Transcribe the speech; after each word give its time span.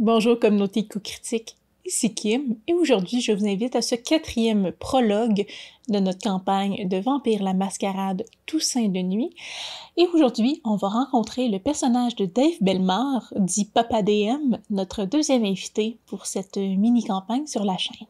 Bonjour 0.00 0.40
communauté 0.40 0.86
co-critique, 0.86 1.56
ici 1.84 2.14
Kim 2.14 2.56
et 2.66 2.72
aujourd'hui 2.72 3.20
je 3.20 3.32
vous 3.32 3.46
invite 3.46 3.76
à 3.76 3.82
ce 3.82 3.94
quatrième 3.94 4.72
prologue 4.72 5.44
de 5.90 5.98
notre 5.98 6.20
campagne 6.20 6.88
de 6.88 6.96
Vampire 6.96 7.42
la 7.42 7.52
Mascarade 7.52 8.24
Toussaint 8.46 8.88
de 8.88 9.00
nuit. 9.00 9.28
Et 9.98 10.06
aujourd'hui 10.14 10.62
on 10.64 10.76
va 10.76 10.88
rencontrer 10.88 11.48
le 11.48 11.58
personnage 11.58 12.16
de 12.16 12.24
Dave 12.24 12.56
Belmar, 12.62 13.30
dit 13.36 13.66
Papa 13.66 14.00
DM, 14.00 14.56
notre 14.70 15.04
deuxième 15.04 15.44
invité 15.44 15.98
pour 16.06 16.24
cette 16.24 16.56
mini-campagne 16.56 17.46
sur 17.46 17.66
la 17.66 17.76
chaîne. 17.76 18.06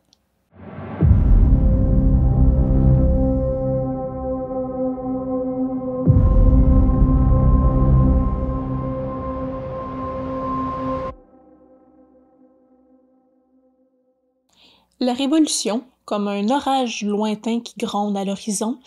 La 15.02 15.14
Révolution, 15.14 15.82
comme 16.04 16.28
un 16.28 16.50
orage 16.50 17.04
lointain 17.04 17.60
qui 17.60 17.72
gronde 17.78 18.18
à 18.18 18.24
l'horizon, 18.26 18.78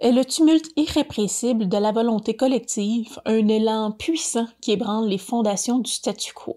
est 0.00 0.12
le 0.12 0.24
tumulte 0.24 0.70
irrépressible 0.76 1.68
de 1.68 1.76
la 1.76 1.90
volonté 1.90 2.36
collective, 2.36 3.20
un 3.24 3.48
élan 3.48 3.90
puissant 3.90 4.46
qui 4.60 4.70
ébranle 4.70 5.08
les 5.08 5.18
fondations 5.18 5.80
du 5.80 5.90
statu 5.90 6.32
quo. 6.34 6.56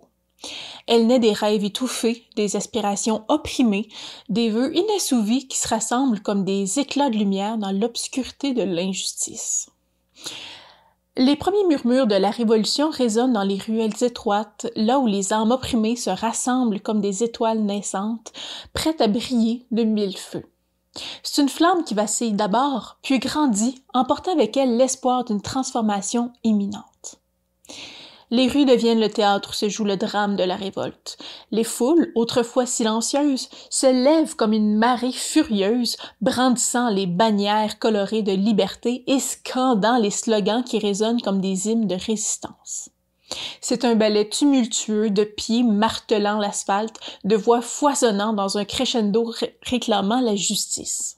Elle 0.86 1.08
naît 1.08 1.18
des 1.18 1.34
rêves 1.34 1.64
étouffés, 1.64 2.28
des 2.36 2.56
aspirations 2.56 3.26
opprimées, 3.30 3.90
des 4.30 4.52
vœux 4.52 4.78
inassouvis 4.78 5.48
qui 5.48 5.58
se 5.58 5.70
rassemblent 5.70 6.22
comme 6.22 6.46
des 6.46 6.78
éclats 6.80 7.10
de 7.10 7.18
lumière 7.18 7.58
dans 7.58 7.72
l'obscurité 7.72 8.54
de 8.54 8.62
l'injustice. 8.62 9.72
Les 11.16 11.36
premiers 11.36 11.66
murmures 11.66 12.08
de 12.08 12.16
la 12.16 12.32
Révolution 12.32 12.90
résonnent 12.90 13.34
dans 13.34 13.44
les 13.44 13.60
ruelles 13.60 14.04
étroites, 14.04 14.66
là 14.76 14.98
où 14.98 15.06
les 15.06 15.32
âmes 15.32 15.52
opprimées 15.52 15.96
se 15.96 16.10
rassemblent 16.10 16.82
comme 16.82 17.02
des 17.02 17.24
étoiles 17.24 17.62
naissantes, 17.62 18.34
prêtes 18.74 19.00
à 19.00 19.08
briller 19.08 19.64
de 19.70 19.84
mille 19.84 20.18
feux. 20.18 20.46
C'est 21.22 21.44
une 21.44 21.50
flamme 21.50 21.84
qui 21.84 21.94
vacille 21.94 22.34
d'abord, 22.34 22.98
puis 23.04 23.20
grandit, 23.20 23.84
emportant 23.94 24.32
avec 24.32 24.58
elle 24.58 24.76
l'espoir 24.76 25.24
d'une 25.24 25.42
transformation 25.42 26.34
imminente. 26.44 27.20
Les 28.34 28.48
rues 28.48 28.66
deviennent 28.66 29.00
le 29.00 29.12
théâtre 29.12 29.52
où 29.52 29.54
se 29.54 29.70
joue 29.70 29.84
le 29.84 29.96
drame 29.96 30.36
de 30.36 30.44
la 30.44 30.56
révolte. 30.56 31.20
Les 31.52 31.64
foules, 31.64 32.12
autrefois 32.16 32.66
silencieuses, 32.66 33.48
se 33.70 33.86
lèvent 33.86 34.36
comme 34.36 34.54
une 34.54 34.76
marée 34.76 35.12
furieuse, 35.12 35.98
brandissant 36.20 36.90
les 36.90 37.06
bannières 37.06 37.78
colorées 37.78 38.24
de 38.24 38.32
liberté 38.32 39.04
et 39.06 39.20
scandant 39.20 40.00
les 40.00 40.10
slogans 40.10 40.64
qui 40.64 40.80
résonnent 40.80 41.22
comme 41.22 41.42
des 41.42 41.70
hymnes 41.70 41.86
de 41.86 41.94
résistance. 41.94 42.90
C'est 43.62 43.86
un 43.86 43.94
ballet 43.94 44.28
tumultueux 44.28 45.12
de 45.12 45.26
pieds 45.26 45.62
martelant 45.62 46.40
l'asphalte, 46.40 47.00
de 47.24 47.36
voix 47.36 47.62
foisonnant 47.62 48.34
dans 48.34 48.58
un 48.58 48.66
crescendo 48.66 49.32
réclamant 49.62 50.22
la 50.22 50.36
justice. 50.36 51.18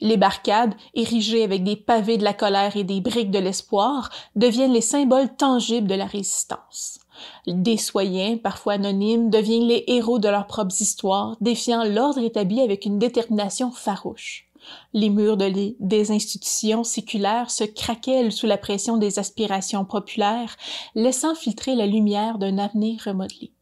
Les 0.00 0.16
barricades, 0.16 0.74
érigées 0.94 1.44
avec 1.44 1.62
des 1.62 1.76
pavés 1.76 2.16
de 2.16 2.24
la 2.24 2.32
colère 2.32 2.76
et 2.76 2.84
des 2.84 3.00
briques 3.00 3.30
de 3.30 3.38
l'espoir, 3.38 4.10
deviennent 4.34 4.72
les 4.72 4.80
symboles 4.80 5.34
tangibles 5.36 5.88
de 5.88 5.94
la 5.94 6.06
résistance. 6.06 7.00
Des 7.46 7.76
soyens, 7.76 8.38
parfois 8.38 8.74
anonymes, 8.74 9.30
deviennent 9.30 9.68
les 9.68 9.84
héros 9.88 10.18
de 10.18 10.28
leurs 10.28 10.46
propres 10.46 10.80
histoires, 10.80 11.36
défiant 11.40 11.84
l'ordre 11.84 12.22
établi 12.22 12.60
avec 12.60 12.86
une 12.86 12.98
détermination 12.98 13.70
farouche. 13.70 14.46
Les 14.92 15.10
murs 15.10 15.36
des 15.36 16.10
institutions 16.10 16.84
séculaires 16.84 17.50
se 17.50 17.64
craquellent 17.64 18.32
sous 18.32 18.46
la 18.46 18.58
pression 18.58 18.96
des 18.96 19.18
aspirations 19.18 19.84
populaires, 19.84 20.56
laissant 20.94 21.34
filtrer 21.34 21.74
la 21.74 21.86
lumière 21.86 22.38
d'un 22.38 22.58
avenir 22.58 23.02
remodelé. 23.04 23.52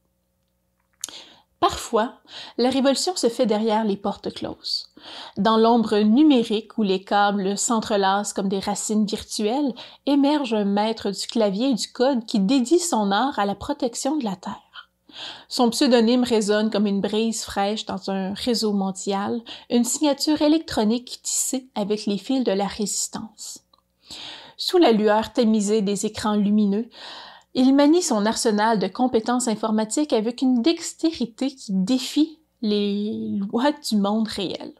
Parfois, 1.61 2.15
la 2.57 2.71
révolution 2.71 3.17
se 3.17 3.29
fait 3.29 3.47
derrière 3.47 3.83
les 3.83 3.97
portes 3.97 4.33
closes. 4.33 4.91
Dans 5.37 5.57
l'ombre 5.57 5.99
numérique 5.99 6.79
où 6.79 6.85
les 6.85 7.03
câbles 7.03 7.59
s'entrelacent 7.59 8.33
comme 8.33 8.49
des 8.49 8.61
racines 8.61 9.07
virtuelles, 9.07 9.75
émerge 10.07 10.55
un 10.55 10.65
maître 10.65 11.11
du 11.11 11.27
clavier 11.27 11.71
et 11.71 11.75
du 11.75 11.91
code 11.91 12.25
qui 12.27 12.39
dédie 12.39 12.79
son 12.79 13.11
art 13.11 13.39
à 13.41 13.47
la 13.47 13.57
protection 13.57 14.17
de 14.17 14.25
la 14.25 14.37
Terre. 14.37 14.55
Son 15.49 15.71
pseudonyme 15.71 16.23
résonne 16.23 16.71
comme 16.71 16.87
une 16.87 17.01
brise 17.01 17.43
fraîche 17.43 17.87
dans 17.87 18.09
un 18.11 18.35
réseau 18.35 18.73
mondial, 18.73 19.41
une 19.69 19.85
signature 19.85 20.43
électronique 20.43 21.21
tissée 21.25 21.67
avec 21.75 22.07
les 22.07 22.19
fils 22.19 22.45
de 22.45 22.53
la 22.53 22.69
résistance. 22.69 23.65
Sous 24.57 24.79
la 24.79 24.93
lueur 24.93 25.33
tamisée 25.33 25.83
des 25.83 26.07
écrans 26.07 26.35
lumineux, 26.35 26.89
il 27.55 27.75
manie 27.75 28.03
son 28.03 28.27
arsenal 28.27 28.79
de 28.79 28.89
compétences 28.89 29.49
informatiques 29.49 30.13
avec 30.13 30.43
une 30.43 30.63
dextérité 30.63 31.51
qui 31.51 31.73
défie 31.73 32.39
les 32.63 33.39
lois 33.51 33.73
du 33.73 33.97
monde 33.97 34.29
réel. 34.29 34.73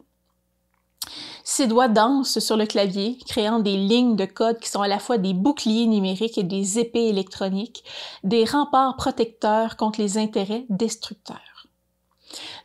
Ses 1.45 1.67
doigts 1.67 1.89
dansent 1.89 2.41
sur 2.41 2.59
le 2.59 2.67
clavier, 2.67 3.19
créant 3.27 3.59
des 3.59 3.77
lignes 3.77 4.17
de 4.17 4.27
code 4.27 4.59
qui 4.59 4.69
sont 4.69 4.83
à 4.83 4.89
la 4.89 4.99
fois 4.99 5.17
des 5.17 5.33
boucliers 5.33 5.87
numériques 5.87 6.37
et 6.37 6.43
des 6.43 6.79
épées 6.79 7.09
électroniques, 7.09 7.85
des 8.23 8.45
remparts 8.45 8.97
protecteurs 8.97 9.77
contre 9.77 10.01
les 10.01 10.19
intérêts 10.19 10.67
destructeurs. 10.69 11.67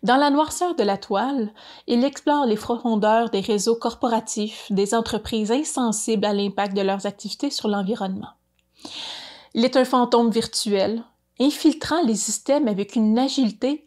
Dans 0.04 0.18
la 0.18 0.30
noirceur 0.30 0.76
de 0.76 0.84
la 0.84 0.98
toile, 0.98 1.54
il 1.88 2.04
explore 2.04 2.46
les 2.46 2.58
profondeurs 2.58 3.30
des 3.30 3.40
réseaux 3.40 3.78
corporatifs, 3.78 4.70
des 4.70 4.94
entreprises 4.94 5.52
insensibles 5.52 6.26
à 6.26 6.34
l'impact 6.34 6.76
de 6.76 6.82
leurs 6.82 7.06
activités 7.06 7.50
sur 7.50 7.70
l'environnement. 7.70 8.34
Il 9.54 9.66
est 9.66 9.78
un 9.78 9.86
fantôme 9.86 10.32
virtuel, 10.32 11.04
infiltrant 11.40 12.02
les 12.04 12.16
systèmes 12.16 12.68
avec 12.68 12.96
une 12.96 13.18
agilité 13.20 13.86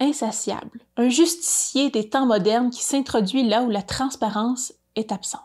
insatiable, 0.00 0.80
un 0.96 1.08
justicier 1.08 1.90
des 1.90 2.08
temps 2.08 2.26
modernes 2.26 2.70
qui 2.70 2.82
s'introduit 2.82 3.46
là 3.46 3.62
où 3.62 3.70
la 3.70 3.82
transparence 3.82 4.72
est 4.96 5.12
absente. 5.12 5.42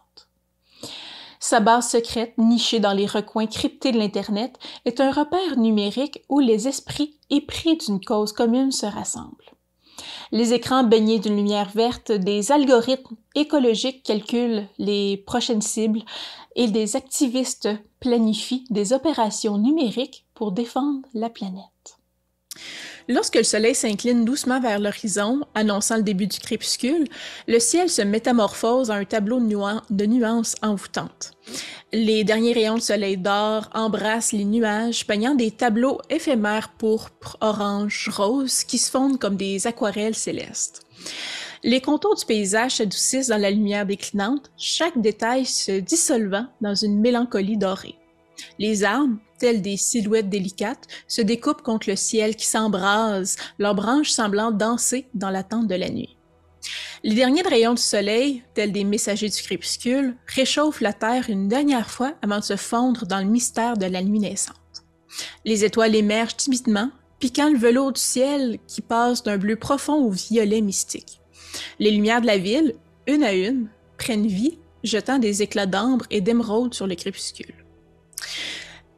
Sa 1.39 1.59
base 1.59 1.89
secrète, 1.89 2.37
nichée 2.37 2.79
dans 2.79 2.93
les 2.93 3.05
recoins 3.05 3.47
cryptés 3.47 3.91
de 3.91 3.97
l'Internet, 3.97 4.57
est 4.85 4.99
un 4.99 5.11
repère 5.11 5.57
numérique 5.57 6.23
où 6.29 6.39
les 6.39 6.67
esprits 6.67 7.17
épris 7.29 7.77
d'une 7.77 8.03
cause 8.03 8.33
commune 8.33 8.71
se 8.71 8.85
rassemblent. 8.85 9.35
Les 10.31 10.53
écrans 10.53 10.83
baignés 10.83 11.19
d'une 11.19 11.35
lumière 11.35 11.69
verte, 11.69 12.11
des 12.11 12.51
algorithmes 12.51 13.15
écologiques 13.35 14.03
calculent 14.03 14.67
les 14.77 15.17
prochaines 15.17 15.61
cibles 15.61 16.03
et 16.59 16.67
des 16.67 16.97
activistes 16.97 17.69
planifient 18.01 18.65
des 18.69 18.91
opérations 18.91 19.57
numériques 19.57 20.25
pour 20.33 20.51
défendre 20.51 21.07
la 21.13 21.29
planète. 21.29 21.63
Lorsque 23.07 23.35
le 23.35 23.43
soleil 23.43 23.73
s'incline 23.73 24.25
doucement 24.25 24.59
vers 24.59 24.77
l'horizon, 24.77 25.39
annonçant 25.55 25.95
le 25.95 26.03
début 26.03 26.27
du 26.27 26.37
crépuscule, 26.37 27.07
le 27.47 27.59
ciel 27.59 27.89
se 27.89 28.01
métamorphose 28.01 28.91
en 28.91 28.95
un 28.95 29.05
tableau 29.05 29.39
de, 29.39 30.05
nuances 30.05 30.55
envoûtantes. 30.61 31.31
Les 31.93 32.25
derniers 32.25 32.53
rayons 32.53 32.75
de 32.75 32.81
soleil 32.81 33.15
d'or 33.15 33.69
embrassent 33.73 34.33
les 34.33 34.43
nuages, 34.43 35.07
peignant 35.07 35.35
des 35.35 35.51
tableaux 35.51 36.01
éphémères 36.09 36.73
pourpres, 36.77 37.37
orange, 37.39 38.09
rose, 38.13 38.65
qui 38.65 38.77
se 38.77 38.91
fondent 38.91 39.17
comme 39.17 39.37
des 39.37 39.65
aquarelles 39.65 40.13
célestes. 40.13 40.85
Les 41.63 41.81
contours 41.81 42.15
du 42.15 42.25
paysage 42.25 42.75
s'adoucissent 42.75 43.27
dans 43.27 43.41
la 43.41 43.51
lumière 43.51 43.85
déclinante, 43.85 44.49
chaque 44.57 44.99
détail 45.01 45.45
se 45.45 45.79
dissolvant 45.79 46.45
dans 46.61 46.75
une 46.75 46.99
mélancolie 46.99 47.57
dorée. 47.57 47.95
Les 48.57 48.85
arbres, 48.85 49.17
tels 49.37 49.61
des 49.61 49.75
silhouettes 49.75 50.29
délicates, 50.29 50.87
se 51.07 51.21
découpent 51.21 51.61
contre 51.61 51.89
le 51.89 51.97
ciel 51.97 52.37
qui 52.37 52.45
s'embrase, 52.45 53.35
leurs 53.57 53.75
branches 53.75 54.11
semblant 54.11 54.51
danser 54.51 55.07
dans 55.13 55.29
l'attente 55.29 55.67
de 55.67 55.75
la 55.75 55.89
nuit. 55.89 56.15
Les 57.03 57.15
derniers 57.15 57.41
rayons 57.41 57.73
du 57.73 57.81
soleil, 57.81 58.43
tels 58.53 58.71
des 58.71 58.85
messagers 58.85 59.29
du 59.29 59.41
crépuscule, 59.41 60.15
réchauffent 60.27 60.81
la 60.81 60.93
terre 60.93 61.29
une 61.29 61.49
dernière 61.49 61.89
fois 61.89 62.13
avant 62.21 62.39
de 62.39 62.43
se 62.43 62.55
fondre 62.55 63.05
dans 63.05 63.19
le 63.19 63.25
mystère 63.25 63.77
de 63.77 63.85
la 63.85 64.01
nuit 64.01 64.19
naissante. 64.19 64.55
Les 65.43 65.65
étoiles 65.65 65.95
émergent 65.95 66.37
timidement, 66.37 66.89
piquant 67.19 67.49
le 67.49 67.57
velours 67.57 67.93
du 67.93 68.01
ciel 68.01 68.59
qui 68.67 68.81
passe 68.81 69.23
d'un 69.23 69.37
bleu 69.37 69.57
profond 69.57 69.95
au 69.95 70.09
violet 70.09 70.61
mystique. 70.61 71.18
Les 71.79 71.91
lumières 71.91 72.21
de 72.21 72.27
la 72.27 72.37
ville, 72.37 72.75
une 73.07 73.23
à 73.23 73.33
une, 73.33 73.67
prennent 73.97 74.27
vie, 74.27 74.57
jetant 74.83 75.19
des 75.19 75.41
éclats 75.41 75.65
d'ambre 75.65 76.05
et 76.09 76.21
d'émeraude 76.21 76.73
sur 76.73 76.87
le 76.87 76.95
crépuscule. 76.95 77.53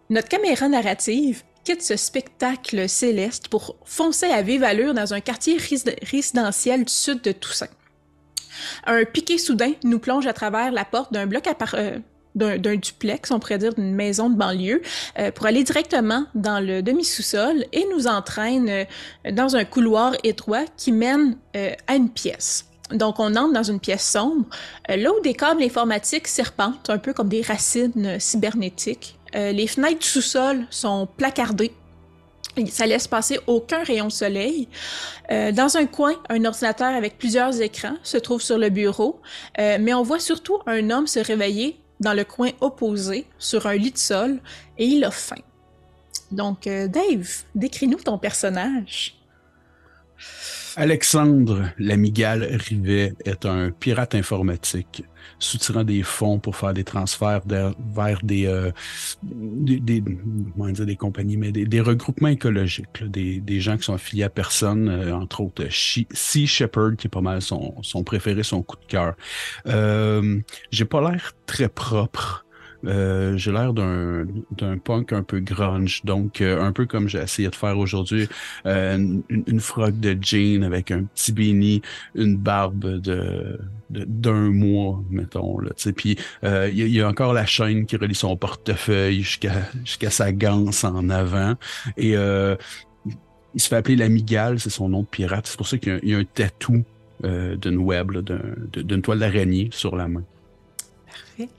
Notre 0.09 0.27
caméra 0.27 0.67
narrative 0.67 1.43
quitte 1.63 1.81
ce 1.81 1.95
spectacle 1.95 2.89
céleste 2.89 3.47
pour 3.47 3.77
foncer 3.85 4.25
à 4.25 4.41
vive 4.41 4.63
allure 4.63 4.93
dans 4.93 5.13
un 5.13 5.21
quartier 5.21 5.57
résidentiel 5.57 6.85
du 6.85 6.93
sud 6.93 7.21
de 7.21 7.31
Toussaint. 7.31 7.67
Un 8.85 9.05
piqué 9.05 9.37
soudain 9.37 9.73
nous 9.83 9.99
plonge 9.99 10.27
à 10.27 10.33
travers 10.33 10.71
la 10.71 10.85
porte 10.85 11.13
d'un 11.13 11.27
bloc 11.27 11.47
euh, 11.75 11.99
d'un 12.35 12.75
duplex, 12.75 13.31
on 13.31 13.39
pourrait 13.39 13.57
dire 13.57 13.73
d'une 13.73 13.93
maison 13.93 14.29
de 14.29 14.35
banlieue, 14.35 14.81
euh, 15.19 15.31
pour 15.31 15.45
aller 15.45 15.63
directement 15.63 16.25
dans 16.35 16.59
le 16.59 16.81
demi-sous-sol 16.81 17.65
et 17.71 17.85
nous 17.93 18.07
entraîne 18.07 18.69
euh, 18.69 18.85
dans 19.31 19.55
un 19.55 19.65
couloir 19.65 20.13
étroit 20.23 20.65
qui 20.77 20.91
mène 20.91 21.37
à 21.87 21.95
une 21.95 22.09
pièce. 22.09 22.65
Donc, 22.91 23.19
on 23.19 23.35
entre 23.35 23.53
dans 23.53 23.63
une 23.63 23.79
pièce 23.79 24.03
sombre, 24.09 24.45
là 24.87 25.11
où 25.13 25.21
des 25.21 25.33
câbles 25.33 25.63
informatiques 25.63 26.27
serpentent, 26.27 26.89
un 26.89 26.97
peu 26.97 27.13
comme 27.13 27.29
des 27.29 27.41
racines 27.41 28.19
cybernétiques. 28.19 29.17
les 29.33 29.67
fenêtres 29.67 29.99
du 29.99 30.07
sous-sol 30.07 30.65
sont 30.69 31.07
placardées 31.17 31.71
Ça 32.69 32.85
laisse 32.85 33.07
passer 33.07 33.39
aucun 33.47 33.83
rayon 33.83 34.07
de 34.07 34.11
soleil. 34.11 34.67
Euh, 35.31 35.51
dans 35.51 35.77
un 35.77 35.85
coin, 35.85 36.13
un 36.29 36.43
ordinateur 36.43 36.93
avec 36.93 37.17
plusieurs 37.17 37.61
écrans 37.61 37.95
se 38.03 38.17
trouve 38.17 38.41
sur 38.41 38.57
le 38.57 38.69
bureau, 38.69 39.21
euh, 39.59 39.77
mais 39.79 39.93
on 39.93 40.03
voit 40.03 40.19
surtout 40.19 40.59
un 40.65 40.89
homme 40.89 41.07
se 41.07 41.19
réveiller 41.19 41.79
dans 42.01 42.13
le 42.13 42.25
coin 42.25 42.49
opposé, 42.59 43.27
sur 43.37 43.67
un 43.67 43.75
lit 43.75 43.91
de 43.91 43.97
sol, 43.97 44.41
et 44.77 44.85
il 44.85 45.05
a 45.05 45.11
faim. 45.11 45.41
Donc, 46.31 46.67
euh, 46.67 46.87
Dave, 46.87 47.29
décris-nous 47.55 47.99
ton 47.99 48.17
personnage. 48.17 49.15
Alexandre 50.77 51.71
Lamigale 51.77 52.43
Rivet 52.43 53.13
est 53.25 53.45
un 53.45 53.71
pirate 53.71 54.15
informatique 54.15 55.03
soutirant 55.39 55.83
des 55.83 56.03
fonds 56.03 56.39
pour 56.39 56.55
faire 56.55 56.73
des 56.73 56.83
transferts 56.83 57.41
vers 57.45 58.21
des, 58.23 58.45
euh, 58.45 58.71
des, 59.23 59.79
des, 59.79 60.01
dire 60.01 60.85
des 60.85 60.95
compagnies, 60.95 61.37
mais 61.37 61.51
des, 61.51 61.65
des 61.65 61.81
regroupements 61.81 62.29
écologiques, 62.29 63.03
des, 63.03 63.39
des, 63.39 63.59
gens 63.59 63.77
qui 63.77 63.83
sont 63.83 63.93
affiliés 63.93 64.23
à 64.23 64.29
personne, 64.29 64.87
euh, 64.87 65.15
entre 65.15 65.41
autres 65.41 65.67
Sea 65.69 66.47
Shepherd, 66.47 66.95
qui 66.95 67.07
est 67.07 67.09
pas 67.09 67.21
mal 67.21 67.41
son, 67.41 67.75
son 67.81 68.03
préféré, 68.03 68.43
son 68.43 68.61
coup 68.61 68.77
de 68.77 68.85
cœur. 68.85 69.15
Euh, 69.67 70.39
J'ai 70.71 70.85
pas 70.85 71.01
l'air 71.01 71.33
très 71.45 71.69
propre. 71.69 72.45
Euh, 72.85 73.37
j'ai 73.37 73.51
l'air 73.51 73.73
d'un, 73.73 74.25
d'un 74.57 74.77
punk 74.77 75.13
un 75.13 75.23
peu 75.23 75.39
grunge, 75.39 76.01
donc 76.03 76.41
euh, 76.41 76.61
un 76.61 76.71
peu 76.71 76.85
comme 76.85 77.07
j'ai 77.07 77.19
essayé 77.19 77.49
de 77.49 77.55
faire 77.55 77.77
aujourd'hui, 77.77 78.27
euh, 78.65 78.95
une, 78.97 79.23
une 79.29 79.61
de 79.99 80.17
jean 80.21 80.63
avec 80.63 80.91
un 80.91 81.03
petit 81.03 81.31
béni, 81.31 81.81
une 82.15 82.37
barbe 82.37 82.99
de, 83.01 83.59
d'un 83.89 84.51
mois, 84.51 85.03
mettons. 85.09 85.59
Là, 85.59 85.71
puis 85.95 86.17
il 86.43 86.69
y, 86.73 86.89
y, 86.89 87.01
a 87.01 87.07
encore 87.07 87.33
la 87.33 87.45
chaîne 87.45 87.85
qui 87.85 87.97
relie 87.97 88.15
son 88.15 88.35
portefeuille 88.35 89.21
jusqu'à 89.21 89.53
jusqu'à 89.83 90.09
sa 90.09 90.31
ganse 90.31 90.83
en 90.83 91.09
avant. 91.09 91.55
Et 91.97 92.11
il 92.11 93.61
se 93.61 93.67
fait 93.67 93.75
appeler 93.75 93.97
l'Amigale, 93.97 94.59
c'est 94.59 94.69
son 94.69 94.89
nom 94.89 95.01
de 95.01 95.07
pirate. 95.07 95.45
C'est 95.47 95.57
pour 95.57 95.67
ça 95.67 95.77
qu'il 95.77 95.99
y 96.03 96.15
a, 96.15 96.17
un 96.17 96.23
tatou 96.23 96.83
d'une 97.23 97.77
web, 97.77 98.11
d'une 98.73 99.01
toile 99.01 99.19
d'araignée 99.19 99.69
sur 99.71 99.95
la 99.95 100.07
main. 100.07 100.23
Parfait. 101.05 101.49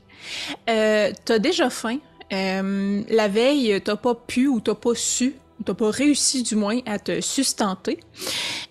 Euh, 0.68 1.12
t'as 1.24 1.38
déjà 1.38 1.70
faim. 1.70 1.98
Euh, 2.32 3.02
la 3.08 3.28
veille, 3.28 3.80
t'as 3.84 3.96
pas 3.96 4.14
pu 4.14 4.46
ou 4.46 4.60
t'as 4.60 4.74
pas 4.74 4.94
su, 4.94 5.34
t'as 5.64 5.74
pas 5.74 5.90
réussi 5.90 6.42
du 6.42 6.56
moins 6.56 6.80
à 6.86 6.98
te 6.98 7.20
sustenter. 7.20 8.00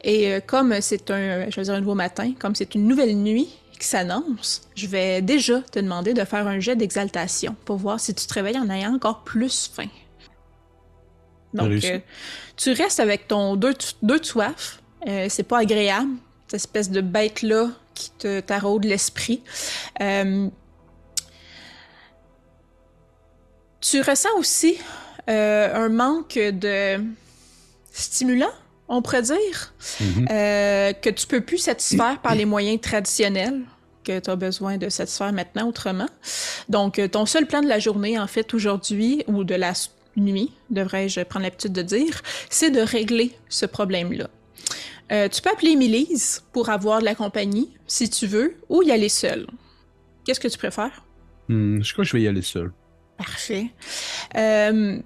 Et 0.03 0.31
euh, 0.31 0.39
comme 0.45 0.81
c'est 0.81 1.12
un, 1.12 1.50
je 1.50 1.56
vais 1.56 1.63
dire 1.63 1.74
un 1.74 1.80
nouveau 1.80 1.95
matin, 1.95 2.33
comme 2.39 2.56
c'est 2.56 2.74
une 2.75 2.88
nouvelle 2.88 3.15
nuit 3.15 3.50
qui 3.80 3.88
s'annonce, 3.88 4.62
je 4.75 4.88
vais 4.88 5.21
déjà 5.21 5.62
te 5.62 5.80
demander 5.80 6.13
de 6.13 6.24
faire 6.24 6.48
un 6.48 6.59
jet 6.59 6.75
d'exaltation 6.75 7.56
pour 7.65 7.77
voir 7.77 8.00
si 8.00 8.13
tu 8.13 8.25
te 8.25 8.33
réveilles 8.33 8.57
en 8.57 8.69
ayant 8.69 8.94
encore 8.94 9.24
plus 9.24 9.71
faim. 9.74 9.89
Donc, 11.54 11.83
tu 12.56 12.71
restes 12.71 13.00
avec 13.00 13.27
ton 13.27 13.56
deux, 13.56 13.74
deux 14.01 14.19
de 14.19 14.25
soif. 14.25 14.81
c'est 15.06 15.44
pas 15.44 15.59
agréable, 15.59 16.12
cette 16.47 16.62
espèce 16.62 16.89
de 16.89 17.01
bête-là 17.01 17.69
qui 17.94 18.12
te 18.12 18.39
taraude 18.39 18.86
l'esprit. 18.86 19.42
Tu 23.81 24.00
ressens 24.01 24.30
aussi 24.38 24.78
euh, 25.28 25.74
un 25.74 25.89
manque 25.89 26.38
de 26.38 27.04
stimulant, 27.92 28.51
on 28.88 29.01
pourrait 29.01 29.24
dire, 29.24 29.74
mhm. 30.00 30.28
euh, 30.30 30.94
que 30.94 31.10
tu 31.10 31.25
peux 31.25 31.42
plus 31.42 31.57
satisfaire 31.57 32.19
par 32.22 32.36
les 32.36 32.45
moyens 32.45 32.80
traditionnels 32.80 33.62
que 34.04 34.19
tu 34.19 34.30
as 34.30 34.36
besoin 34.36 34.78
de 34.78 34.89
satisfaire 34.89 35.33
maintenant 35.33 35.68
autrement. 35.68 36.10
Donc, 36.69 36.98
euh, 36.98 37.07
ton 37.07 37.25
seul 37.25 37.45
plan 37.45 37.62
de 37.62 37.68
la 37.68 37.80
journée, 37.80 38.18
en 38.18 38.28
fait, 38.28 38.54
aujourd'hui, 38.54 39.24
ou 39.28 39.44
de 39.44 39.56
la 39.56 39.74
nuit, 40.16 40.51
devrais-je 40.69 41.22
prendre 41.22 41.44
l'habitude 41.44 41.74
de 41.74 41.83
dire, 41.83 42.22
c'est 42.50 42.72
de 42.72 42.81
régler 42.81 43.31
ce 43.50 43.66
problème-là. 43.66 44.30
tu 45.30 45.42
peux 45.42 45.50
appeler 45.50 45.75
Mélise 45.75 46.44
pour 46.51 46.69
avoir 46.69 47.00
de 47.00 47.06
la 47.06 47.16
compagnie, 47.16 47.69
si 47.88 48.10
tu 48.10 48.28
veux, 48.28 48.57
ou 48.69 48.81
y 48.83 48.92
aller 48.92 49.10
seul. 49.10 49.48
Qu'est-ce 50.24 50.39
que 50.39 50.48
tu 50.48 50.57
préfères? 50.57 51.04
Hmm, 51.48 51.81
je 51.81 51.94
crois 51.94 52.04
que 52.04 52.10
je 52.10 52.18
vais 52.18 52.24
y 52.24 52.28
aller 52.28 52.42
seul. 52.42 52.72
Parfait. 53.23 53.68
Euh, 54.35 55.00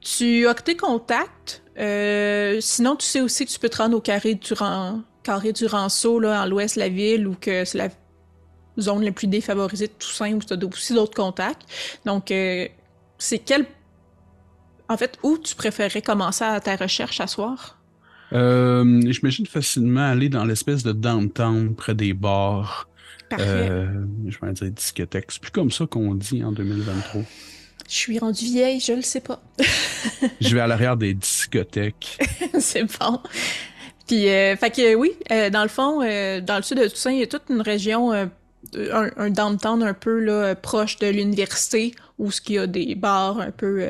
tu 0.00 0.46
as 0.46 0.54
tes 0.54 0.76
contacts. 0.76 1.62
Euh, 1.78 2.60
sinon, 2.60 2.94
tu 2.96 3.06
sais 3.06 3.20
aussi 3.20 3.44
que 3.46 3.50
tu 3.50 3.58
peux 3.58 3.68
te 3.68 3.78
rendre 3.78 3.96
au 3.96 4.00
carré 4.00 4.34
du, 4.34 4.54
du 5.52 5.66
Ranceau, 5.66 6.20
là, 6.20 6.42
en 6.42 6.46
l'ouest 6.46 6.76
de 6.76 6.80
la 6.80 6.88
ville, 6.88 7.26
ou 7.26 7.34
que 7.34 7.64
c'est 7.64 7.78
la 7.78 7.88
zone 8.78 9.04
la 9.04 9.12
plus 9.12 9.26
défavorisée 9.26 9.88
de 9.88 9.92
Toussaint, 9.92 10.32
où 10.34 10.38
tu 10.40 10.52
as 10.52 10.56
aussi 10.64 10.94
d'autres 10.94 11.14
contacts. 11.14 11.62
Donc, 12.04 12.30
euh, 12.30 12.68
c'est 13.18 13.38
quel... 13.38 13.66
En 14.88 14.96
fait, 14.96 15.18
où 15.22 15.38
tu 15.38 15.54
préférerais 15.54 16.02
commencer 16.02 16.44
à 16.44 16.60
ta 16.60 16.76
recherche 16.76 17.20
à 17.20 17.26
soir? 17.26 17.78
Euh, 18.32 19.00
J'imagine 19.10 19.46
facilement 19.46 20.08
aller 20.08 20.28
dans 20.28 20.44
l'espèce 20.44 20.82
de 20.82 20.92
downtown, 20.92 21.74
près 21.74 21.94
des 21.94 22.12
bars. 22.12 22.88
Euh, 23.40 23.86
je 24.26 24.38
vais 24.40 24.52
dire 24.52 24.70
discothèque. 24.70 25.26
C'est 25.28 25.40
plus 25.40 25.50
comme 25.50 25.70
ça 25.70 25.86
qu'on 25.86 26.14
dit 26.14 26.42
en 26.44 26.52
2023. 26.52 27.22
Je 27.88 27.94
suis 27.94 28.18
rendue 28.18 28.44
vieille, 28.44 28.80
je 28.80 28.92
le 28.92 29.02
sais 29.02 29.20
pas. 29.20 29.42
je 30.40 30.54
vais 30.54 30.60
à 30.60 30.66
l'arrière 30.66 30.96
des 30.96 31.14
discothèques. 31.14 32.18
c'est 32.58 32.84
bon. 32.98 33.20
Puis, 34.06 34.28
euh, 34.28 34.56
fait 34.56 34.70
que 34.70 34.94
oui, 34.94 35.12
euh, 35.30 35.50
dans 35.50 35.62
le 35.62 35.68
fond, 35.68 35.98
dans 36.00 36.56
le 36.56 36.62
sud 36.62 36.78
de 36.78 36.88
Toussaint, 36.88 37.12
il 37.12 37.20
y 37.20 37.22
a 37.22 37.26
toute 37.26 37.44
une 37.50 37.60
région, 37.60 38.12
un, 38.12 38.30
un, 38.74 39.30
downtown 39.30 39.82
un 39.82 39.94
peu 39.94 40.18
là, 40.18 40.54
proche 40.54 40.98
de 40.98 41.08
l'université, 41.08 41.94
où 42.18 42.30
ce 42.30 42.40
qu'il 42.40 42.56
y 42.56 42.58
a 42.58 42.66
des 42.66 42.94
bars 42.94 43.40
un 43.40 43.50
peu, 43.50 43.86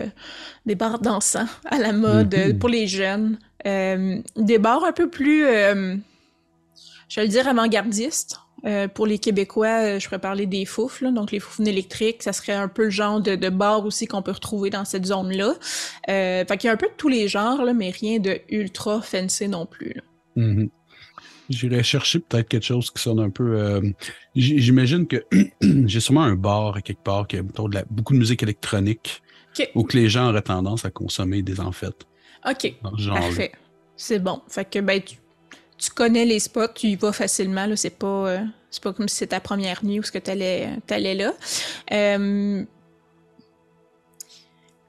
des 0.67 0.75
bars 0.75 0.99
dansants 0.99 1.49
à 1.67 1.79
la 1.79 1.93
mode 1.93 2.35
mm-hmm. 2.35 2.59
pour 2.59 2.69
les 2.69 2.87
jeunes. 2.87 3.39
des 3.65 4.59
bars 4.59 4.85
un 4.85 4.93
peu 4.93 5.09
plus, 5.09 5.43
je 5.43 7.17
vais 7.17 7.23
le 7.23 7.29
dire, 7.29 7.47
avant-gardistes. 7.49 8.39
Euh, 8.67 8.89
pour 8.89 9.07
les 9.07 9.19
Québécois, 9.19 9.83
euh, 9.83 9.99
je 9.99 10.07
pourrais 10.07 10.21
parler 10.21 10.47
des 10.47 10.65
foufles, 10.65 11.13
donc 11.13 11.33
les 11.33 11.41
foufles 11.41 11.69
électriques, 11.69 12.23
ça 12.23 12.33
serait 12.33 12.55
un 12.55 12.69
peu 12.69 12.85
le 12.85 12.91
genre 12.91 13.21
de, 13.21 13.37
de 13.37 13.49
bar 13.51 13.85
aussi 13.85 14.07
qu'on 14.07 14.23
peut 14.23 14.33
retrouver 14.33 14.71
dans 14.71 14.85
cette 14.87 15.05
zone-là. 15.05 15.55
Euh, 16.09 16.45
fait 16.47 16.57
qu'il 16.57 16.69
y 16.69 16.71
a 16.71 16.73
un 16.73 16.79
peu 16.79 16.87
de 16.87 16.95
tous 16.97 17.09
les 17.09 17.29
genres, 17.29 17.63
là, 17.63 17.75
mais 17.75 17.91
rien 17.91 18.19
de 18.19 18.41
ultra 18.49 19.03
fancy 19.03 19.49
non 19.49 19.67
plus. 19.67 19.97
Mm-hmm. 20.37 20.71
J'irais 21.51 21.83
chercher 21.83 22.21
peut-être 22.21 22.49
quelque 22.49 22.65
chose 22.65 22.91
qui 22.91 23.03
sonne 23.03 23.21
un 23.21 23.29
peu. 23.29 23.59
Euh, 23.59 23.83
j'imagine 24.35 25.07
que 25.07 25.25
j'ai 25.61 26.01
sûrement 26.01 26.23
un 26.23 26.37
bar 26.37 26.83
quelque 26.83 27.03
part 27.03 27.27
qui 27.27 27.37
a 27.37 27.43
beaucoup 27.43 28.15
de 28.15 28.19
musique 28.19 28.43
électronique 28.43 29.23
ou 29.75 29.85
que 29.85 29.97
les 29.97 30.09
gens 30.09 30.31
auraient 30.31 30.43
tendance 30.43 30.87
à 30.87 30.91
consommer 30.91 31.43
des 31.43 31.61
enfêtes. 31.61 32.07
OK. 32.49 32.75
Parfait. 32.83 33.53
C'est 33.97 34.19
bon. 34.19 34.41
Fait 34.49 34.65
que 34.65 34.81
ben, 34.81 35.01
tu, 35.03 35.17
tu 35.79 35.91
connais 35.91 36.25
les 36.25 36.39
spots, 36.39 36.69
tu 36.75 36.89
y 36.89 36.97
vas 36.97 37.13
facilement. 37.13 37.67
Là, 37.67 37.77
c'est 37.77 37.91
pas, 37.91 38.29
euh, 38.29 38.39
c'est 38.71 38.83
pas 38.83 38.93
comme 38.93 39.09
si 39.09 39.17
c'était 39.17 39.37
ta 39.37 39.41
première 39.41 39.85
nuit 39.85 39.99
ou 39.99 40.03
ce 40.03 40.13
que 40.13 40.19
tu 40.19 40.31
allais 40.31 41.15
là. 41.15 41.33
Euh, 41.93 42.65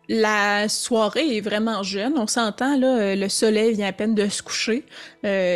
la 0.08 0.70
soirée 0.70 1.38
est 1.38 1.42
vraiment 1.42 1.82
jeune. 1.82 2.14
On 2.18 2.28
s'entend, 2.28 2.78
là, 2.78 2.98
euh, 2.98 3.16
le 3.16 3.28
soleil 3.28 3.74
vient 3.74 3.88
à 3.88 3.94
peine 3.94 4.14
de 4.14 4.28
se 4.30 4.44
coucher. 4.44 4.86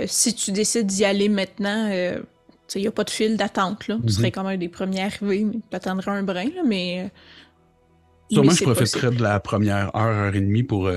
si 0.07 0.33
tu 0.33 0.51
décides 0.51 0.87
d'y 0.87 1.05
aller 1.05 1.29
maintenant, 1.29 1.89
il 1.89 2.81
n'y 2.81 2.87
a 2.87 2.91
pas 2.91 3.03
de 3.03 3.11
fil 3.11 3.37
d'attente. 3.37 3.87
Là. 3.87 3.95
Tu 3.97 4.03
mhm. 4.03 4.09
serais 4.09 4.31
comme 4.31 4.47
un 4.47 4.57
des 4.57 4.69
premiers 4.69 5.03
arrivés, 5.03 5.43
mais 5.43 5.59
tu 5.69 5.75
attendrais 5.75 6.11
un 6.11 6.23
brin, 6.23 6.45
là, 6.45 6.63
mais... 6.65 7.11
Sûrement, 8.31 8.51
je 8.51 8.63
profiterais 8.63 9.09
de 9.09 9.23
la 9.23 9.39
première 9.39 9.95
heure, 9.95 10.05
heure 10.05 10.35
et 10.35 10.41
demie 10.41 10.61
pour 10.61 10.87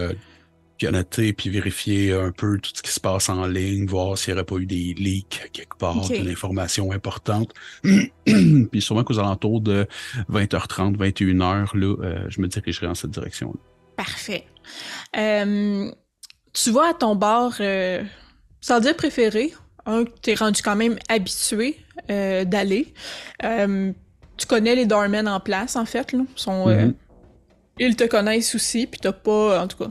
noter 0.90 1.32
puis 1.32 1.50
vérifier 1.50 2.12
un 2.12 2.30
peu 2.30 2.58
tout 2.58 2.70
ce 2.74 2.82
qui 2.82 2.90
se 2.90 3.00
passe 3.00 3.28
en 3.28 3.46
ligne, 3.46 3.86
voir 3.86 4.18
s'il 4.18 4.34
n'y 4.34 4.40
aurait 4.40 4.46
pas 4.46 4.56
eu 4.56 4.66
des 4.66 4.94
leaks 4.94 5.50
quelque 5.52 5.76
part, 5.76 5.96
okay. 6.04 6.20
de 6.20 6.28
l'information 6.28 6.92
importante. 6.92 7.52
puis 8.24 8.80
sûrement 8.80 9.04
qu'aux 9.04 9.18
alentours 9.18 9.60
de 9.60 9.86
20h30, 10.30 10.96
21h, 10.96 11.76
là, 11.76 11.96
euh, 12.02 12.24
je 12.28 12.40
me 12.40 12.48
dirigerai 12.48 12.86
dans 12.86 12.94
cette 12.94 13.10
direction-là. 13.10 13.58
Parfait. 13.96 14.46
Euh, 15.16 15.90
tu 16.52 16.70
vois 16.70 16.90
à 16.90 16.94
ton 16.94 17.14
bar, 17.14 17.54
euh, 17.60 18.02
sans 18.60 18.80
dire 18.80 18.96
préféré, 18.96 19.52
un, 19.86 20.04
tu 20.22 20.30
es 20.30 20.34
rendu 20.34 20.62
quand 20.62 20.76
même 20.76 20.98
habitué 21.08 21.78
d'aller. 22.08 22.92
tu 23.40 24.46
connais 24.48 24.74
les 24.74 24.86
doormen 24.86 25.28
en 25.28 25.40
place, 25.40 25.76
en 25.76 25.84
fait. 25.84 26.12
Là. 26.12 26.20
Sont, 26.36 26.68
mm-hmm. 26.68 26.94
ils 27.78 27.96
te 27.96 28.04
connaissent 28.04 28.54
aussi, 28.54 28.86
puis 28.86 29.00
t'as 29.00 29.12
pas, 29.12 29.62
en 29.62 29.68
tout 29.68 29.78
cas, 29.78 29.90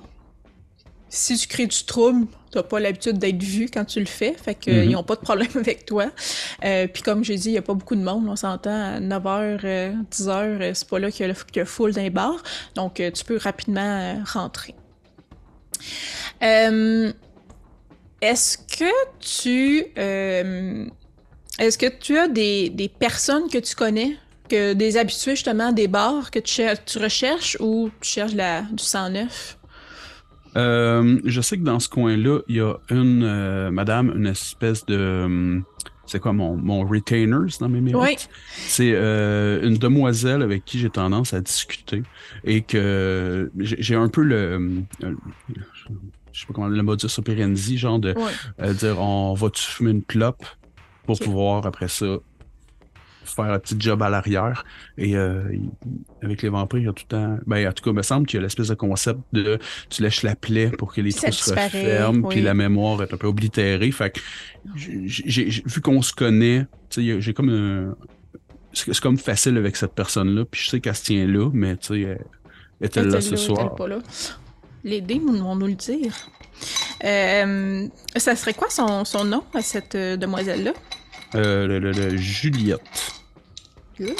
si 1.14 1.38
tu 1.38 1.48
crées 1.48 1.68
du 1.68 1.84
trouble, 1.84 2.26
t'as 2.52 2.64
pas 2.64 2.80
l'habitude 2.80 3.18
d'être 3.18 3.44
vu 3.44 3.70
quand 3.72 3.84
tu 3.84 4.00
le 4.00 4.06
fais, 4.06 4.34
fait 4.34 4.56
qu'ils 4.56 4.74
mm-hmm. 4.74 4.96
ont 4.96 5.04
pas 5.04 5.16
de 5.16 5.20
problème 5.20 5.50
avec 5.56 5.86
toi. 5.86 6.10
Euh, 6.64 6.88
puis 6.88 7.04
comme 7.04 7.24
j'ai 7.24 7.36
dit, 7.36 7.50
il 7.50 7.54
y 7.54 7.58
a 7.58 7.62
pas 7.62 7.74
beaucoup 7.74 7.98
de 7.98 8.02
monde, 8.02 8.28
on 8.30 8.38
s'entend 8.38 8.96
à 8.96 9.00
9h, 9.00 9.94
10h, 10.10 10.74
c'est 10.74 10.88
pas 10.88 11.00
là 11.00 11.12
qu'il 11.12 11.28
y, 11.28 11.60
a 11.60 11.66
full 11.66 11.92
d'un 11.92 12.10
bar, 12.10 12.42
donc 12.76 13.02
euh, 13.02 13.12
tu 13.12 13.26
peux 13.26 13.38
rapidement 13.38 13.82
euh, 13.82 14.16
rentrer. 14.26 14.74
est-ce 16.40 17.14
que 18.58 18.86
tu 19.20 19.86
est-ce 21.60 21.78
que 21.78 21.88
tu 21.88 22.18
as 22.18 22.30
des, 22.30 22.70
des, 22.70 22.88
personnes 22.88 23.50
que 23.50 23.58
tu 23.58 23.76
connais, 23.76 24.16
que 24.50 24.74
des 24.74 24.98
habitués 24.98 25.36
justement 25.36 25.74
des 25.74 25.88
bars 25.88 26.32
que 26.32 26.40
tu, 26.40 26.64
tu 26.86 26.98
recherches 26.98 27.58
ou 27.60 27.92
tu 28.00 28.10
cherches 28.10 28.34
la, 28.34 28.62
du 28.62 28.84
109? 28.84 29.58
Euh, 30.58 31.20
je 31.26 31.42
sais 31.42 31.58
que 31.58 31.64
dans 31.64 31.80
ce 31.80 31.88
coin-là, 31.90 32.40
il 32.48 32.56
y 32.58 32.60
a 32.62 32.76
une 32.90 33.24
euh, 33.24 33.72
madame, 33.72 34.12
une 34.16 34.28
espèce 34.28 34.86
de. 34.86 35.24
hum, 35.26 35.64
C'est 36.06 36.20
quoi 36.20 36.34
mon, 36.34 36.58
mon 36.58 36.86
retainers 36.86 37.54
dans 37.60 37.70
mes 37.70 37.80
mérites? 37.82 38.02
Oui. 38.02 38.16
C'est 38.68 38.92
euh, 38.94 39.66
une 39.66 39.78
demoiselle 39.78 40.42
avec 40.42 40.66
qui 40.66 40.78
j'ai 40.80 40.90
tendance 40.90 41.34
à 41.34 41.40
discuter 41.42 42.04
et 42.44 42.62
que 42.64 43.50
j'ai 43.60 43.78
j'ai 43.80 43.96
un 43.96 44.10
peu 44.10 44.24
le. 44.24 44.56
hum, 44.56 44.86
euh, 45.04 45.14
je 46.34 46.40
sais 46.42 46.48
pas 46.48 46.54
comment 46.54 46.68
le 46.68 46.84
modus 46.84 47.08
operandi, 47.18 47.78
genre 47.78 48.00
de 48.00 48.14
euh, 48.62 48.74
dire 48.74 49.00
on 49.00 49.34
va-tu 49.34 49.64
fumer 49.64 49.92
une 49.92 50.04
clope 50.04 50.46
pour 51.06 51.20
pouvoir 51.20 51.66
après 51.66 51.88
ça 51.90 52.18
faire 53.34 53.46
un 53.52 53.60
petit 53.60 53.76
job 53.80 54.02
à 54.04 54.10
l'arrière. 54.10 54.64
Et 54.98 55.16
euh, 55.16 55.44
avec 56.22 56.42
les 56.42 56.50
vampires, 56.50 56.80
il 56.80 56.86
y 56.86 56.90
a 56.90 56.94
tout 56.94 57.04
le 57.10 57.16
temps. 57.18 57.38
Ben, 57.46 57.68
en 57.68 57.72
tout 57.74 57.84
cas, 57.84 57.92
il 57.92 57.96
me 57.98 58.02
semble 58.02 58.28
qu'il 58.28 58.38
y 58.38 58.40
a 58.40 58.44
l'espèce 58.44 58.68
de 58.70 58.76
concept 58.76 59.20
de 59.34 59.60
tu 59.90 60.02
lèches 60.02 60.24
la 60.24 60.36
plaie 60.36 60.70
pour 60.70 60.94
que 60.94 61.02
les 61.02 61.12
trous 61.14 61.32
se 61.32 61.52
referment, 61.52 62.28
puis 62.30 62.42
la 62.42 62.54
mémoire 62.54 63.02
est 63.04 63.14
un 63.14 63.18
peu 63.18 63.28
oblitérée. 63.28 63.92
Fait 63.92 64.12
que 64.12 64.20
j'ai- 65.06 65.64
vu 65.66 65.82
qu'on 65.82 66.02
se 66.02 66.14
connaît, 66.14 66.66
j'ai 66.96 67.34
comme 67.34 67.50
un. 67.50 67.96
C'est 68.74 68.98
comme 69.02 69.18
facile 69.18 69.58
avec 69.58 69.76
cette 69.76 69.94
personne-là, 69.94 70.46
puis 70.50 70.62
je 70.64 70.70
sais 70.70 70.80
qu'elle 70.80 70.96
se 70.96 71.04
tient 71.04 71.28
là, 71.28 71.50
mais 71.54 71.76
tu 71.76 71.88
sais, 71.88 72.00
elle 72.02 72.20
est-elle 72.80 73.08
là 73.08 73.20
ce 73.20 73.36
soir? 73.36 73.76
pas 73.76 73.88
là? 73.88 74.00
Les 74.84 75.02
dés 75.02 75.20
vont 75.20 75.56
nous 75.56 75.68
le 75.68 75.74
dire. 75.76 76.14
Euh, 77.04 77.88
ça 78.16 78.36
serait 78.36 78.54
quoi 78.54 78.70
son, 78.70 79.04
son 79.06 79.26
nom 79.26 79.44
à 79.54 79.62
cette 79.62 79.96
euh, 79.96 80.16
demoiselle-là? 80.18 80.72
Euh, 81.36 81.68
le, 81.68 81.80
le- 81.80 81.92
le 81.92 82.18
Juliette. 82.18 82.82
Good. 84.02 84.18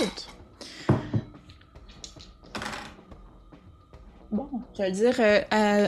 Bon, 4.32 4.48
je 4.78 4.84
vais 4.84 4.92
dire, 4.92 5.16
euh, 5.20 5.88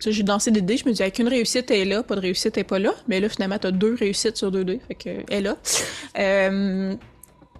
j'ai 0.00 0.22
dansé 0.22 0.52
des 0.52 0.62
dés, 0.62 0.76
je 0.76 0.86
me 0.86 0.92
dis, 0.92 1.02
avec 1.02 1.18
une 1.18 1.26
réussite, 1.26 1.68
est 1.72 1.84
là, 1.84 2.04
pas 2.04 2.14
de 2.14 2.20
réussite, 2.20 2.56
elle 2.56 2.60
est 2.60 2.64
pas 2.64 2.78
là. 2.78 2.92
Mais 3.08 3.18
là, 3.18 3.28
finalement, 3.28 3.58
t'as 3.58 3.72
deux 3.72 3.94
réussites 3.94 4.36
sur 4.36 4.52
deux 4.52 4.64
dés, 4.64 4.80
fait 4.86 4.94
que 4.94 5.10
elle 5.28 5.38
est 5.38 5.40
là. 5.40 5.56
Euh, 6.16 6.94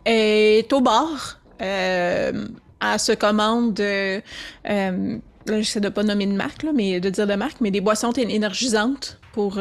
elle 0.05 0.15
est 0.15 0.73
au 0.73 0.81
bar. 0.81 1.41
Euh, 1.61 2.47
elle 2.81 3.01
se 3.01 3.13
commande, 3.13 3.81
euh, 3.81 4.21
euh, 4.69 5.19
là, 5.47 5.61
j'essaie 5.61 5.81
de 5.81 5.89
pas 5.89 6.05
nommer 6.05 6.27
de 6.27 6.35
marque, 6.35 6.63
là, 6.63 6.71
mais 6.73 7.01
de 7.01 7.11
dire 7.11 7.27
de 7.27 7.35
marque, 7.35 7.61
mais 7.61 7.73
des 7.73 7.81
boissons 7.81 8.13
énergisantes 8.13 9.19
pour 9.33 9.59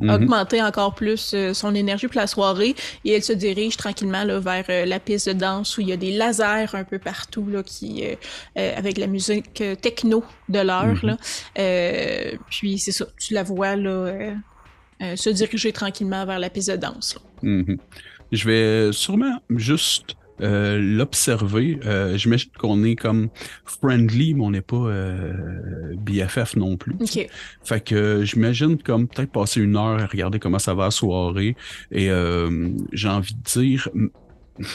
Mhm. 0.00 0.10
augmenter 0.10 0.62
encore 0.62 0.94
plus 0.94 1.32
euh, 1.34 1.52
son 1.52 1.74
énergie 1.74 2.06
pour 2.06 2.16
la 2.16 2.26
soirée 2.26 2.74
et 3.04 3.12
elle 3.12 3.22
se 3.22 3.34
dirige 3.34 3.76
tranquillement 3.76 4.24
là, 4.24 4.38
vers 4.40 4.64
euh, 4.70 4.86
la 4.86 4.98
piste 4.98 5.28
de 5.28 5.34
danse 5.34 5.76
où 5.76 5.82
il 5.82 5.88
y 5.88 5.92
a 5.92 5.96
des 5.96 6.12
lasers 6.12 6.74
un 6.74 6.84
peu 6.84 6.98
partout 6.98 7.46
là, 7.46 7.62
qui 7.62 8.04
euh, 8.04 8.76
avec 8.76 8.96
la 8.96 9.06
musique 9.06 9.62
techno 9.82 10.24
de 10.48 10.60
l'heure 10.60 11.04
là. 11.04 11.18
Euh, 11.58 12.32
puis 12.48 12.78
c'est 12.78 12.92
ça 12.92 13.04
tu 13.18 13.34
la 13.34 13.42
vois 13.42 13.76
là 13.76 14.34
se 15.16 15.30
diriger 15.30 15.72
tranquillement 15.72 16.24
vers 16.24 16.38
la 16.38 16.50
piste 16.50 16.70
de 16.70 16.76
danse 16.76 17.14
là. 17.14 17.20
Mhm. 17.42 17.78
Je 18.32 18.48
vais 18.48 18.92
sûrement 18.92 19.40
juste 19.50 20.14
euh, 20.42 20.78
l'observer. 20.80 21.78
Euh, 21.84 22.16
J'imagine 22.16 22.50
qu'on 22.58 22.82
est 22.84 22.96
comme 22.96 23.28
friendly, 23.64 24.34
mais 24.34 24.42
on 24.44 24.50
n'est 24.50 24.60
pas 24.60 24.76
euh, 24.76 25.94
BFF 25.96 26.56
non 26.56 26.76
plus. 26.76 26.94
Fait 27.62 27.80
que 27.82 28.22
j'imagine 28.24 28.76
comme 28.82 29.08
peut-être 29.08 29.32
passer 29.32 29.60
une 29.60 29.76
heure 29.76 30.00
à 30.00 30.06
regarder 30.06 30.38
comment 30.38 30.58
ça 30.58 30.74
va 30.74 30.84
la 30.84 30.90
soirée. 30.90 31.56
Et 31.92 32.08
j'ai 32.92 33.08
envie 33.08 33.34
de 33.34 33.60
dire, 33.60 33.88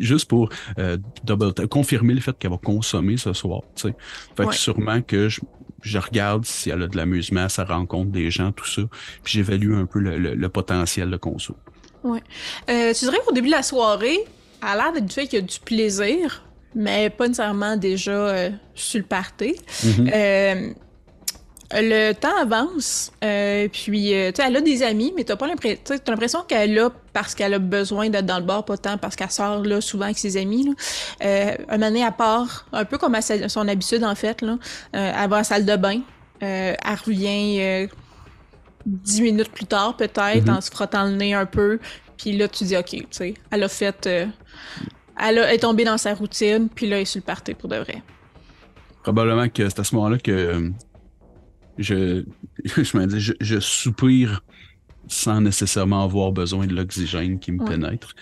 juste 0.00 0.28
pour 0.28 0.48
euh, 0.78 0.96
double 1.24 1.52
confirmer 1.68 2.14
le 2.14 2.20
fait 2.20 2.36
qu'elle 2.38 2.50
va 2.50 2.58
consommer 2.58 3.16
ce 3.16 3.32
soir. 3.32 3.62
Fait 3.76 3.94
Ouais. 4.38 4.46
que 4.46 4.54
sûrement 4.54 5.02
que 5.02 5.28
je, 5.28 5.40
je 5.82 5.98
regarde 5.98 6.44
si 6.44 6.70
elle 6.70 6.82
a 6.82 6.86
de 6.86 6.96
l'amusement, 6.96 7.48
ça 7.48 7.64
rencontre 7.64 8.10
des 8.10 8.30
gens, 8.30 8.52
tout 8.52 8.66
ça. 8.66 8.82
Puis 9.22 9.34
j'évalue 9.34 9.72
un 9.74 9.86
peu 9.86 9.98
le, 10.00 10.18
le- 10.18 10.34
le 10.34 10.48
potentiel 10.48 11.10
de 11.10 11.16
conso. 11.16 11.56
Euh, 12.04 12.92
tu 12.94 13.04
dirais 13.04 13.18
qu'au 13.26 13.32
début 13.32 13.48
de 13.48 13.52
la 13.52 13.62
soirée 13.62 14.18
a 14.62 14.76
l'air 14.76 14.92
d'être 14.92 15.06
du 15.06 15.14
fait 15.14 15.26
qu'il 15.26 15.38
y 15.40 15.42
a 15.42 15.44
du 15.46 15.58
plaisir 15.60 16.42
mais 16.74 17.10
pas 17.10 17.26
nécessairement 17.26 17.76
déjà 17.76 18.10
euh, 18.12 18.50
sur 18.74 18.98
le 19.00 19.04
party 19.06 19.56
Mhm. 19.84 20.10
Euh, 20.14 20.70
le 21.72 22.12
temps 22.14 22.36
avance, 22.36 23.12
euh, 23.22 23.68
puis 23.72 24.12
euh, 24.12 24.32
tu 24.32 24.42
sais, 24.42 24.48
elle 24.48 24.56
a 24.56 24.60
des 24.60 24.82
amis, 24.82 25.12
mais 25.16 25.22
t'as 25.22 25.36
pas 25.36 25.46
l'impression, 25.46 25.78
t'as 25.84 25.98
l'impression 26.10 26.40
qu'elle 26.42 26.76
a 26.80 26.90
parce 27.12 27.32
qu'elle 27.36 27.54
a 27.54 27.60
besoin 27.60 28.08
d'être 28.08 28.26
dans 28.26 28.40
le 28.40 28.44
bar, 28.44 28.64
pas 28.64 28.76
tant 28.76 28.98
parce 28.98 29.14
qu'elle 29.14 29.30
sort 29.30 29.62
là 29.62 29.80
souvent 29.80 30.06
avec 30.06 30.18
ses 30.18 30.36
amis. 30.36 30.64
Là. 30.64 30.72
Un 31.68 31.76
moment 31.76 31.86
donné, 31.86 32.00
elle 32.00 32.10
part, 32.12 32.66
un 32.72 32.84
peu 32.84 32.98
comme 32.98 33.14
à 33.14 33.20
sa- 33.20 33.48
son 33.48 33.68
habitude 33.68 34.02
en 34.02 34.16
fait, 34.16 34.42
là. 34.42 34.58
Elle 34.92 35.28
va 35.30 35.36
à 35.36 35.38
la 35.40 35.44
salle 35.44 35.64
de 35.64 35.76
bain, 35.76 36.00
elle 36.40 36.76
revient 37.06 37.86
dix 38.86 39.20
minutes 39.22 39.52
plus 39.52 39.66
tard 39.66 39.96
peut-être 39.96 40.46
Mhm. 40.46 40.56
en 40.56 40.60
se 40.60 40.70
frottant 40.72 41.04
le 41.04 41.12
nez 41.12 41.34
un 41.34 41.46
peu, 41.46 41.78
puis 42.20 42.36
là 42.36 42.48
tu 42.48 42.64
dis 42.64 42.76
ok, 42.76 42.90
tu 42.90 43.06
sais, 43.10 43.34
elle 43.50 43.62
a 43.62 43.68
fait, 43.68 44.06
euh, 44.06 44.26
elle, 45.18 45.38
est 45.38 45.58
tombée 45.58 45.84
dans 45.84 45.98
sa 45.98 46.14
routine, 46.14 46.68
puis 46.68 46.86
là 46.86 46.96
elle 46.96 47.02
est 47.02 47.06
sur 47.06 47.20
le 47.20 47.24
party 47.24 47.54
pour 47.54 47.68
de 47.68 47.76
vrai. 47.76 48.02
Probablement 49.02 49.48
que 49.48 49.68
c'est 49.68 49.80
à 49.80 49.84
ce 49.84 49.94
moment-là 49.94 50.18
que 50.18 50.30
euh, 50.30 50.70
je, 51.78 52.24
je 52.64 52.96
me 52.98 53.06
dis, 53.06 53.32
je 53.40 53.60
soupire 53.60 54.42
sans 55.12 55.40
nécessairement 55.40 56.04
avoir 56.04 56.30
besoin 56.32 56.66
de 56.66 56.74
l'oxygène 56.74 57.38
qui 57.40 57.50
me 57.52 57.60
Ouais. 57.62 57.70
pénètre. 57.70 58.14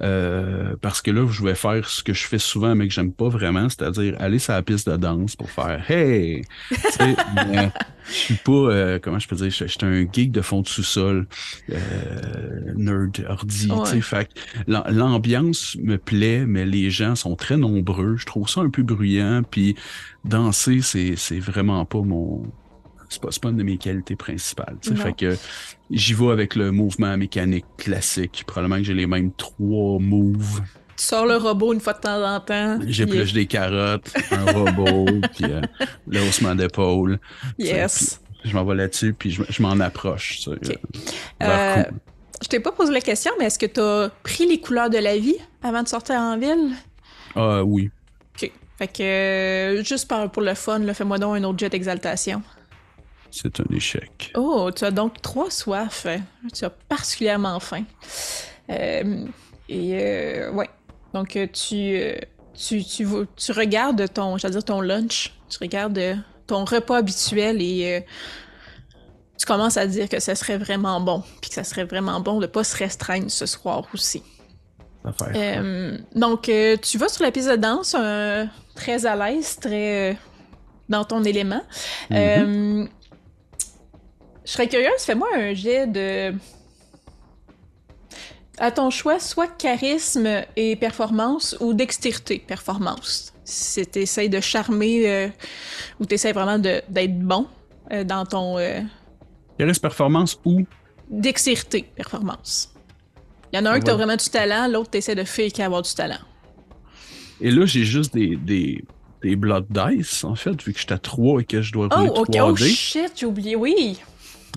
Euh, 0.00 0.74
parce 0.80 1.02
que 1.02 1.10
là, 1.10 1.26
je 1.30 1.42
vais 1.42 1.54
faire 1.56 1.88
ce 1.88 2.02
que 2.04 2.12
je 2.14 2.24
fais 2.26 2.38
souvent, 2.38 2.74
mais 2.76 2.86
que 2.86 2.94
j'aime 2.94 3.12
pas 3.12 3.28
vraiment, 3.28 3.68
c'est-à-dire 3.68 4.14
aller 4.20 4.38
sur 4.38 4.52
la 4.52 4.62
piste 4.62 4.88
de 4.88 4.96
danse 4.96 5.34
pour 5.36 5.50
faire 5.50 5.84
Hey! 5.90 6.42
Tu 6.70 6.76
sais, 6.92 7.16
mais 7.34 7.70
je 8.08 8.12
suis 8.12 8.34
pas, 8.34 8.52
euh, 8.52 8.98
comment 9.02 9.18
je 9.18 9.26
peux 9.26 9.34
dire, 9.36 9.50
je 9.50 9.66
je 9.66 9.72
suis 9.72 9.78
un 9.82 10.06
geek 10.10 10.30
de 10.30 10.40
fond 10.40 10.60
de 10.62 10.68
sous-sol, 10.68 11.26
euh, 11.72 12.72
nerd, 12.76 13.24
ordi, 13.28 13.68
Ouais. 13.70 13.82
tu 13.84 13.90
sais, 13.90 14.00
fait 14.00 14.28
que 14.32 14.40
l'am- 14.68 14.84
l'ambiance 14.90 15.76
me 15.82 15.96
plaît, 15.98 16.46
mais 16.46 16.64
les 16.64 16.90
gens 16.90 17.16
sont 17.16 17.34
très 17.36 17.56
nombreux, 17.56 18.16
je 18.16 18.26
trouve 18.26 18.48
ça 18.48 18.60
un 18.60 18.70
peu 18.70 18.82
bruyant, 18.82 19.42
puis 19.50 19.74
danser, 20.24 20.80
c'est 20.82 21.14
c'est 21.16 21.40
vraiment 21.40 21.84
pas 21.84 22.00
mon... 22.02 22.44
C'est 23.08 23.22
pas, 23.22 23.28
c'est 23.30 23.40
pas 23.40 23.50
une 23.50 23.56
de 23.56 23.62
mes 23.62 23.78
qualités 23.78 24.16
principales. 24.16 24.78
Fait 24.82 25.12
que 25.16 25.36
j'y 25.90 26.14
vais 26.14 26.30
avec 26.30 26.54
le 26.54 26.70
mouvement 26.72 27.16
mécanique 27.16 27.64
classique. 27.76 28.44
Probablement 28.46 28.76
que 28.78 28.84
j'ai 28.84 28.94
les 28.94 29.06
mêmes 29.06 29.32
trois 29.32 29.98
moves. 29.98 30.60
Tu 30.96 31.04
sors 31.04 31.26
le 31.26 31.36
robot 31.36 31.74
une 31.74 31.80
fois 31.80 31.92
de 31.92 32.00
temps 32.00 32.24
en 32.24 32.40
temps. 32.40 32.78
J'épluche 32.86 33.32
des 33.34 33.46
carottes, 33.46 34.10
un 34.30 34.50
robot, 34.52 35.06
puis 35.34 35.44
euh, 35.44 35.60
le 36.08 36.20
haussement 36.22 36.54
d'épaule. 36.54 37.18
Yes. 37.58 38.20
Je 38.44 38.54
m'en 38.54 38.64
vais 38.64 38.74
là-dessus, 38.76 39.12
puis 39.12 39.30
je, 39.30 39.42
je 39.48 39.60
m'en 39.62 39.78
approche. 39.80 40.38
tu 40.38 40.42
sais, 40.44 40.50
Ok. 40.52 40.78
euh, 41.42 41.46
Euh, 41.78 41.82
je 42.42 42.48
t'ai 42.48 42.60
pas 42.60 42.72
posé 42.72 42.92
la 42.92 43.00
question, 43.00 43.32
mais 43.38 43.46
est-ce 43.46 43.58
que 43.58 43.66
t'as 43.66 44.08
pris 44.22 44.46
les 44.46 44.60
couleurs 44.60 44.88
de 44.88 44.98
la 44.98 45.18
vie 45.18 45.36
avant 45.62 45.82
de 45.82 45.88
sortir 45.88 46.16
en 46.16 46.38
ville? 46.38 46.72
Ah 47.34 47.62
oui. 47.62 47.90
Ok. 48.34 48.50
Fait 48.78 48.88
que, 48.88 49.02
euh, 49.02 49.84
juste 49.84 50.10
pour 50.32 50.42
le 50.42 50.54
fun, 50.54 50.80
fais-moi 50.94 51.18
donc 51.18 51.36
un 51.36 51.44
autre 51.44 51.58
jet 51.58 51.68
d'exaltation. 51.68 52.42
C'est 53.30 53.60
un 53.60 53.74
échec. 53.74 54.32
Oh, 54.34 54.70
tu 54.74 54.84
as 54.84 54.90
donc 54.90 55.20
trois 55.22 55.50
soifs. 55.50 56.06
Tu 56.54 56.64
as 56.64 56.70
particulièrement 56.70 57.60
faim. 57.60 57.84
Euh, 58.70 59.26
et, 59.68 59.98
euh, 60.00 60.52
ouais. 60.52 60.68
Donc, 61.12 61.36
euh, 61.36 61.46
tu, 61.52 62.00
tu, 62.54 62.84
tu, 62.84 63.06
tu 63.36 63.52
regardes 63.52 64.12
ton, 64.12 64.36
dire, 64.36 64.64
ton 64.64 64.80
lunch. 64.80 65.32
Tu 65.48 65.58
regardes 65.60 66.18
ton 66.46 66.64
repas 66.64 66.98
habituel 66.98 67.60
et 67.60 67.96
euh, 67.96 68.00
tu 69.38 69.46
commences 69.46 69.76
à 69.76 69.86
dire 69.86 70.08
que 70.08 70.20
ça 70.20 70.34
serait 70.34 70.58
vraiment 70.58 71.00
bon. 71.00 71.22
Puis 71.40 71.50
que 71.50 71.54
ça 71.54 71.64
serait 71.64 71.84
vraiment 71.84 72.20
bon 72.20 72.38
de 72.38 72.46
pas 72.46 72.64
se 72.64 72.76
restreindre 72.76 73.30
ce 73.30 73.46
soir 73.46 73.86
aussi. 73.92 74.22
Euh, 75.34 75.96
donc, 76.14 76.48
euh, 76.48 76.76
tu 76.76 76.98
vas 76.98 77.08
sur 77.08 77.22
la 77.24 77.30
piste 77.30 77.48
de 77.48 77.56
danse, 77.56 77.94
euh, 77.98 78.44
très 78.74 79.06
à 79.06 79.14
l'aise, 79.14 79.56
très 79.60 80.18
dans 80.88 81.04
ton 81.04 81.24
élément. 81.24 81.62
Mhm. 82.10 82.16
Euh, 82.16 82.86
je 84.46 84.52
serais 84.52 84.68
curieuse, 84.68 85.00
fais-moi 85.00 85.28
un 85.34 85.54
jet 85.54 85.86
de. 85.86 86.32
À 88.58 88.70
ton 88.70 88.88
choix, 88.88 89.18
soit 89.18 89.48
charisme 89.48 90.44
et 90.56 90.76
performance 90.76 91.56
ou 91.60 91.74
dextérité, 91.74 92.38
performance. 92.38 93.34
Si 93.44 93.84
tu 93.86 93.98
essaies 93.98 94.30
de 94.30 94.40
charmer 94.40 95.10
euh, 95.10 95.28
ou 96.00 96.06
tu 96.06 96.14
essaies 96.14 96.32
vraiment 96.32 96.58
d'être 96.58 97.18
bon 97.18 97.46
euh, 97.92 98.02
dans 98.02 98.24
ton 98.24 98.58
euh, 98.58 98.80
Charisme 99.58 99.80
performance 99.82 100.40
ou 100.44 100.64
dextérité, 101.10 101.82
performance. 101.94 102.72
Il 103.52 103.58
y 103.58 103.62
en 103.62 103.66
a 103.66 103.70
un 103.70 103.72
Ah 103.74 103.78
que 103.78 103.84
tu 103.84 103.90
as 103.90 103.94
ouais. 103.94 103.98
vraiment 103.98 104.16
du 104.16 104.28
talent, 104.30 104.68
l'autre 104.68 104.90
tu 104.90 104.98
essaies 104.98 105.14
de 105.14 105.24
fake 105.24 105.60
avoir 105.60 105.82
du 105.82 105.92
talent. 105.92 106.18
Et 107.40 107.50
là, 107.50 107.66
j'ai 107.66 107.84
juste 107.84 108.14
des, 108.14 108.36
des, 108.36 108.84
des 109.22 109.36
blood 109.36 109.66
dice, 109.68 110.24
en 110.24 110.34
fait, 110.34 110.62
vu 110.62 110.72
que 110.72 110.80
j'étais 110.80 110.94
à 110.94 110.98
3 110.98 111.42
et 111.42 111.44
que 111.44 111.60
je 111.60 111.72
dois 111.72 111.88
rouler 111.88 112.10
Oh, 112.14 112.20
ok. 112.20 112.30
3 112.32 112.50
Oh 112.50 112.56
shit, 112.56 113.12
j'ai 113.14 113.26
oublié. 113.26 113.54
Oui. 113.54 113.98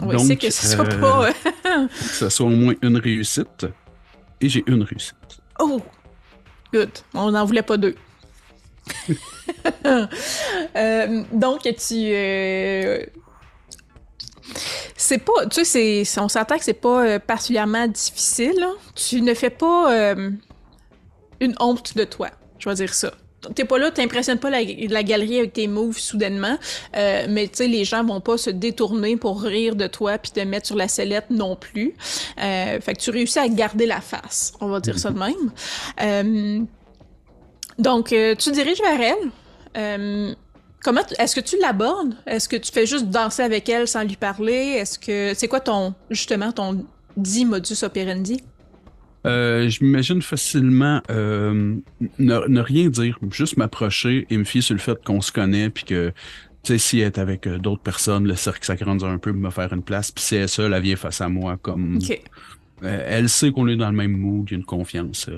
On 0.01 0.05
va 0.05 0.13
Donc, 0.13 0.21
essayer 0.21 0.37
que 0.37 0.49
ce 0.49 0.67
soit 0.67 0.85
euh, 0.93 0.99
pas. 0.99 1.27
euh, 1.29 1.87
que 1.87 2.03
ce 2.03 2.29
soit 2.29 2.45
au 2.45 2.49
moins 2.49 2.73
une 2.81 2.97
réussite. 2.97 3.65
Et 4.41 4.47
j'ai 4.49 4.63
une 4.67 4.83
réussite. 4.83 5.15
Oh! 5.59 5.81
Good. 6.73 6.91
On 7.13 7.31
n'en 7.31 7.45
voulait 7.45 7.63
pas 7.63 7.77
deux. 7.77 7.95
Euh, 10.75 11.23
donc, 11.31 11.61
tu. 11.63 11.95
Euh, 12.13 13.03
c'est 14.95 15.17
pas. 15.17 15.47
Tu 15.49 15.65
sais, 15.65 16.03
on 16.17 16.27
s'entend 16.29 16.57
que 16.57 16.63
c'est 16.63 16.73
pas 16.73 17.03
euh, 17.05 17.19
particulièrement 17.19 17.87
difficile. 17.87 18.63
Tu 18.95 19.21
ne 19.21 19.33
fais 19.33 19.49
pas 19.49 20.15
une 21.39 21.55
honte 21.59 21.97
de 21.97 22.03
toi. 22.03 22.29
Je 22.59 22.69
vais 22.69 22.75
dire 22.75 22.93
ça. 22.93 23.11
T'es 23.55 23.65
pas 23.65 23.77
là, 23.77 23.91
t'impressionnes 23.91 24.39
pas 24.39 24.49
la, 24.49 25.03
galerie 25.03 25.39
avec 25.39 25.53
tes 25.53 25.67
moves 25.67 25.97
soudainement, 25.97 26.57
mais 26.93 27.47
tu 27.47 27.57
sais, 27.57 27.67
les 27.67 27.85
gens 27.85 28.03
vont 28.03 28.21
pas 28.21 28.37
se 28.37 28.49
détourner 28.49 29.17
pour 29.17 29.41
rire 29.41 29.75
de 29.75 29.87
toi 29.87 30.17
puis 30.17 30.31
te 30.31 30.39
mettre 30.39 30.67
sur 30.67 30.75
la 30.75 30.87
sellette 30.87 31.29
non 31.29 31.55
plus. 31.55 31.93
fait 32.37 32.81
que 32.85 32.99
tu 32.99 33.09
réussis 33.09 33.39
à 33.39 33.47
garder 33.47 33.85
la 33.85 34.01
face, 34.01 34.53
on 34.61 34.67
va 34.67 34.79
dire 34.79 34.97
ça 34.99 35.11
de 35.11 35.19
même. 35.19 36.67
donc, 37.77 38.07
tu 38.07 38.51
diriges 38.51 38.81
vers 38.81 39.01
elle. 39.01 39.31
Euh, 39.77 40.33
comment 40.83 41.01
est-ce 41.17 41.35
que 41.35 41.41
tu 41.41 41.57
l'abordes? 41.59 42.15
Est-ce 42.25 42.49
que 42.49 42.55
tu 42.55 42.71
fais 42.71 42.85
juste 42.85 43.05
danser 43.05 43.43
avec 43.43 43.69
elle 43.69 43.87
sans 43.87 44.03
lui 44.03 44.15
parler? 44.15 44.77
Est-ce 44.77 44.97
que 44.99 45.33
c'est 45.35 45.47
quoi 45.47 45.59
ton 45.59 45.93
justement 46.09 46.51
ton 46.51 46.85
dit 47.17 47.45
modus 47.45 47.83
operandi? 47.83 48.43
Euh, 49.25 49.69
je 49.69 49.83
m'imagine 49.83 50.21
facilement 50.21 51.01
euh, 51.09 51.75
ne, 52.19 52.59
rien 52.59 52.89
dire, 52.89 53.19
juste 53.31 53.57
m'approcher 53.57 54.27
et 54.29 54.37
me 54.37 54.43
fier 54.43 54.61
sur 54.61 54.75
le 54.75 54.79
fait 54.79 55.03
qu'on 55.03 55.21
se 55.21 55.31
connaît, 55.31 55.69
puis 55.69 55.83
que, 55.83 56.11
tu 56.63 56.73
sais, 56.73 56.77
si 56.77 56.99
elle 56.99 57.07
est 57.07 57.17
avec 57.17 57.47
d'autres 57.47 57.81
personnes, 57.81 58.25
le 58.25 58.35
cercle 58.35 58.65
s'agrandit 58.65 59.05
un 59.05 59.17
peu 59.17 59.31
pour 59.31 59.41
me 59.41 59.49
faire 59.49 59.71
une 59.73 59.83
place, 59.83 60.11
puis 60.11 60.23
si 60.23 60.35
elle 60.35 60.43
est 60.43 60.47
seule, 60.47 60.73
elle 60.73 60.81
vient 60.81 60.95
face 60.95 61.21
à 61.21 61.29
moi 61.29 61.57
comme... 61.61 61.99
elle 62.81 63.29
sait 63.29 63.51
qu'on 63.51 63.67
est 63.67 63.75
dans 63.75 63.89
le 63.89 63.95
même 63.95 64.15
mood, 64.15 64.47
il 64.49 64.53
y 64.53 64.55
a 64.55 64.57
une 64.59 64.65
confiance 64.65 65.29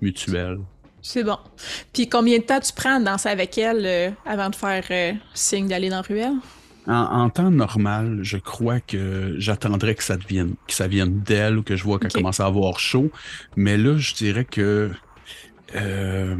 mutuelle. 0.00 0.58
C'est 1.02 1.24
bon. 1.24 1.38
Puis 1.92 2.08
combien 2.08 2.38
de 2.38 2.42
temps 2.42 2.60
tu 2.60 2.72
prends 2.72 2.96
à 2.96 3.00
danser 3.00 3.28
avec 3.28 3.56
elle 3.58 3.86
euh, 3.86 4.10
avant 4.26 4.50
de 4.50 4.54
faire 4.54 4.84
euh, 4.90 5.12
signe 5.34 5.68
d'aller 5.68 5.88
dans 5.88 5.96
la 5.96 6.02
ruelle? 6.02 6.36
En, 6.86 7.30
temps 7.30 7.50
normal, 7.50 8.20
je 8.22 8.38
crois 8.38 8.80
que 8.80 9.34
j'attendrais 9.38 9.94
que 9.94 10.02
ça 10.02 10.16
devienne, 10.16 10.54
que 10.66 10.74
ça 10.74 10.88
vienne 10.88 11.20
d'elle 11.20 11.58
ou 11.58 11.62
que 11.62 11.76
je 11.76 11.84
vois 11.84 11.98
qu'elle 11.98 12.12
commence 12.12 12.40
à 12.40 12.46
avoir 12.46 12.80
chaud. 12.80 13.10
Mais 13.56 13.76
là, 13.76 13.96
je 13.96 14.14
dirais 14.14 14.44
que 14.44 14.90
euh, 15.76 16.36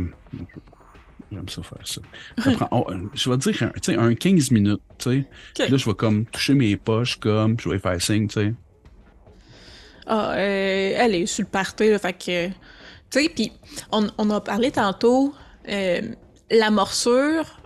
J'aime 1.32 1.49
ça 1.49 1.62
faire 1.62 1.87
ça. 1.87 2.00
je 3.14 3.30
vais 3.30 3.37
dire 3.37 3.70
un, 3.88 4.09
un 4.09 4.14
15 4.14 4.50
minutes, 4.50 4.80
sais. 4.99 5.25
Là, 5.59 5.76
je 5.76 5.85
vais 5.85 5.94
comme 5.94 6.26
toucher 6.26 6.54
mes 6.54 6.76
poches, 6.76 7.16
comme, 7.20 7.59
je 7.61 7.68
vais 7.68 7.78
faire 7.78 8.02
signe, 8.02 8.26
tu 8.26 8.35
sais. 8.35 8.54
Ah, 10.06 10.32
elle 10.37 11.14
est 11.14 11.26
sur 11.26 11.44
le 11.44 11.50
party, 11.50 11.90
là, 11.90 11.99
fait 12.00 12.12
que 12.14 12.49
tu 12.49 12.54
sais, 13.11 13.28
puis 13.28 13.52
on, 13.92 14.09
on, 14.18 14.30
a 14.30 14.40
parlé 14.40 14.73
tantôt, 14.73 15.35
euh, 15.68 16.00
la 16.50 16.70
morsure, 16.70 17.60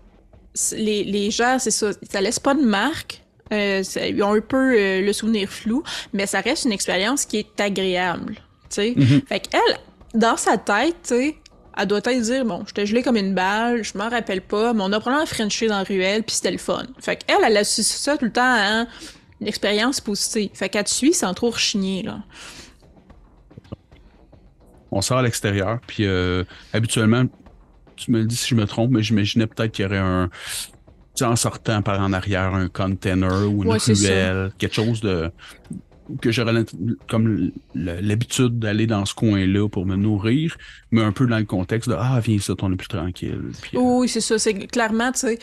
les, 0.72 1.04
les 1.04 1.30
gens, 1.30 1.58
c'est 1.58 1.70
ça, 1.70 1.90
ça 2.10 2.20
laisse 2.20 2.38
pas 2.38 2.54
de 2.54 2.62
marque. 2.62 3.22
Euh, 3.52 3.82
ils 4.08 4.22
ont 4.22 4.34
un 4.34 4.40
peu 4.40 4.74
euh, 4.74 5.02
le 5.02 5.12
souvenir 5.12 5.48
flou, 5.48 5.82
mais 6.12 6.26
ça 6.26 6.40
reste 6.40 6.64
une 6.64 6.72
expérience 6.72 7.24
qui 7.26 7.38
est 7.38 7.60
agréable. 7.60 8.36
Tu 8.70 8.76
sais, 8.76 8.90
mm-hmm. 8.96 9.26
fait 9.26 9.40
qu'elle, 9.40 9.78
dans 10.14 10.36
sa 10.36 10.56
tête, 10.56 10.96
tu 11.02 11.14
sais, 11.14 11.36
elle 11.76 11.86
doit 11.86 11.98
être 11.98 12.22
dire 12.22 12.44
bon, 12.44 12.64
j'étais 12.66 12.86
gelée 12.86 13.02
comme 13.02 13.16
une 13.16 13.34
balle, 13.34 13.84
je 13.84 13.98
m'en 13.98 14.08
rappelle 14.08 14.40
pas, 14.40 14.72
mais 14.72 14.82
on 14.82 14.92
a 14.92 15.00
probablement 15.00 15.26
Frenché 15.26 15.66
dans 15.66 15.78
la 15.78 15.84
ruelle, 15.84 16.22
puis 16.22 16.36
c'était 16.36 16.52
le 16.52 16.58
fun. 16.58 16.84
Fait 17.00 17.16
qu'elle, 17.16 17.44
elle 17.44 17.56
associe 17.56 17.98
ça 17.98 18.16
tout 18.16 18.24
le 18.24 18.32
temps 18.32 18.42
à 18.42 18.86
une 19.40 19.46
expérience 19.46 20.00
positive. 20.00 20.50
Fait 20.54 20.68
qu'elle 20.68 20.84
te 20.84 20.90
suit 20.90 21.12
sans 21.12 21.34
trop 21.34 21.50
rechigner, 21.50 22.02
là 22.02 22.20
on 24.94 25.00
sort 25.00 25.18
à 25.18 25.22
l'extérieur, 25.22 25.80
puis 25.86 26.06
euh, 26.06 26.44
habituellement, 26.72 27.24
tu 27.96 28.10
me 28.10 28.24
dis 28.24 28.36
si 28.36 28.48
je 28.48 28.54
me 28.54 28.66
trompe, 28.66 28.90
mais 28.90 29.02
j'imaginais 29.02 29.46
peut-être 29.46 29.72
qu'il 29.72 29.84
y 29.84 29.86
aurait 29.86 29.98
un, 29.98 30.30
en 31.22 31.36
sortant 31.36 31.82
par 31.82 32.00
en 32.00 32.12
arrière, 32.12 32.54
un 32.54 32.68
container 32.68 33.48
ou 33.48 33.64
une 33.64 33.72
ruelle, 33.72 34.52
quelque 34.58 34.74
chose 34.74 35.00
de 35.00 35.30
que 36.20 36.30
j'aurais 36.30 36.66
comme 37.08 37.50
l'habitude 37.74 38.58
d'aller 38.58 38.86
dans 38.86 39.06
ce 39.06 39.14
coin-là 39.14 39.68
pour 39.68 39.86
me 39.86 39.96
nourrir, 39.96 40.56
mais 40.90 41.02
un 41.02 41.12
peu 41.12 41.26
dans 41.26 41.38
le 41.38 41.46
contexte 41.46 41.88
de 41.88 41.96
ah 41.98 42.20
viens 42.22 42.38
ça, 42.38 42.52
on 42.60 42.72
est 42.72 42.76
plus 42.76 42.88
tranquille. 42.88 43.40
Euh, 43.74 43.78
oui, 43.78 44.08
c'est 44.08 44.20
ça, 44.20 44.38
c'est 44.38 44.54
clairement 44.66 45.12
tu 45.12 45.20
sais 45.20 45.38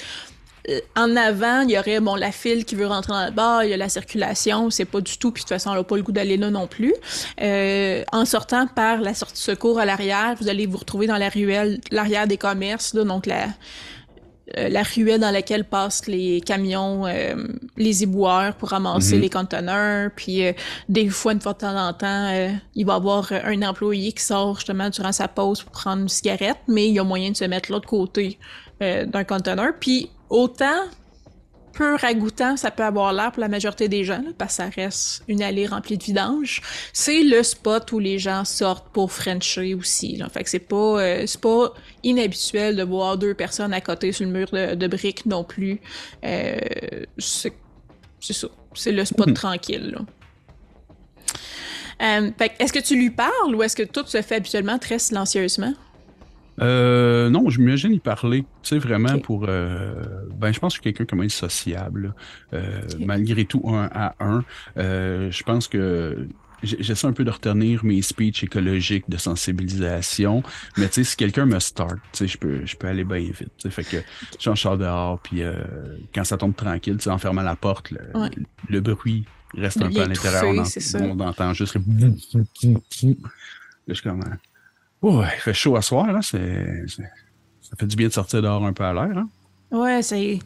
en 0.96 1.16
avant, 1.16 1.62
il 1.62 1.72
y 1.72 1.80
aurait 1.80 2.00
bon 2.00 2.16
la 2.16 2.32
file 2.32 2.66
qui 2.66 2.76
veut 2.76 2.86
rentrer 2.86 3.14
dans 3.14 3.26
le 3.26 3.32
bar, 3.32 3.64
il 3.64 3.72
y 3.72 3.74
a 3.74 3.78
la 3.78 3.90
circulation, 3.90 4.70
c'est 4.70 4.86
pas 4.86 5.02
du 5.02 5.18
tout, 5.18 5.32
puis 5.32 5.42
de 5.42 5.48
toute 5.48 5.50
façon, 5.50 5.72
elle 5.72 5.78
n'a 5.78 5.84
pas 5.84 5.98
le 5.98 6.04
goût 6.04 6.12
d'aller 6.12 6.38
là 6.38 6.52
non 6.52 6.68
plus. 6.68 6.94
Euh, 7.42 8.04
en 8.12 8.26
sortant 8.26 8.68
par 8.68 9.02
la 9.02 9.14
sortie 9.14 9.34
de 9.34 9.40
secours 9.40 9.80
à 9.80 9.86
l'arrière, 9.86 10.36
vous 10.40 10.50
allez 10.50 10.68
vous 10.68 10.78
retrouver 10.78 11.08
dans 11.08 11.18
la 11.18 11.30
ruelle, 11.30 11.80
l'arrière 11.90 12.28
des 12.28 12.38
commerces, 12.38 12.94
là, 12.94 13.04
donc 13.04 13.26
la 13.26 13.48
euh, 14.58 14.68
la 14.68 14.84
ruelle 14.84 15.22
dans 15.22 15.32
laquelle 15.32 15.64
passent 15.64 16.08
les 16.08 16.42
camions, 16.42 17.06
les 17.78 18.04
éboueurs 18.04 18.54
pour 18.56 18.70
ramasser 18.70 19.16
mhm. 19.16 19.22
les 19.22 19.30
conteneurs. 19.30 20.12
Puis 20.14 20.44
des 20.90 21.08
fois, 21.08 21.32
une 21.32 21.40
fois 21.40 21.54
de 21.54 21.60
temps 21.60 21.78
en 21.78 21.94
temps, 21.94 22.50
il 22.76 22.86
va 22.86 22.94
y 22.94 22.96
avoir 22.98 23.32
un 23.32 23.62
employé 23.62 24.12
qui 24.12 24.24
sort 24.24 24.56
justement 24.56 24.90
durant 24.90 25.14
sa 25.14 25.30
pause 25.30 25.64
pour 25.64 25.72
prendre 25.72 26.02
une 26.02 26.10
cigarette, 26.10 26.58
mais 26.68 26.90
il 26.90 26.96
y 26.96 27.00
a 27.00 27.04
moyen 27.06 27.32
de 27.32 27.38
se 27.38 27.46
mettre 27.46 27.72
l'autre 27.72 27.88
côté 27.88 28.40
d'un 28.82 29.24
conteneur. 29.24 29.72
Puis 29.80 30.10
autant 30.32 30.88
peu 31.74 31.96
ragoûtant 31.96 32.58
ça 32.58 32.72
peut 32.72 32.84
avoir 32.84 33.14
l'air 33.14 33.32
pour 33.32 33.42
la 33.42 33.48
majorité 33.48 33.88
des 33.88 34.04
gens, 34.04 34.24
parce 34.38 34.58
que 34.58 34.64
ça 34.64 34.70
reste 34.70 35.24
une 35.28 35.42
allée 35.42 35.66
remplie 35.66 35.98
de 35.98 36.04
vidange, 36.04 36.62
c'est 36.94 37.24
le 37.24 37.44
spot 37.44 37.92
où 37.92 38.00
les 38.00 38.20
gens 38.20 38.46
sortent 38.46 38.90
pour 38.90 39.12
Frencher 39.12 39.74
aussi. 39.74 40.18
Là. 40.18 40.30
Fait 40.30 40.44
que 40.44 40.50
c'est 40.50 40.60
pas, 40.60 41.02
euh, 41.02 41.24
c'est 41.26 41.40
pas 41.40 41.74
inhabituel 42.04 42.76
de 42.76 42.84
voir 42.84 43.18
deux 43.18 43.34
personnes 43.34 43.74
à 43.74 43.82
côté 43.82 44.12
sur 44.12 44.26
le 44.26 44.32
mur 44.32 44.50
de, 44.52 44.88
briques 44.88 45.26
non 45.26 45.44
plus. 45.44 45.80
Euh, 46.24 46.58
c'est, 47.18 47.54
ça. 48.20 48.48
C'est 48.74 48.92
le 48.92 49.06
spot 49.06 49.28
mhm. 49.28 49.34
tranquille. 49.34 49.98
Euh, 52.02 52.32
fait 52.38 52.54
est-ce 52.60 52.74
que 52.74 52.80
tu 52.80 52.96
lui 52.96 53.12
parles 53.12 53.56
ou 53.56 53.64
est-ce 53.64 53.76
que 53.76 53.84
tout 53.84 54.06
se 54.06 54.22
fait 54.22 54.36
habituellement 54.36 54.80
très 54.80 55.00
silencieusement? 55.00 55.74
Euh, 56.60 57.30
non, 57.30 57.50
je 57.50 57.60
m'imagine 57.60 57.94
y 57.94 58.00
parler, 58.00 58.42
tu 58.62 58.70
sais, 58.70 58.78
vraiment 58.78 59.20
pour... 59.20 59.46
Euh, 59.48 60.04
ben, 60.36 60.52
je 60.52 60.60
pense 60.60 60.74
que 60.74 60.78
je 60.78 60.90
suis 60.90 60.94
quelqu'un 60.94 61.16
même 61.16 61.30
sociable, 61.30 62.14
euh, 62.54 62.82
malgré 63.00 63.46
tout, 63.46 63.64
un 63.68 63.90
à 63.94 64.16
un. 64.20 64.44
Euh, 64.78 65.32
je 65.32 65.44
pense 65.44 65.68
que 65.68 66.28
j'essaie 66.62 67.08
un 67.08 67.14
peu 67.14 67.24
de 67.24 67.32
retenir 67.32 67.84
mes 67.84 68.02
speeches 68.02 68.44
écologiques 68.44 69.10
de 69.10 69.18
sensibilisation, 69.18 70.44
mais 70.78 70.88
tu 70.88 70.96
sais, 70.96 71.04
si 71.04 71.16
quelqu'un 71.16 71.46
me 71.46 71.60
start, 71.60 71.96
tu 71.96 72.00
sais, 72.14 72.28
je 72.28 72.38
peux, 72.38 72.66
je 72.66 72.76
peux 72.76 72.88
aller 72.88 73.04
bien 73.04 73.20
vite. 73.20 73.38
Tu 73.40 73.50
sais, 73.58 73.70
fait 73.72 73.84
que 73.84 73.98
je 74.40 74.56
suis 74.56 74.68
en 74.68 74.78
dehors, 74.78 75.20
puis 75.20 75.42
euh, 75.42 75.56
quand 76.14 76.24
ça 76.24 76.38
tombe 76.38 76.56
tranquille, 76.56 76.98
tu 76.98 77.04
sais, 77.04 77.10
en 77.10 77.18
fermant 77.18 77.42
la 77.42 77.56
porte, 77.56 77.92
le, 77.92 78.00
le 78.70 78.82
bruit 78.82 79.26
reste 79.58 79.82
un 79.82 79.90
peu 79.90 80.02
à 80.02 80.06
l'intérieur. 80.06 80.44
On, 80.46 80.64
on, 81.00 81.20
entend 81.22 81.54
juste 81.54 81.76
le... 81.76 81.82
Là, 81.82 82.12
je 83.88 83.94
suis 83.94 84.04
comme... 84.04 84.24
Ouais, 85.02 85.28
il 85.36 85.42
fait 85.42 85.54
chaud 85.54 85.76
à 85.76 85.82
soir, 85.82 86.12
là. 86.12 86.22
Ça 86.22 86.38
fait 86.38 87.88
du 87.88 87.96
bien 87.96 88.08
de 88.08 88.14
sortir 88.14 88.42
dehors 88.42 88.64
un 88.66 88.74
peu 88.74 88.84
à 88.84 88.94
l'air. 88.94 89.18
Hein? 89.18 89.30
Ouais, 89.72 90.02
c'est. 90.02 90.40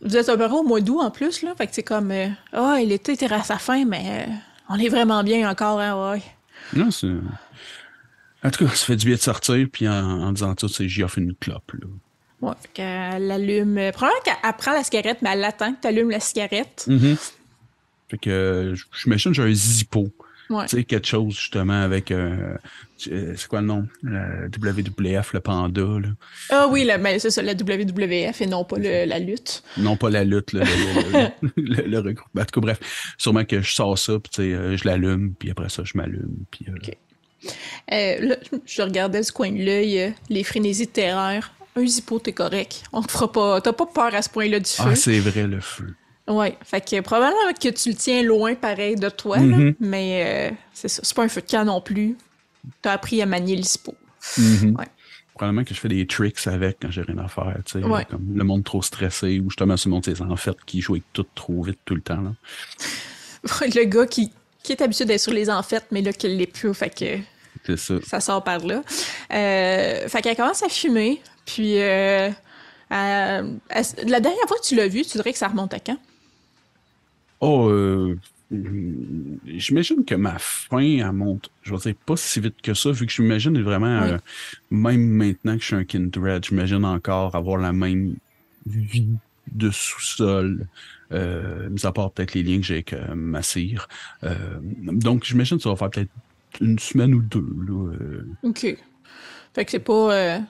Vous 0.00 0.16
êtes 0.16 0.28
un 0.28 0.36
peu 0.36 0.46
au 0.46 0.62
mois 0.62 0.80
d'août 0.80 1.00
en 1.00 1.10
plus, 1.10 1.42
là. 1.42 1.54
Fait 1.56 1.66
que 1.66 1.74
c'est 1.74 1.82
comme. 1.82 2.10
Euh, 2.10 2.28
ah, 2.52 2.76
oh, 2.76 2.84
l'été 2.84 3.12
était 3.12 3.32
à 3.32 3.42
sa 3.42 3.58
fin, 3.58 3.84
mais 3.84 4.26
euh, 4.26 4.32
on 4.68 4.78
est 4.78 4.88
vraiment 4.88 5.22
bien 5.22 5.48
encore, 5.48 5.80
hein, 5.80 6.12
ouais. 6.12 6.22
Non, 6.74 6.90
c'est. 6.90 7.08
En 8.44 8.50
tout 8.50 8.64
cas, 8.64 8.70
ça 8.74 8.86
fait 8.86 8.96
du 8.96 9.06
bien 9.06 9.16
de 9.16 9.20
sortir, 9.20 9.66
puis 9.70 9.88
en, 9.88 10.32
disant 10.32 10.54
tout, 10.54 10.68
c'est 10.68 10.88
j'y 10.88 11.02
offre 11.02 11.18
une 11.18 11.34
clope, 11.34 11.72
là. 11.72 11.86
Ouais, 12.40 12.54
qu'elle 12.72 13.30
allume. 13.30 13.78
Euh, 13.78 13.90
probablement 13.90 14.22
qu'elle 14.24 14.52
prend 14.56 14.72
la 14.72 14.84
cigarette, 14.84 15.18
mais 15.22 15.30
elle 15.32 15.44
attend 15.44 15.72
que 15.74 15.80
tu 15.82 15.88
allumes 15.88 16.10
la 16.10 16.20
cigarette. 16.20 16.86
Mm-hmm. 16.88 17.32
Fait 18.10 18.18
que 18.18 18.74
je 18.74 19.06
m'imagine 19.06 19.32
que 19.32 19.36
j'ai 19.36 19.42
un 19.42 19.52
zippo. 19.52 20.08
Tu 20.48 20.68
sais, 20.68 20.84
quelque 20.84 21.06
chose 21.06 21.34
justement 21.34 21.82
avec. 21.82 22.10
Euh, 22.10 22.56
c'est 22.98 23.46
quoi 23.48 23.60
le 23.60 23.66
nom? 23.66 23.88
Le 24.02 24.48
WWF, 24.48 25.32
le 25.32 25.40
panda. 25.40 25.82
Là. 25.82 26.08
Ah 26.50 26.66
oui, 26.70 26.84
mais 26.84 26.98
ben, 26.98 27.18
c'est 27.18 27.30
ça, 27.30 27.42
la 27.42 27.52
WWF 27.52 28.40
et 28.40 28.46
non 28.46 28.64
pas 28.64 28.78
la 28.78 29.18
lutte. 29.18 29.62
Non 29.76 29.96
pas 29.96 30.10
la 30.10 30.24
lutte, 30.24 30.52
le, 30.52 30.62
le, 31.56 31.82
le, 31.86 31.98
regroupement. 31.98 32.42
En 32.42 32.44
tout 32.44 32.60
cas, 32.60 32.66
bref, 32.66 33.14
sûrement 33.16 33.44
que 33.44 33.62
je 33.62 33.72
sors 33.72 33.98
ça, 33.98 34.14
puis 34.18 34.52
euh, 34.52 34.76
je 34.76 34.84
l'allume, 34.84 35.34
puis 35.38 35.50
après 35.50 35.68
ça, 35.68 35.82
je 35.84 35.92
m'allume. 35.96 36.44
Puis, 36.50 36.66
euh, 37.92 38.18
là, 38.20 38.36
je 38.66 38.82
regardais 38.82 39.22
ce 39.22 39.32
coin 39.32 39.50
de 39.52 39.62
l'œil, 39.62 40.12
les 40.28 40.44
frénésies 40.44 40.86
de 40.86 40.92
terreur. 40.92 41.52
Un 41.76 41.86
zippo, 41.86 42.18
t'es 42.18 42.32
correct. 42.32 42.82
On 42.92 43.02
te 43.02 43.12
fera 43.12 43.30
pas. 43.30 43.60
T'as 43.60 43.72
pas 43.72 43.86
peur 43.86 44.14
à 44.14 44.22
ce 44.22 44.28
point-là 44.28 44.58
du 44.58 44.70
ah, 44.78 44.82
feu. 44.84 44.90
Ah, 44.92 44.96
c'est 44.96 45.20
vrai, 45.20 45.46
le 45.46 45.60
feu. 45.60 45.94
Oui, 46.26 46.48
fait 46.62 46.82
que 46.82 47.00
probablement 47.00 47.52
que 47.58 47.68
tu 47.68 47.88
le 47.88 47.94
tiens 47.94 48.22
loin 48.22 48.54
pareil 48.54 48.96
de 48.96 49.08
toi, 49.08 49.38
mm-hmm. 49.38 49.76
mais 49.80 50.50
euh, 50.50 50.54
c'est 50.74 50.88
ça. 50.88 51.00
C'est 51.02 51.16
pas 51.16 51.22
un 51.22 51.28
feu 51.28 51.40
de 51.40 51.46
camp 51.46 51.64
non 51.64 51.80
plus. 51.80 52.16
T'as 52.82 52.92
appris 52.92 53.22
à 53.22 53.26
manier 53.26 53.56
l'ISPO. 53.56 53.94
Mm-hmm. 54.36 54.74
Probablement 55.34 55.64
que 55.64 55.74
je 55.74 55.80
fais 55.80 55.88
des 55.88 56.06
tricks 56.06 56.46
avec 56.46 56.78
quand 56.82 56.90
j'ai 56.90 57.02
rien 57.02 57.18
à 57.18 57.28
faire, 57.28 57.56
tu 57.64 57.80
sais. 57.80 58.04
Comme 58.10 58.34
le 58.34 58.44
monde 58.44 58.64
trop 58.64 58.82
stressé 58.82 59.38
ou 59.40 59.50
justement 59.50 59.76
ce 59.76 59.88
monde 59.88 60.04
en 60.28 60.36
fait 60.36 60.56
qui 60.66 60.80
joue 60.80 60.94
avec 60.94 61.04
tout 61.12 61.26
trop 61.34 61.62
vite 61.62 61.78
tout 61.84 61.94
le 61.94 62.00
temps. 62.00 62.20
Là. 62.20 62.32
le 63.60 63.84
gars 63.84 64.06
qui, 64.06 64.32
qui 64.62 64.72
est 64.72 64.82
habitué 64.82 65.04
d'être 65.04 65.20
sur 65.20 65.32
les 65.32 65.48
enfêtes, 65.48 65.86
mais 65.90 66.02
là 66.02 66.12
qu'il 66.12 66.36
l'est 66.36 66.46
plus, 66.46 66.74
fait 66.74 66.90
que. 66.90 67.76
Ça. 67.76 68.00
ça. 68.02 68.20
sort 68.20 68.42
par 68.42 68.64
là. 68.64 68.82
Euh, 69.32 70.08
fait 70.08 70.22
qu'elle 70.22 70.36
commence 70.36 70.62
à 70.62 70.68
fumer, 70.68 71.20
puis 71.44 71.80
euh, 71.80 72.30
la 72.90 73.42
dernière 74.20 74.48
fois 74.48 74.56
que 74.58 74.66
tu 74.66 74.74
l'as 74.74 74.88
vu, 74.88 75.02
tu 75.02 75.18
dirais 75.18 75.32
que 75.32 75.38
ça 75.38 75.48
remonte 75.48 75.74
à 75.74 75.80
quand? 75.80 75.98
Oh, 77.40 77.68
euh, 77.68 78.18
j'imagine 78.50 80.04
que 80.04 80.14
ma 80.14 80.38
fin, 80.38 80.78
elle 80.78 81.12
monte, 81.12 81.50
je 81.62 81.72
vais 81.72 81.78
dire, 81.78 81.94
pas 82.06 82.16
si 82.16 82.40
vite 82.40 82.60
que 82.62 82.74
ça, 82.74 82.90
vu 82.90 83.06
que 83.06 83.12
je 83.12 83.22
m'imagine 83.22 83.60
vraiment, 83.62 84.02
euh, 84.02 84.18
même 84.70 85.06
maintenant 85.08 85.54
que 85.56 85.60
je 85.60 85.66
suis 85.66 85.76
un 85.76 85.84
Kindred, 85.84 86.44
j'imagine 86.44 86.84
encore 86.84 87.34
avoir 87.34 87.58
la 87.58 87.72
même 87.72 88.16
vie 88.66 89.08
de 89.52 89.70
sous-sol, 89.70 90.66
euh, 91.12 91.68
mis 91.70 91.84
à 91.84 91.92
part 91.92 92.10
peut-être 92.10 92.34
les 92.34 92.42
liens 92.42 92.58
que 92.58 92.66
j'ai 92.66 92.74
avec 92.74 92.92
euh, 92.92 93.14
ma 93.14 93.42
cire. 93.42 93.88
donc, 94.22 95.24
j'imagine 95.24 95.58
que 95.58 95.62
ça 95.62 95.70
va 95.70 95.76
faire 95.76 95.90
peut-être 95.90 96.10
une 96.60 96.78
semaine 96.78 97.14
ou 97.14 97.20
deux. 97.20 97.46
Là, 97.66 97.92
OK. 98.42 98.76
Fait 99.54 99.64
que 99.64 99.70
c'est 99.70 99.78
pas 99.78 100.40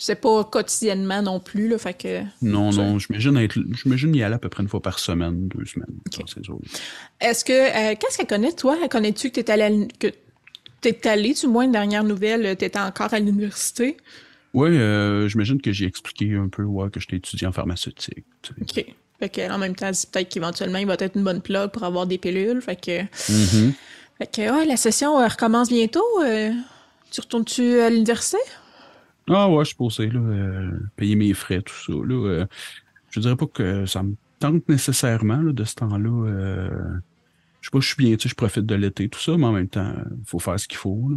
c'est 0.00 0.14
pas 0.14 0.44
quotidiennement 0.44 1.22
non 1.22 1.40
plus, 1.40 1.68
là, 1.68 1.76
fait 1.76 1.92
que... 1.92 2.22
Non, 2.40 2.70
non, 2.70 2.98
j'imagine 3.00 4.14
y 4.14 4.22
aller 4.22 4.34
à 4.36 4.38
peu 4.38 4.48
près 4.48 4.62
une 4.62 4.68
fois 4.68 4.80
par 4.80 5.00
semaine, 5.00 5.48
deux 5.48 5.66
semaines. 5.66 5.98
Est-ce 7.20 7.44
que, 7.44 7.52
euh, 7.52 7.96
qu'est-ce 7.98 8.16
qu'elle 8.16 8.28
connaît, 8.28 8.52
toi? 8.52 8.76
Connais-tu 8.88 9.30
que 9.30 9.40
t'es 9.40 9.50
allé, 9.50 9.88
que 9.98 10.06
t'es 10.80 11.08
allé, 11.08 11.34
du 11.34 11.48
moins, 11.48 11.64
une 11.64 11.72
dernière 11.72 12.04
nouvelle, 12.04 12.56
t'étais 12.56 12.78
encore 12.78 13.12
à 13.12 13.18
l'université? 13.18 13.96
Oui, 14.54 14.70
euh, 14.70 15.26
j'imagine 15.26 15.60
que 15.60 15.72
j'ai 15.72 15.86
expliqué 15.86 16.32
un 16.36 16.48
peu, 16.48 16.62
ouais, 16.62 16.90
que 16.90 17.00
j'étais 17.00 17.16
étudiant 17.16 17.48
en 17.48 17.52
pharmaceutique. 17.52 18.24
OK. 18.60 18.84
Fait 19.18 19.28
que, 19.28 19.50
en 19.50 19.58
même 19.58 19.74
temps, 19.74 19.90
peut-être 20.12 20.28
qu'éventuellement, 20.28 20.78
il 20.78 20.86
va 20.86 20.94
être 20.94 21.16
une 21.16 21.24
bonne 21.24 21.42
plug 21.42 21.72
pour 21.72 21.82
avoir 21.82 22.06
des 22.06 22.18
pilules, 22.18 22.62
fait 22.62 22.80
que... 22.80 23.02
Mm-hmm. 23.02 23.72
Fait 24.18 24.26
que, 24.32 24.52
ouais, 24.52 24.64
la 24.64 24.76
session 24.76 25.18
euh, 25.18 25.26
recommence 25.26 25.70
bientôt. 25.70 26.06
tu 27.10 27.20
retournes-tu 27.20 27.80
à 27.80 27.90
l'université? 27.90 28.38
Ah 29.28 29.48
ouais, 29.48 29.64
je 29.64 29.68
suis 29.68 29.76
posé, 29.76 30.08
là, 30.08 30.20
euh, 30.20 30.70
payer 30.96 31.16
mes 31.16 31.34
frais, 31.34 31.62
tout 31.62 31.74
ça. 31.74 31.92
Là, 31.92 32.26
euh, 32.26 32.46
je 33.10 33.20
dirais 33.20 33.36
pas 33.36 33.46
que 33.46 33.86
ça 33.86 34.02
me 34.02 34.14
tente 34.38 34.68
nécessairement 34.68 35.40
là, 35.40 35.52
de 35.52 35.64
ce 35.64 35.74
temps-là. 35.76 36.28
Euh, 36.28 36.70
je 37.60 37.66
sais 37.66 37.70
pas, 37.70 37.80
je 37.80 37.88
suis 37.88 37.96
bien, 37.96 38.16
tu 38.16 38.22
sais, 38.22 38.28
je 38.28 38.34
profite 38.34 38.66
de 38.66 38.74
l'été, 38.74 39.08
tout 39.08 39.20
ça, 39.20 39.36
mais 39.36 39.46
en 39.46 39.52
même 39.52 39.68
temps, 39.68 39.92
il 40.10 40.26
faut 40.26 40.38
faire 40.38 40.58
ce 40.58 40.68
qu'il 40.68 40.78
faut. 40.78 41.10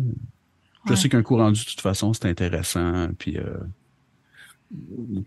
Je 0.88 0.95
sais 0.95 1.10
qu'un 1.10 1.21
cours 1.21 1.38
rendu, 1.38 1.62
de 1.62 1.69
toute 1.69 1.82
façon, 1.82 2.13
c'est 2.13 2.26
intéressant. 2.26 3.10
Puis 3.17 3.38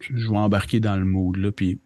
je 0.00 0.28
vais 0.28 0.36
embarquer 0.36 0.80
dans 0.80 0.96
le 0.96 1.04
mood. 1.04 1.36
Là, 1.36 1.52
puis 1.52 1.78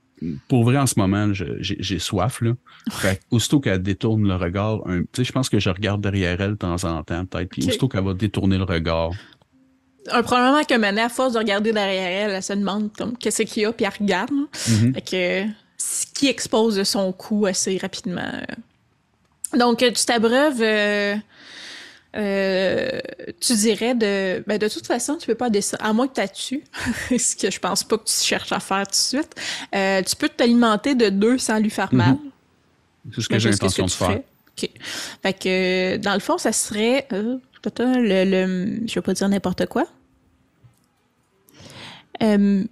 pour 0.48 0.64
vrai, 0.64 0.78
en 0.78 0.86
ce 0.86 0.98
moment, 0.98 1.32
j'ai 1.32 1.98
soif. 1.98 2.40
Là. 2.40 2.54
Fait, 2.90 3.20
aussitôt 3.30 3.60
qu'elle 3.60 3.82
détourne 3.82 4.26
le 4.26 4.34
regard, 4.34 4.82
tu 4.86 5.06
sais, 5.12 5.24
je 5.24 5.32
pense 5.32 5.48
que 5.48 5.58
je 5.58 5.70
regarde 5.70 6.00
derrière 6.00 6.40
elle 6.40 6.52
de 6.52 6.56
temps 6.56 6.84
en 6.84 7.02
temps, 7.02 7.24
peut-être. 7.26 7.50
Puis 7.50 7.66
aussitôt 7.66 7.88
qu'elle 7.88 8.04
va 8.04 8.14
détourner 8.14 8.56
le 8.56 8.64
regard, 8.64 9.12
un, 10.12 10.22
probablement 10.22 10.64
que 10.64 10.74
Manet, 10.74 11.02
à 11.02 11.08
force 11.08 11.34
de 11.34 11.38
regarder 11.38 11.72
derrière 11.72 12.28
elle, 12.28 12.34
elle 12.36 12.42
se 12.42 12.52
demande 12.52 12.90
comme 12.96 13.16
qu'est-ce 13.16 13.42
qu'il 13.42 13.62
y 13.62 13.66
a, 13.66 13.72
puis 13.72 13.86
elle 13.86 13.92
regarde. 14.00 14.30
Mm 14.32 14.92
que, 15.08 15.44
ce 15.78 16.06
qui 16.12 16.28
expose 16.28 16.82
son 16.82 17.12
cou 17.12 17.46
assez 17.46 17.78
rapidement. 17.78 18.32
Donc, 19.56 19.78
tu 19.78 20.04
t'abreuves, 20.04 20.60
euh, 20.60 21.16
euh, 22.16 23.00
tu 23.40 23.54
dirais 23.54 23.94
de. 23.94 24.42
Ben, 24.46 24.58
de 24.58 24.68
toute 24.68 24.86
façon, 24.86 25.16
tu 25.16 25.26
peux 25.26 25.34
pas 25.34 25.50
descendre, 25.50 25.84
à 25.84 25.92
moins 25.92 26.08
que 26.08 26.20
tu 26.34 26.62
ce 27.18 27.36
que 27.36 27.50
je 27.50 27.58
pense 27.58 27.84
pas 27.84 27.96
que 27.96 28.04
tu 28.04 28.14
cherches 28.14 28.52
à 28.52 28.60
faire 28.60 28.86
tout 28.86 28.92
de 28.92 28.96
suite. 28.96 29.34
Euh, 29.74 30.02
tu 30.02 30.16
peux 30.16 30.28
t'alimenter 30.28 30.94
de 30.94 31.08
deux 31.08 31.38
sans 31.38 31.58
lui 31.58 31.70
faire 31.70 31.94
mal. 31.94 32.16
C'est 33.14 33.22
ce 33.22 33.28
que 33.28 33.38
j'ai 33.38 33.50
l'intention 33.50 33.86
de 33.86 33.90
faire. 33.90 34.20
OK. 34.20 34.70
Fait 35.22 35.32
que, 35.32 35.96
dans 35.98 36.14
le 36.14 36.20
fond, 36.20 36.36
ça 36.36 36.52
serait. 36.52 37.06
le, 37.12 37.40
le, 37.76 38.86
je 38.86 38.94
vais 38.94 39.00
pas 39.00 39.14
dire 39.14 39.28
n'importe 39.28 39.66
quoi. 39.66 39.86
Euh, 42.22 42.64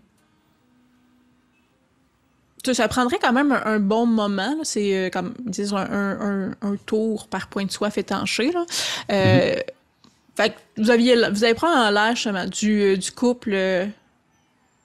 ça 2.73 2.89
prendrait 2.89 3.19
quand 3.21 3.33
même 3.33 3.53
un, 3.65 3.79
bon 3.79 4.07
moment. 4.07 4.57
C'est 4.63 4.97
euh, 4.97 5.11
comme, 5.11 5.35
disons, 5.41 5.77
un, 5.77 6.53
tour 6.85 7.29
par 7.29 7.49
point 7.49 7.65
de 7.65 7.71
soif 7.71 7.97
étanché. 7.99 8.53
Là. 8.53 8.65
Euh, 9.13 9.55
mm-hmm. 9.55 9.63
Fait 10.37 10.51
que 10.51 10.83
vous, 10.83 10.91
aviez, 10.91 11.17
vous 11.31 11.45
avez 11.45 11.55
pris 11.55 11.67
en 11.67 11.91
l'air 11.91 12.15
du, 12.51 12.99
du 12.99 13.13
couple 13.13 13.57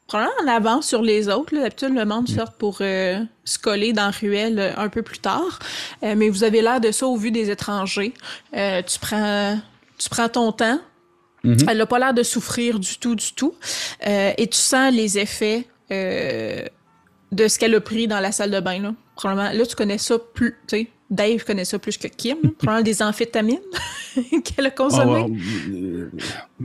probablement 0.08 0.44
en 0.44 0.48
avance 0.48 0.88
sur 0.88 1.02
les 1.02 1.28
autres. 1.28 1.54
D'habitude, 1.54 1.94
le 1.94 2.06
monde 2.06 2.30
mm. 2.30 2.36
sort 2.36 2.54
pour 2.54 2.78
se 2.78 3.60
coller 3.62 3.92
dans 3.92 4.12
ruelle 4.12 4.74
un 4.78 4.88
peu 4.88 5.02
plus 5.02 5.20
tard. 5.20 5.60
mais 6.02 6.30
vous 6.30 6.44
avez 6.44 6.62
l'air 6.62 6.80
de 6.80 6.92
ça 6.92 7.06
au 7.08 7.18
vu 7.18 7.32
des 7.32 7.50
étrangers. 7.50 8.14
tu, 8.54 9.00
prends, 9.02 9.60
tu 9.98 10.10
prends 10.10 10.30
ton 10.30 10.52
temps, 10.54 10.80
Mm-hmm. 11.44 11.66
Elle 11.70 11.78
n'a 11.78 11.86
pas 11.86 12.00
l'air 12.00 12.14
de 12.14 12.24
souffrir 12.24 12.80
du 12.80 12.98
tout, 12.98 13.16
du 13.16 13.34
tout. 13.34 13.54
Euh, 14.08 14.32
et 14.38 14.48
tu 14.48 14.58
sens 14.58 14.94
les 14.94 15.18
effets 15.18 15.66
euh, 15.92 16.66
de 17.32 17.48
ce 17.48 17.58
qu'elle 17.58 17.76
a 17.76 17.82
pris 17.82 18.08
dans 18.08 18.20
la 18.20 18.32
salle 18.32 18.52
de 18.52 18.60
bain. 18.60 18.80
Là. 18.80 18.94
Probablement, 19.16 19.52
là, 19.52 19.66
tu 19.66 19.76
connais 19.76 19.98
ça 19.98 20.18
plus. 20.34 20.56
Tu 20.68 20.78
sais, 20.78 20.88
Dave 21.10 21.44
connaît 21.44 21.66
ça 21.66 21.80
plus 21.80 21.98
que 21.98 22.08
Kim. 22.08 22.38
probablement 22.58 22.84
des 22.84 23.02
amphétamines 23.02 23.58
qu'elle 24.44 24.68
a 24.68 24.72
consommées. 24.72 25.34
Je 25.38 25.72
euh, 25.72 26.12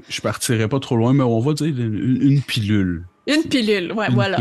je 0.08 0.20
partirais 0.20 0.68
pas 0.68 0.80
trop 0.80 0.96
loin, 0.96 1.12
mais 1.14 1.24
on 1.24 1.40
va 1.40 1.54
dire 1.54 1.66
une, 1.66 2.42
pilule. 2.42 3.06
Une 3.26 3.44
pilule, 3.44 3.92
ouais, 3.92 4.08
voilà. 4.10 4.38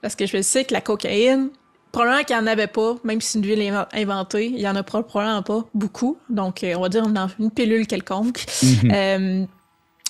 Parce 0.00 0.16
que 0.16 0.26
je 0.26 0.40
sais 0.42 0.64
que 0.64 0.72
la 0.72 0.80
cocaïne, 0.80 1.50
probablement 1.92 2.24
qu'il 2.24 2.36
n'y 2.36 2.42
en 2.42 2.46
avait 2.46 2.66
pas, 2.66 2.96
même 3.04 3.20
si 3.20 3.38
une 3.38 3.44
ville 3.44 3.86
inventée, 3.92 4.46
il 4.46 4.58
y 4.58 4.68
en 4.68 4.74
a 4.74 4.82
probablement 4.82 5.42
pas 5.42 5.64
beaucoup. 5.74 6.16
Donc, 6.28 6.64
on 6.64 6.80
va 6.80 6.88
dire 6.88 7.04
une, 7.38 7.50
pilule 7.50 7.86
quelconque. 7.86 8.38
Mm-hmm 8.38 9.46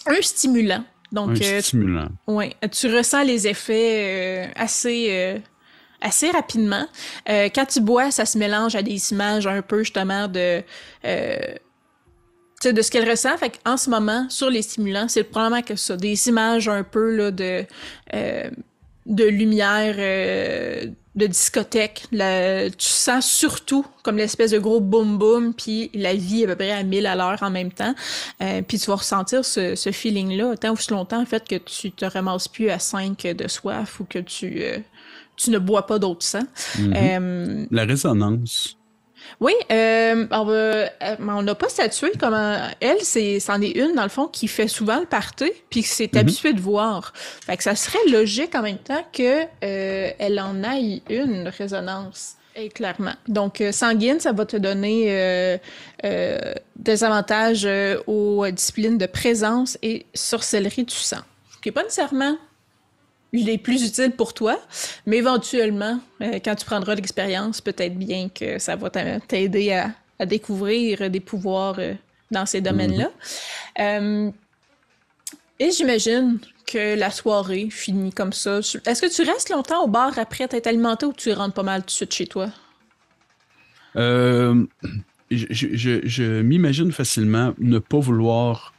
un 0.07 0.23
stimulant. 0.23 0.85
Donc, 1.13 1.31
un 1.31 1.45
euh, 1.45 1.61
stimulant. 1.61 2.09
Oui, 2.27 2.55
tu 2.73 2.95
ressens 2.95 3.23
les 3.23 3.47
effets 3.47 4.47
euh, 4.47 4.53
assez, 4.57 5.09
euh, 5.11 5.39
assez 6.01 6.31
rapidement. 6.31 6.87
quand 7.27 7.67
tu 7.67 7.81
bois, 7.81 8.11
ça 8.11 8.25
se 8.25 8.39
mélange 8.39 8.75
à 8.75 8.83
des 8.83 9.13
images 9.13 9.47
un 9.47 9.63
peu 9.63 9.79
justement 9.83 10.29
de, 10.29 10.63
de 11.05 12.83
ce 12.83 12.91
qu'elle 12.91 13.09
ressent. 13.09 13.37
Fait 13.39 13.59
en 13.65 13.77
ce 13.77 13.91
moment, 13.91 14.27
sur 14.29 14.51
les 14.51 14.63
stimulants, 14.63 15.09
c'est 15.09 15.25
probablement 15.25 15.63
que 15.63 15.77
ça, 15.77 15.97
des 15.97 16.29
images 16.29 16.69
un 16.69 16.83
peu 16.83 17.15
là, 17.15 17.31
de, 17.31 17.65
de 19.07 19.25
lumière 19.25 19.97
de 21.17 21.27
discothèque. 21.27 22.07
tu 22.11 22.87
sens 22.87 23.27
surtout 23.27 23.87
comme 24.03 24.19
l'espèce 24.19 24.51
de 24.53 24.59
gros 24.59 24.81
boom 24.81 25.19
boom, 25.19 25.55
puis 25.55 25.91
la 25.95 26.15
vie 26.15 26.45
à 26.45 26.49
peu 26.49 26.57
près 26.57 26.71
à 26.71 26.83
1000 26.83 27.07
à 27.07 27.17
l'heure 27.17 27.43
en 27.43 27.51
même 27.51 27.73
temps. 27.73 27.95
Euh, 28.43 28.63
puis 28.63 28.79
tu 28.79 28.87
vas 28.87 28.97
ressentir 28.97 29.45
ce, 29.45 29.75
ce 29.75 29.91
feeling-là 29.91 30.57
tant 30.57 30.73
ou 30.73 30.77
si 30.77 30.91
longtemps, 30.91 31.21
en 31.21 31.27
fait, 31.27 31.49
que 31.49 31.57
tu 31.57 31.91
te 31.91 32.05
ramasses 32.05 32.49
plus 32.49 32.71
à 32.71 32.79
5 32.79 33.23
de 33.37 33.49
soif 33.49 33.99
ou 34.01 34.05
que 34.05 34.19
tu, 34.19 34.63
euh, 34.63 34.79
tu 35.37 35.51
ne 35.51 35.59
bois 35.59 35.87
pas 35.87 35.99
d'autre 35.99 36.23
sang. 36.23 36.45
Mm-hmm. 36.77 36.93
Euh, 36.97 37.67
la 37.71 37.85
résonance. 37.85 38.77
Oui, 39.41 39.53
euh, 39.71 40.27
euh, 40.33 40.87
on 41.21 41.43
n'a 41.43 41.55
pas 41.55 41.69
statué 41.69 42.13
comment 42.19 42.59
elle, 42.81 43.01
c'est 43.03 43.41
c'en 43.41 43.61
est 43.61 43.71
une 43.71 43.95
dans 43.95 44.03
le 44.03 44.09
fond 44.09 44.27
qui 44.27 44.49
fait 44.49 44.69
souvent 44.69 45.01
le 45.01 45.07
party 45.07 45.53
puis 45.71 45.83
qui 45.83 45.89
s'est 45.89 46.11
mhm. 46.13 46.21
habituée 46.21 46.53
de 46.53 46.61
voir. 46.61 47.13
Fait 47.15 47.57
que 47.57 47.63
ça 47.63 47.75
serait 47.75 47.99
logique 48.11 48.55
en 48.55 48.63
même 48.63 48.79
temps 48.79 49.05
que 49.13 49.43
euh, 49.65 50.11
elle 50.19 50.41
en 50.41 50.63
aille 50.65 51.03
une 51.11 51.49
résonance. 51.49 52.37
Et 52.59 52.71
clairement. 52.71 53.13
Donc, 53.29 53.63
sanguine, 53.71 54.19
ça 54.19 54.33
va 54.33 54.47
te 54.47 54.57
donner 54.57 55.59
des 56.03 57.05
avantages 57.05 57.69
aux 58.07 58.47
disciplines 58.51 58.97
de 58.97 59.05
présence 59.05 59.77
et 59.83 60.07
sorcellerie 60.15 60.85
du 60.85 60.95
sang. 60.95 61.19
Ce 61.53 61.59
qui 61.59 61.69
n'est 61.69 61.73
pas 61.73 61.83
nécessairement 61.83 62.39
les 63.33 63.59
plus 63.59 63.85
utiles 63.85 64.13
pour 64.13 64.35
toi, 64.35 64.59
mais 65.07 65.19
éventuellement, 65.19 66.01
euh, 66.23 66.39
quand 66.45 66.55
tu 66.55 66.65
prendras 66.65 66.95
l'expérience, 66.95 67.61
peut-être 67.61 67.97
bien 67.97 68.29
que 68.29 68.59
ça 68.59 68.77
va 68.77 68.91
t'aider 68.91 69.73
à, 69.73 69.93
découvrir 70.25 71.11
des 71.11 71.21
pouvoirs 71.21 71.77
euh, 71.79 71.95
dans 72.31 72.47
ces 72.47 72.61
domaines-là. 72.61 73.11
Mm-hmm. 73.79 74.29
Euh, 74.29 74.31
et 75.59 75.71
j'imagine 75.71 76.39
que 76.67 76.99
la 76.99 77.11
soirée 77.11 77.69
finit 77.71 78.13
comme 78.13 78.33
ça. 78.33 78.59
Est-ce 78.59 79.03
que 79.03 79.15
tu 79.15 79.23
restes 79.29 79.51
longtemps 79.51 79.85
au 79.85 79.89
bar 79.89 80.19
après 80.19 80.49
t'être 80.49 80.67
alimenté 80.67 81.07
ou 81.07 81.13
tu 81.13 81.33
rentres 81.33 81.55
pas 81.55 81.63
mal 81.63 81.83
tout 81.83 81.87
de 81.87 81.91
suite 81.91 82.15
chez 82.15 82.27
toi? 82.27 82.49
je, 83.95 84.67
je 85.31 86.43
m'imagine 86.43 86.93
facilement 86.93 87.55
ne 87.59 87.79
pas 87.79 87.99
vouloir 87.99 88.75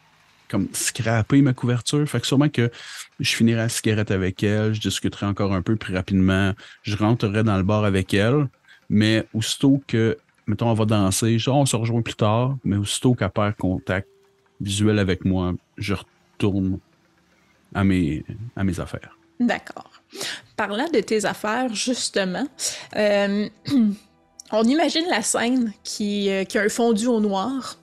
comme 0.50 0.68
scraper 0.74 1.42
ma 1.42 1.54
couverture. 1.54 2.08
Fait 2.08 2.20
que 2.20 2.28
sûrement 2.28 2.50
que 2.50 2.72
je 3.20 3.36
finirai 3.36 3.58
la 3.58 3.70
cigarette 3.70 4.12
avec 4.12 4.44
elle, 4.44 4.74
je 4.74 4.82
discuterai 4.82 5.26
encore 5.26 5.54
un 5.54 5.62
peu, 5.62 5.76
plus 5.76 5.96
rapidement, 5.96 6.54
je 6.84 6.96
rentrerai 6.96 7.44
dans 7.44 7.58
le 7.58 7.64
bar 7.64 7.84
avec 7.84 8.14
elle. 8.14 8.48
Mais 8.90 9.28
aussitôt 9.34 9.82
que, 9.88 10.18
mettons, 10.46 10.70
on 10.70 10.74
va 10.74 10.86
danser, 10.86 11.38
genre, 11.40 11.58
on 11.58 11.66
se 11.66 11.76
rejoint 11.76 12.02
plus 12.02 12.16
tard, 12.16 12.58
mais 12.64 12.78
aussitôt 12.78 13.14
qu'elle 13.14 13.30
perd 13.30 13.56
contact 13.56 14.08
visuel 14.62 15.00
avec 15.00 15.26
moi, 15.26 15.54
je 15.78 15.94
retourne 15.94 16.80
à 17.74 17.84
mes, 17.84 18.24
à 18.56 18.64
mes 18.64 18.80
affaires. 18.80 19.18
D'accord. 19.40 19.92
Parlant 20.56 20.90
de 20.90 21.00
tes 21.00 21.26
affaires, 21.26 21.74
justement, 21.74 22.48
euh, 22.96 23.50
on 24.52 24.64
imagine 24.64 25.06
la 25.10 25.22
scène 25.22 25.74
qui, 25.84 26.30
euh, 26.30 26.44
qui, 26.44 26.58
a 26.58 26.62
un 26.62 26.70
fondu 26.70 27.08
au 27.08 27.20
noir 27.20 27.78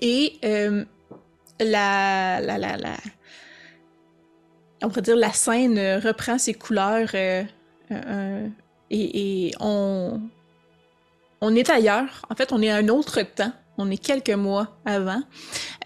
et 0.00 0.38
euh, 0.44 0.84
la, 1.60 2.40
la, 2.40 2.58
la, 2.58 2.96
on 4.82 4.88
pourrait 4.88 5.02
dire, 5.02 5.16
la 5.16 5.32
scène 5.32 5.78
reprend 6.02 6.38
ses 6.38 6.54
couleurs 6.54 7.14
et, 7.14 7.46
et, 8.90 9.52
on, 9.60 10.20
on 11.40 11.54
est 11.54 11.70
ailleurs. 11.70 12.22
En 12.30 12.34
fait, 12.34 12.52
on 12.52 12.62
est 12.62 12.70
à 12.70 12.76
un 12.76 12.88
autre 12.88 13.22
temps. 13.22 13.52
On 13.78 13.90
est 13.90 13.96
quelques 13.96 14.30
mois 14.30 14.76
avant. 14.84 15.22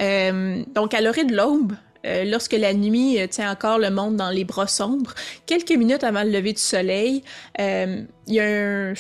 donc, 0.01 0.95
à 0.95 1.01
l'orée 1.01 1.25
de 1.25 1.35
l'aube, 1.35 1.75
euh, 2.05 2.25
lorsque 2.25 2.53
la 2.53 2.75
nuit 2.75 3.19
euh, 3.19 3.27
tient 3.27 3.51
encore 3.51 3.79
le 3.79 3.91
monde 3.91 4.17
dans 4.17 4.31
les 4.31 4.45
bras 4.45 4.67
sombres, 4.67 5.15
quelques 5.47 5.73
minutes 5.73 6.05
avant 6.05 6.23
le 6.23 6.31
lever 6.31 6.53
du 6.53 6.61
soleil, 6.61 7.23
euh, 7.61 8.03
il 8.27 8.35
y 8.35 8.41
a 8.41 8.45
un 8.91 8.95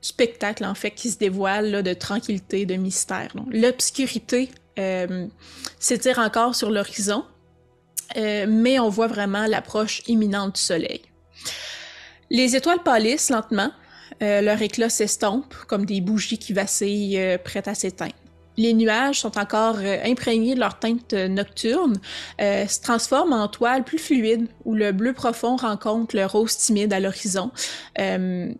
spectacle 0.00 0.64
en 0.64 0.74
fait 0.74 0.92
qui 0.92 1.10
se 1.10 1.18
dévoile 1.18 1.82
de 1.82 1.94
tranquillité, 1.94 2.66
de 2.66 2.74
mystère. 2.74 3.32
L'obscurité 3.50 4.50
s'étire 5.78 6.18
encore 6.18 6.54
sur 6.54 6.70
l'horizon, 6.70 7.24
mais 8.16 8.78
on 8.78 8.88
voit 8.88 9.06
vraiment 9.06 9.46
l'approche 9.46 10.02
imminente 10.06 10.56
du 10.56 10.60
soleil. 10.60 11.02
Les 12.30 12.56
étoiles 12.56 12.82
pâlissent 12.82 13.30
lentement, 13.30 13.70
leur 14.20 14.60
éclat 14.62 14.88
s'estompe 14.88 15.54
comme 15.68 15.86
des 15.86 16.00
bougies 16.00 16.38
qui 16.38 16.52
vacillent 16.52 17.38
prêtes 17.44 17.68
à 17.68 17.74
s'éteindre 17.74 18.14
les 18.56 18.72
nuages 18.72 19.20
sont 19.20 19.38
encore 19.38 19.76
euh, 19.78 19.98
imprégnés 20.04 20.54
de 20.54 20.60
leur 20.60 20.78
teinte 20.78 21.12
nocturne, 21.12 21.98
euh, 22.40 22.66
se 22.66 22.80
transforment 22.80 23.32
en 23.32 23.48
toiles 23.48 23.84
plus 23.84 23.98
fluides 23.98 24.48
où 24.64 24.74
le 24.74 24.92
bleu 24.92 25.12
profond 25.12 25.56
rencontre 25.56 26.16
le 26.16 26.26
rose 26.26 26.56
timide 26.56 26.92
à 26.92 27.00
l'horizon. 27.00 27.50
Euh, 27.98 28.52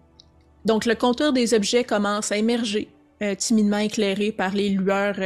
donc 0.65 0.87
le 0.87 0.95
contour 0.95 1.33
des 1.33 1.55
objets 1.55 1.85
commence 1.85 2.33
à 2.33 2.39
émerger, 2.39 2.89
timidement 3.37 3.79
éclairé 3.79 4.33
par 4.33 4.55
les 4.55 4.71
lueurs 4.71 5.17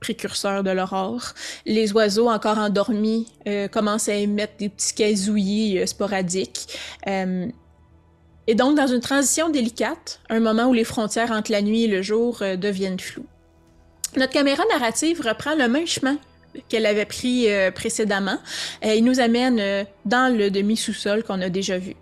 précurseurs 0.00 0.62
de 0.62 0.70
l'aurore. 0.70 1.32
Les 1.64 1.92
oiseaux 1.92 2.28
encore 2.28 2.58
endormis 2.58 3.26
commencent 3.72 4.08
à 4.08 4.14
émettre 4.14 4.54
des 4.58 4.68
petits 4.68 4.94
casouillis 4.94 5.86
sporadiques. 5.86 6.78
et 7.06 8.54
donc 8.54 8.76
dans 8.76 8.86
une 8.86 9.00
transition 9.00 9.48
délicate, 9.48 10.20
un 10.28 10.40
moment 10.40 10.66
où 10.66 10.74
les 10.74 10.84
frontières 10.84 11.32
entre 11.32 11.50
la 11.50 11.62
nuit 11.62 11.84
et 11.84 11.88
le 11.88 12.02
jour 12.02 12.38
deviennent 12.40 13.00
floues. 13.00 13.26
Notre 14.16 14.32
caméra 14.32 14.62
narrative 14.70 15.20
reprend 15.20 15.54
le 15.54 15.68
même 15.68 15.86
chemin 15.86 16.18
qu'elle 16.68 16.86
avait 16.86 17.04
pris 17.04 17.50
euh, 17.52 17.70
précédemment. 17.70 18.38
Euh, 18.84 18.94
il 18.94 19.04
nous 19.04 19.20
amène 19.20 19.58
euh, 19.60 19.84
dans 20.04 20.34
le 20.34 20.50
demi-sous-sol 20.50 21.22
qu'on 21.22 21.40
a 21.42 21.48
déjà 21.48 21.78
vu. 21.78 21.94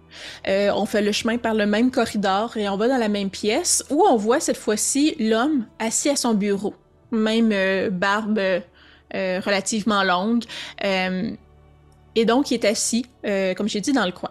on 0.46 0.86
fait 0.86 1.02
le 1.02 1.12
chemin 1.12 1.38
par 1.38 1.54
le 1.54 1.66
même 1.66 1.90
corridor 1.90 2.56
et 2.56 2.68
on 2.68 2.76
va 2.76 2.88
dans 2.88 2.98
la 2.98 3.08
même 3.08 3.30
pièce 3.30 3.84
où 3.90 4.04
on 4.06 4.16
voit 4.16 4.40
cette 4.40 4.56
fois-ci 4.56 5.16
l'homme 5.18 5.66
assis 5.78 6.08
à 6.08 6.16
son 6.16 6.34
bureau. 6.34 6.74
Même 7.14 7.90
barbe 7.90 8.40
relativement 9.12 10.02
longue. 10.02 10.44
et 10.82 12.24
donc, 12.24 12.50
il 12.50 12.54
est 12.54 12.64
assis, 12.64 13.06
comme 13.56 13.68
j'ai 13.68 13.80
dit, 13.80 13.92
dans 13.92 14.06
le 14.06 14.12
coin. 14.12 14.30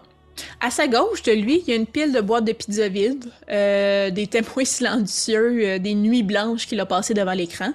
À 0.60 0.70
sa 0.70 0.86
gauche 0.88 1.22
de 1.22 1.32
lui, 1.32 1.62
il 1.66 1.70
y 1.70 1.72
a 1.72 1.76
une 1.76 1.86
pile 1.86 2.12
de 2.12 2.20
boîtes 2.20 2.44
de 2.44 2.52
pizza 2.52 2.88
vides, 2.88 3.26
euh, 3.50 4.10
des 4.10 4.26
témoins 4.26 4.64
silencieux, 4.64 5.58
euh, 5.64 5.78
des 5.78 5.94
nuits 5.94 6.22
blanches 6.22 6.66
qu'il 6.66 6.80
a 6.80 6.86
passées 6.86 7.14
devant 7.14 7.32
l'écran. 7.32 7.72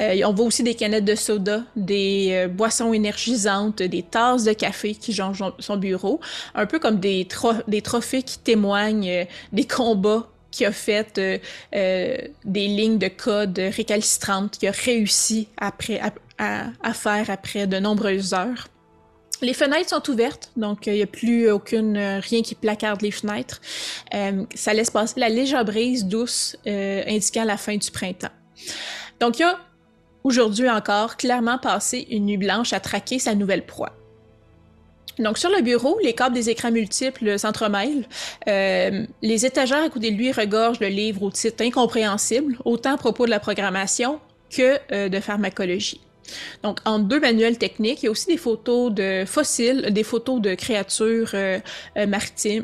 Euh, 0.00 0.20
on 0.24 0.32
voit 0.32 0.46
aussi 0.46 0.62
des 0.62 0.74
canettes 0.74 1.04
de 1.04 1.14
soda, 1.14 1.62
des 1.76 2.46
boissons 2.50 2.92
énergisantes, 2.92 3.82
des 3.82 4.02
tasses 4.02 4.44
de 4.44 4.52
café 4.52 4.94
qui 4.94 5.12
jonchent 5.12 5.42
son 5.58 5.76
bureau, 5.76 6.20
un 6.54 6.66
peu 6.66 6.78
comme 6.78 6.98
des, 6.98 7.26
des 7.68 7.82
trophées 7.82 8.22
qui 8.22 8.38
témoignent 8.38 9.26
des 9.52 9.64
combats 9.64 10.29
qu'il 10.50 10.66
a 10.66 10.72
fait, 10.72 11.20
des 11.72 12.20
lignes 12.44 12.98
de 12.98 13.08
code 13.08 13.58
récalcitrantes 13.58 14.58
qu'il 14.58 14.68
a 14.68 14.72
réussi 14.72 15.48
après, 15.56 16.00
à 16.38 16.94
faire 16.94 17.30
après 17.30 17.66
de 17.66 17.78
nombreuses 17.78 18.34
heures. 18.34 18.68
Les 19.42 19.54
fenêtres 19.54 19.88
sont 19.88 20.10
ouvertes, 20.10 20.52
donc 20.56 20.86
il 20.86 20.94
n'y 20.94 21.02
a 21.02 21.06
plus 21.06 21.50
aucune 21.50 21.96
euh, 21.96 22.20
rien 22.20 22.42
qui 22.42 22.54
placarde 22.54 23.00
les 23.00 23.10
fenêtres. 23.10 23.60
Euh, 24.14 24.44
ça 24.54 24.74
laisse 24.74 24.90
passer 24.90 25.18
la 25.18 25.30
légère 25.30 25.64
brise 25.64 26.04
douce 26.04 26.56
euh, 26.66 27.02
indiquant 27.06 27.44
la 27.44 27.56
fin 27.56 27.76
du 27.76 27.90
printemps. 27.90 28.28
Donc 29.18 29.38
il 29.38 29.42
y 29.42 29.44
a 29.44 29.58
aujourd'hui 30.24 30.68
encore 30.68 31.16
clairement 31.16 31.58
passé 31.58 32.06
une 32.10 32.26
nuit 32.26 32.36
blanche 32.36 32.74
à 32.74 32.80
traquer 32.80 33.18
sa 33.18 33.34
nouvelle 33.34 33.64
proie. 33.64 33.99
Donc 35.18 35.38
sur 35.38 35.50
le 35.50 35.62
bureau, 35.62 35.98
les 36.02 36.14
câbles 36.14 36.34
des 36.34 36.50
écrans 36.50 36.70
multiples 36.70 37.38
s'entremêlent. 37.38 38.06
les 38.46 39.46
étagères 39.46 39.82
à 39.82 39.88
côté 39.88 40.10
de 40.10 40.16
lui 40.16 40.32
regorgent 40.32 40.78
de 40.78 40.86
livres 40.86 41.22
au 41.22 41.30
titre 41.30 41.64
incompréhensible, 41.64 42.56
autant 42.64 42.94
à 42.94 42.96
propos 42.96 43.26
de 43.26 43.30
la 43.30 43.40
programmation 43.40 44.20
que 44.50 45.08
de 45.08 45.20
pharmacologie. 45.20 46.00
Donc, 46.62 46.78
en 46.84 46.98
deux 46.98 47.20
manuels 47.20 47.58
techniques, 47.58 48.02
il 48.02 48.06
y 48.06 48.08
a 48.08 48.10
aussi 48.10 48.26
des 48.26 48.36
photos 48.36 48.92
de 48.92 49.24
fossiles, 49.26 49.88
des 49.90 50.04
photos 50.04 50.40
de 50.40 50.54
créatures 50.54 51.30
euh, 51.34 51.58
euh, 51.96 52.06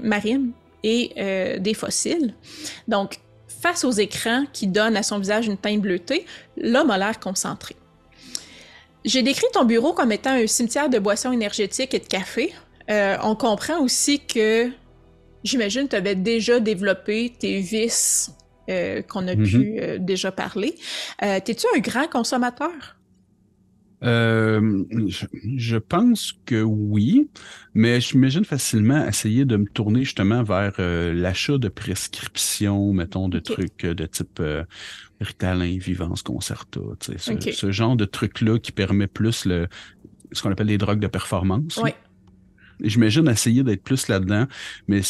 marines 0.02 0.52
et 0.82 1.12
euh, 1.18 1.59
des 1.59 1.74
fossiles. 1.74 2.35
Donc, 2.88 3.18
face 3.48 3.85
aux 3.85 3.92
écrans 3.92 4.44
qui 4.52 4.66
donnent 4.66 4.96
à 4.96 5.02
son 5.02 5.18
visage 5.18 5.46
une 5.46 5.56
teinte 5.56 5.80
bleutée, 5.80 6.26
l'homme 6.56 6.90
a 6.90 6.98
l'air 6.98 7.18
concentré. 7.18 7.74
J'ai 9.07 9.23
décrit 9.23 9.47
ton 9.53 9.64
bureau 9.64 9.92
comme 9.92 10.12
étant 10.12 10.33
un 10.33 10.47
cimetière 10.47 10.90
de 10.90 10.99
boissons 10.99 11.33
énergétiques 11.33 11.95
et 11.95 11.99
de 11.99 12.07
café. 12.07 12.53
on 12.88 13.35
comprend 13.37 13.81
aussi 13.81 14.21
que, 14.21 14.71
j'imagine, 15.45 15.88
tu 15.88 15.97
avais 15.97 16.14
déjà 16.14 16.61
développé 16.61 17.33
tes 17.38 17.61
vices 17.61 18.33
qu'on 18.66 19.29
a 19.29 19.35
mm-hmm. 19.35 19.97
pu 19.97 19.99
déjà 20.01 20.33
parler. 20.33 20.75
T'es-tu 21.21 21.66
un 21.75 21.79
grand 21.79 22.09
consommateur? 22.09 22.97
Euh, 24.03 24.85
je, 25.57 25.77
pense 25.79 26.35
que 26.45 26.62
oui, 26.62 27.31
mais 27.75 28.01
j'imagine 28.01 28.45
facilement 28.45 29.07
essayer 29.07 29.47
de 29.47 29.57
me 29.57 29.66
tourner 29.66 30.05
justement 30.05 30.42
vers 30.42 30.75
euh, 30.79 31.14
l'achat 31.14 31.57
de 31.57 31.69
prescriptions, 31.69 32.92
mettons, 32.92 33.29
de 33.29 33.38
trucs 33.38 33.85
euh, 33.85 33.95
de 33.95 34.05
type 34.05 34.42
Ritalin, 35.20 35.79
Vivance, 35.79 36.22
Concerta, 36.22 36.81
ce, 37.00 37.52
ce, 37.52 37.70
genre 37.70 37.96
de 37.96 38.05
trucs-là 38.05 38.59
qui 38.59 38.72
permet 38.72 39.07
plus 39.07 39.44
le 39.44 39.68
ce 40.33 40.42
qu'on 40.42 40.50
appelle 40.50 40.66
les 40.66 40.79
drogues 40.79 41.00
de 41.00 41.07
performance. 41.07 41.79
Oui. 41.83 41.90
J'imagine 42.81 43.29
essayer 43.29 43.62
d'être 43.62 43.83
plus 43.83 44.09
là-dedans, 44.09 44.46
mais 44.88 45.00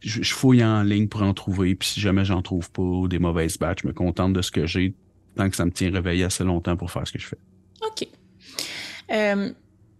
je, 0.00 0.34
fouille 0.34 0.64
en 0.64 0.82
ligne 0.82 1.08
pour 1.08 1.22
en 1.22 1.34
trouver, 1.34 1.74
puis 1.74 1.88
si 1.88 2.00
jamais 2.00 2.24
j'en 2.24 2.42
trouve 2.42 2.70
pas 2.70 3.08
des 3.08 3.18
mauvaises 3.18 3.58
batches, 3.58 3.80
je 3.82 3.88
me 3.88 3.92
contente 3.92 4.32
de 4.32 4.42
ce 4.42 4.50
que 4.50 4.66
j'ai 4.66 4.94
tant 5.36 5.50
que 5.50 5.56
ça 5.56 5.64
me 5.64 5.72
tient 5.72 5.90
réveillé 5.90 6.24
assez 6.24 6.44
longtemps 6.44 6.76
pour 6.76 6.90
faire 6.90 7.06
ce 7.06 7.12
que 7.12 7.18
je 7.18 7.26
fais. 7.26 7.38
OK. 7.84 8.06
Euh, 9.10 9.50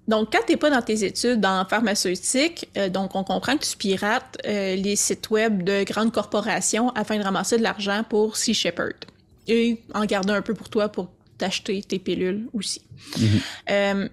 donc, 0.06 0.32
quand 0.32 0.40
tu 0.46 0.52
n'es 0.52 0.58
pas 0.58 0.70
dans 0.70 0.82
tes 0.82 1.04
études 1.04 1.44
en 1.44 1.64
pharmaceutique, 1.64 2.68
euh, 2.76 2.88
donc 2.88 3.14
on 3.16 3.24
comprend 3.24 3.56
que 3.56 3.64
tu 3.64 3.76
pirates 3.76 4.38
euh, 4.46 4.76
les 4.76 4.96
sites 4.96 5.30
web 5.30 5.62
de 5.64 5.82
grandes 5.84 6.12
corporations 6.12 6.90
afin 6.90 7.18
de 7.18 7.24
ramasser 7.24 7.56
de 7.56 7.62
l'argent 7.62 8.04
pour 8.08 8.36
Sea 8.36 8.54
Shepherd. 8.54 8.96
Et 9.46 9.82
en 9.94 10.04
garder 10.04 10.32
un 10.32 10.42
peu 10.42 10.54
pour 10.54 10.68
toi 10.68 10.88
pour 10.88 11.08
t'acheter 11.38 11.82
tes 11.82 11.98
pilules 11.98 12.48
aussi. 12.52 12.82
Mm-hmm. 13.18 14.08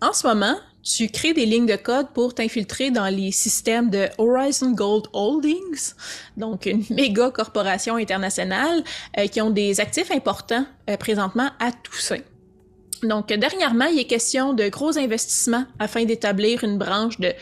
en 0.00 0.12
ce 0.12 0.26
moment, 0.26 0.56
tu 0.82 1.08
crées 1.08 1.32
des 1.32 1.46
lignes 1.46 1.66
de 1.66 1.76
code 1.76 2.08
pour 2.12 2.34
t'infiltrer 2.34 2.90
dans 2.90 3.08
les 3.08 3.32
systèmes 3.32 3.88
de 3.88 4.08
Horizon 4.18 4.72
Gold 4.72 5.06
Holdings, 5.14 5.94
donc 6.36 6.66
une 6.66 6.84
méga 6.90 7.30
corporation 7.30 7.96
internationale 7.96 8.84
qui 9.32 9.40
ont 9.40 9.50
des 9.50 9.80
actifs 9.80 10.10
importants 10.10 10.66
présentement 10.98 11.48
à 11.58 11.72
Toussaint. 11.72 12.20
Donc, 13.02 13.28
dernièrement, 13.28 13.86
il 13.86 13.98
est 13.98 14.06
question 14.06 14.52
de 14.52 14.68
gros 14.68 14.98
investissements 14.98 15.64
afin 15.78 16.04
d'établir 16.04 16.64
une 16.64 16.78
branche 16.78 17.18
de 17.20 17.32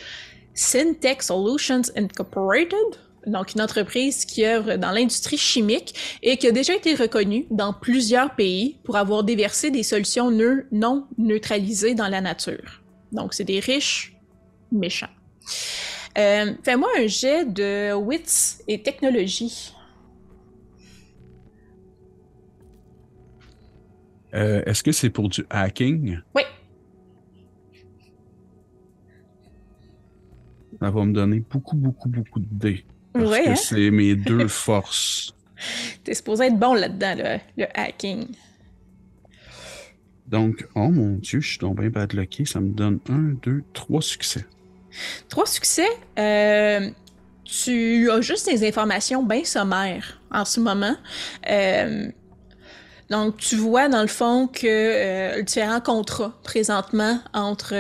Syntech 0.55 1.23
Solutions 1.23 1.83
Incorporated, 1.97 2.99
donc 3.27 3.55
une 3.55 3.61
entreprise 3.61 4.25
qui 4.25 4.45
œuvre 4.45 4.77
dans 4.77 4.91
l'industrie 4.91 5.37
chimique 5.37 6.19
et 6.23 6.37
qui 6.37 6.47
a 6.47 6.53
déjà 6.53 6.75
été 6.75 6.95
reconnue 6.95 7.47
dans 7.51 7.73
plusieurs 7.73 8.35
pays 8.35 8.79
pour 8.85 8.97
avoir 8.97 9.25
déversé 9.25 9.71
des 9.71 9.83
solutions 9.83 10.31
non 10.71 11.07
neutralisées 11.19 11.95
dans 11.95 12.09
la 12.09 12.21
nature. 12.21 12.83
Donc, 13.13 13.35
c'est 13.35 13.45
des 13.45 13.61
riches 13.61 14.17
méchants. 14.71 15.07
Euh, 16.19 16.55
Fais-moi 16.63 16.89
un 16.99 17.07
jet 17.07 17.45
de 17.45 17.93
wits 17.95 18.63
et 18.69 18.83
technologie. 18.83 19.73
Euh, 24.35 24.63
est-ce 24.65 24.83
que 24.83 24.93
c'est 24.93 25.11
pour 25.11 25.29
du 25.29 25.45
hacking? 25.51 26.19
Oui. 26.35 26.43
Ça 30.81 30.91
va 30.91 31.05
me 31.05 31.13
donner 31.13 31.41
beaucoup, 31.41 31.77
beaucoup, 31.77 32.09
beaucoup 32.09 32.41
de 32.41 32.49
dés. 32.51 32.85
Parce 33.13 33.31
que 33.31 33.51
hein? 33.51 33.55
c'est 33.57 33.91
mes 33.91 34.15
deux 34.15 34.49
forces. 34.49 35.35
T'es 36.05 36.15
supposé 36.15 36.47
être 36.47 36.59
bon 36.59 36.75
là-dedans, 36.75 37.41
le, 37.57 37.67
hacking. 37.75 38.27
Donc, 40.27 40.67
oh 40.75 40.89
mon 40.89 41.17
Dieu, 41.17 41.41
je 41.41 41.49
suis 41.51 41.59
donc 41.59 41.79
bien 41.79 41.91
badlocké. 41.91 42.45
Ça 42.47 42.61
me 42.61 42.71
donne 42.71 43.01
un, 43.11 43.35
deux, 43.43 43.63
trois 43.75 44.01
succès. 44.01 44.47
Trois 45.29 45.47
succès? 45.47 45.89
Euh, 46.19 46.91
tu 47.45 48.11
as 48.11 48.21
juste 48.21 48.47
des 48.47 48.67
informations 48.67 49.23
bien 49.23 49.45
sommaires 49.45 50.21
en 50.31 50.45
ce 50.45 50.61
moment. 50.61 50.97
Euh, 51.51 52.09
Donc, 53.11 53.37
tu 53.37 53.57
vois 53.57 53.89
dans 53.89 54.01
le 54.01 54.09
fond 54.09 54.47
que 54.47 54.67
euh, 54.67 55.43
différents 55.43 55.83
contrats 55.83 56.33
présentement 56.45 57.19
entre 57.35 57.75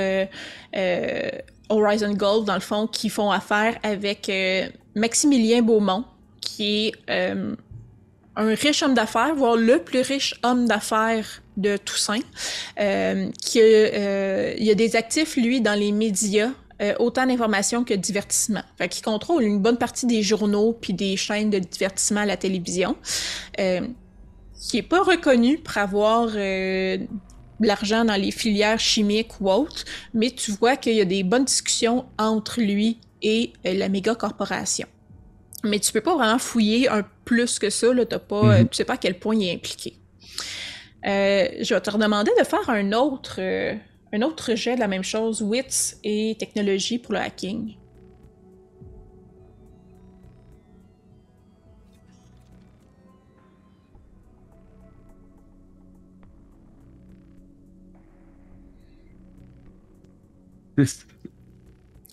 euh, 0.76 1.30
Horizon 1.70 2.12
Gold, 2.12 2.44
dans 2.46 2.54
le 2.54 2.60
fond, 2.60 2.86
qui 2.86 3.08
font 3.08 3.30
affaire 3.30 3.78
avec 3.82 4.30
Maximilien 4.94 5.62
Beaumont, 5.62 6.04
qui 6.40 6.88
est 6.88 6.92
un 7.08 8.54
riche 8.54 8.82
homme 8.82 8.94
d'affaires, 8.94 9.34
voire 9.34 9.56
le 9.56 9.78
plus 9.78 10.00
riche 10.00 10.34
homme 10.42 10.66
d'affaires 10.66 11.42
de 11.56 11.76
Toussaint, 11.76 12.20
qui 13.40 13.58
il 13.58 14.64
y 14.64 14.70
a 14.70 14.74
des 14.74 14.96
actifs, 14.96 15.36
lui, 15.36 15.60
dans 15.60 15.78
les 15.78 15.92
médias, 15.92 16.50
euh, 16.82 16.94
autant 16.98 17.26
d'informations 17.26 17.84
que 17.84 17.94
de 17.94 18.00
divertissement. 18.00 18.62
Fait 18.76 18.88
qu'il 18.88 19.04
contrôle 19.04 19.44
une 19.44 19.60
bonne 19.60 19.78
partie 19.78 20.06
des 20.06 20.22
journaux 20.22 20.72
puis 20.72 20.92
des 20.92 21.16
chaînes 21.16 21.48
de 21.48 21.60
divertissement 21.60 22.20
à 22.20 22.26
la 22.26 22.36
télévision, 22.36 22.96
euh, 23.60 23.82
qui 24.58 24.78
est 24.78 24.82
pas 24.82 25.02
reconnu 25.02 25.58
pour 25.58 25.76
avoir 25.76 26.30
euh, 26.34 26.98
l'argent 27.60 28.04
dans 28.04 28.20
les 28.20 28.32
filières 28.32 28.80
chimiques 28.80 29.40
ou 29.40 29.48
autres, 29.48 29.84
mais 30.12 30.30
tu 30.30 30.50
vois 30.50 30.76
qu'il 30.76 30.94
y 30.94 31.00
a 31.00 31.04
des 31.04 31.22
bonnes 31.22 31.44
discussions 31.44 32.04
entre 32.18 32.60
lui 32.60 32.98
et 33.22 33.52
la 33.64 33.88
méga 33.88 34.14
corporation. 34.14 34.86
Mais 35.64 35.78
tu 35.78 35.92
peux 35.92 36.00
pas 36.00 36.16
vraiment 36.16 36.38
fouiller 36.38 36.88
un 36.88 37.04
plus 37.24 37.58
que 37.58 37.70
ça, 37.70 37.92
là, 37.92 38.04
t'as 38.04 38.18
pas, 38.18 38.60
mm-hmm. 38.60 38.68
tu 38.68 38.76
sais 38.76 38.84
pas 38.84 38.94
à 38.94 38.96
quel 38.96 39.18
point 39.18 39.36
il 39.36 39.48
est 39.48 39.54
impliqué. 39.54 39.94
je 41.04 41.74
vais 41.74 41.80
te 41.80 41.90
redemander 41.90 42.32
de 42.38 42.44
faire 42.44 42.68
un 42.68 42.92
autre, 42.92 43.40
un 44.12 44.22
autre 44.22 44.54
jet 44.56 44.74
de 44.74 44.80
la 44.80 44.88
même 44.88 45.04
chose, 45.04 45.40
wits 45.42 45.96
et 46.02 46.36
technologie 46.38 46.98
pour 46.98 47.14
le 47.14 47.20
hacking. 47.20 47.76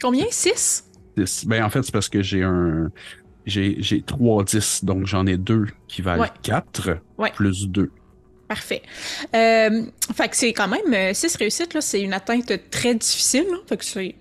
Combien? 0.02 0.26
6? 0.30 0.88
6. 1.25 1.47
Ben, 1.47 1.63
en 1.63 1.69
fait, 1.69 1.84
c'est 1.84 1.91
parce 1.91 2.10
que 2.10 2.21
j'ai 2.21 2.43
un. 2.43 2.91
J'ai 3.45 4.03
3 4.05 4.43
10, 4.43 4.84
donc 4.86 5.08
j'en 5.08 5.25
ai 5.25 5.38
deux 5.38 5.65
qui 5.88 6.01
valent 6.01 6.25
4, 6.43 6.97
plus 7.34 7.67
2. 7.67 7.89
Parfait. 8.47 8.82
Euh, 9.36 9.84
fait 10.15 10.27
que 10.27 10.36
c'est 10.36 10.53
quand 10.53 10.67
même 10.67 11.13
6 11.13 11.25
euh, 11.25 11.38
réussites, 11.39 11.73
là, 11.73 11.82
c'est 11.82 12.01
une 12.01 12.13
atteinte 12.13 12.51
très 12.71 12.95
difficile. 12.95 13.45
Fait 13.67 13.77
que 13.77 13.86
c'est 13.86 14.15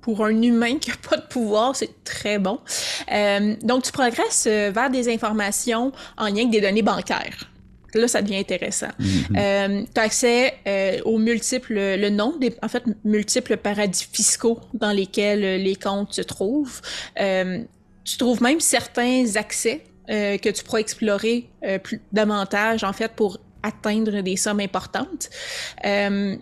pour 0.00 0.24
un 0.24 0.40
humain 0.40 0.78
qui 0.78 0.90
n'a 0.90 0.96
pas 0.96 1.16
de 1.16 1.26
pouvoir, 1.26 1.74
c'est 1.74 2.04
très 2.04 2.38
bon. 2.38 2.60
Euh, 3.12 3.56
donc, 3.62 3.82
tu 3.82 3.92
progresses 3.92 4.46
vers 4.46 4.88
des 4.90 5.12
informations 5.12 5.92
en 6.16 6.26
lien 6.26 6.42
avec 6.42 6.50
des 6.50 6.60
données 6.60 6.82
bancaires. 6.82 7.50
Là, 7.96 8.08
ça 8.08 8.22
devient 8.22 8.38
intéressant. 8.38 8.88
Mm-hmm. 9.00 9.86
tu 9.92 10.00
as 10.00 10.04
accès 10.04 11.02
aux 11.04 11.18
multiples, 11.18 11.74
le 11.74 12.10
nom 12.10 12.36
des, 12.38 12.54
en 12.62 12.68
fait, 12.68 12.84
multiples 13.04 13.56
paradis 13.56 14.06
fiscaux 14.12 14.60
dans 14.74 14.92
lesquels 14.92 15.62
les 15.62 15.76
comptes 15.76 16.12
se 16.12 16.22
trouvent. 16.22 16.80
tu 17.16 18.16
trouves 18.18 18.42
même 18.42 18.60
certains 18.60 19.24
accès 19.36 19.82
que 20.08 20.50
tu 20.50 20.64
pourras 20.64 20.78
explorer 20.78 21.48
plus, 21.82 22.00
davantage, 22.12 22.84
en 22.84 22.92
fait, 22.92 23.12
pour 23.12 23.38
atteindre 23.66 24.20
des 24.20 24.36
sommes 24.36 24.60
importantes. 24.60 25.28
Euh, 25.84 26.36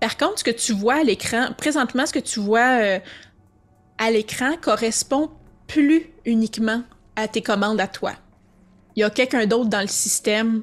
par 0.00 0.16
contre, 0.16 0.40
ce 0.40 0.44
que 0.44 0.50
tu 0.50 0.72
vois 0.72 1.00
à 1.00 1.02
l'écran, 1.02 1.48
présentement, 1.56 2.06
ce 2.06 2.12
que 2.12 2.18
tu 2.18 2.40
vois 2.40 2.80
euh, 2.80 2.98
à 3.98 4.10
l'écran 4.10 4.52
correspond 4.60 5.30
plus 5.66 6.06
uniquement 6.24 6.82
à 7.16 7.28
tes 7.28 7.42
commandes 7.42 7.80
à 7.80 7.88
toi. 7.88 8.12
Il 8.96 9.00
y 9.00 9.02
a 9.02 9.10
quelqu'un 9.10 9.46
d'autre 9.46 9.68
dans 9.68 9.80
le 9.80 9.86
système 9.86 10.62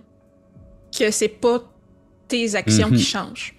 que 0.97 1.11
c'est 1.11 1.27
pas 1.27 1.61
tes 2.27 2.55
actions 2.55 2.87
qui 2.87 2.95
mhm. 2.95 2.99
changent. 2.99 3.55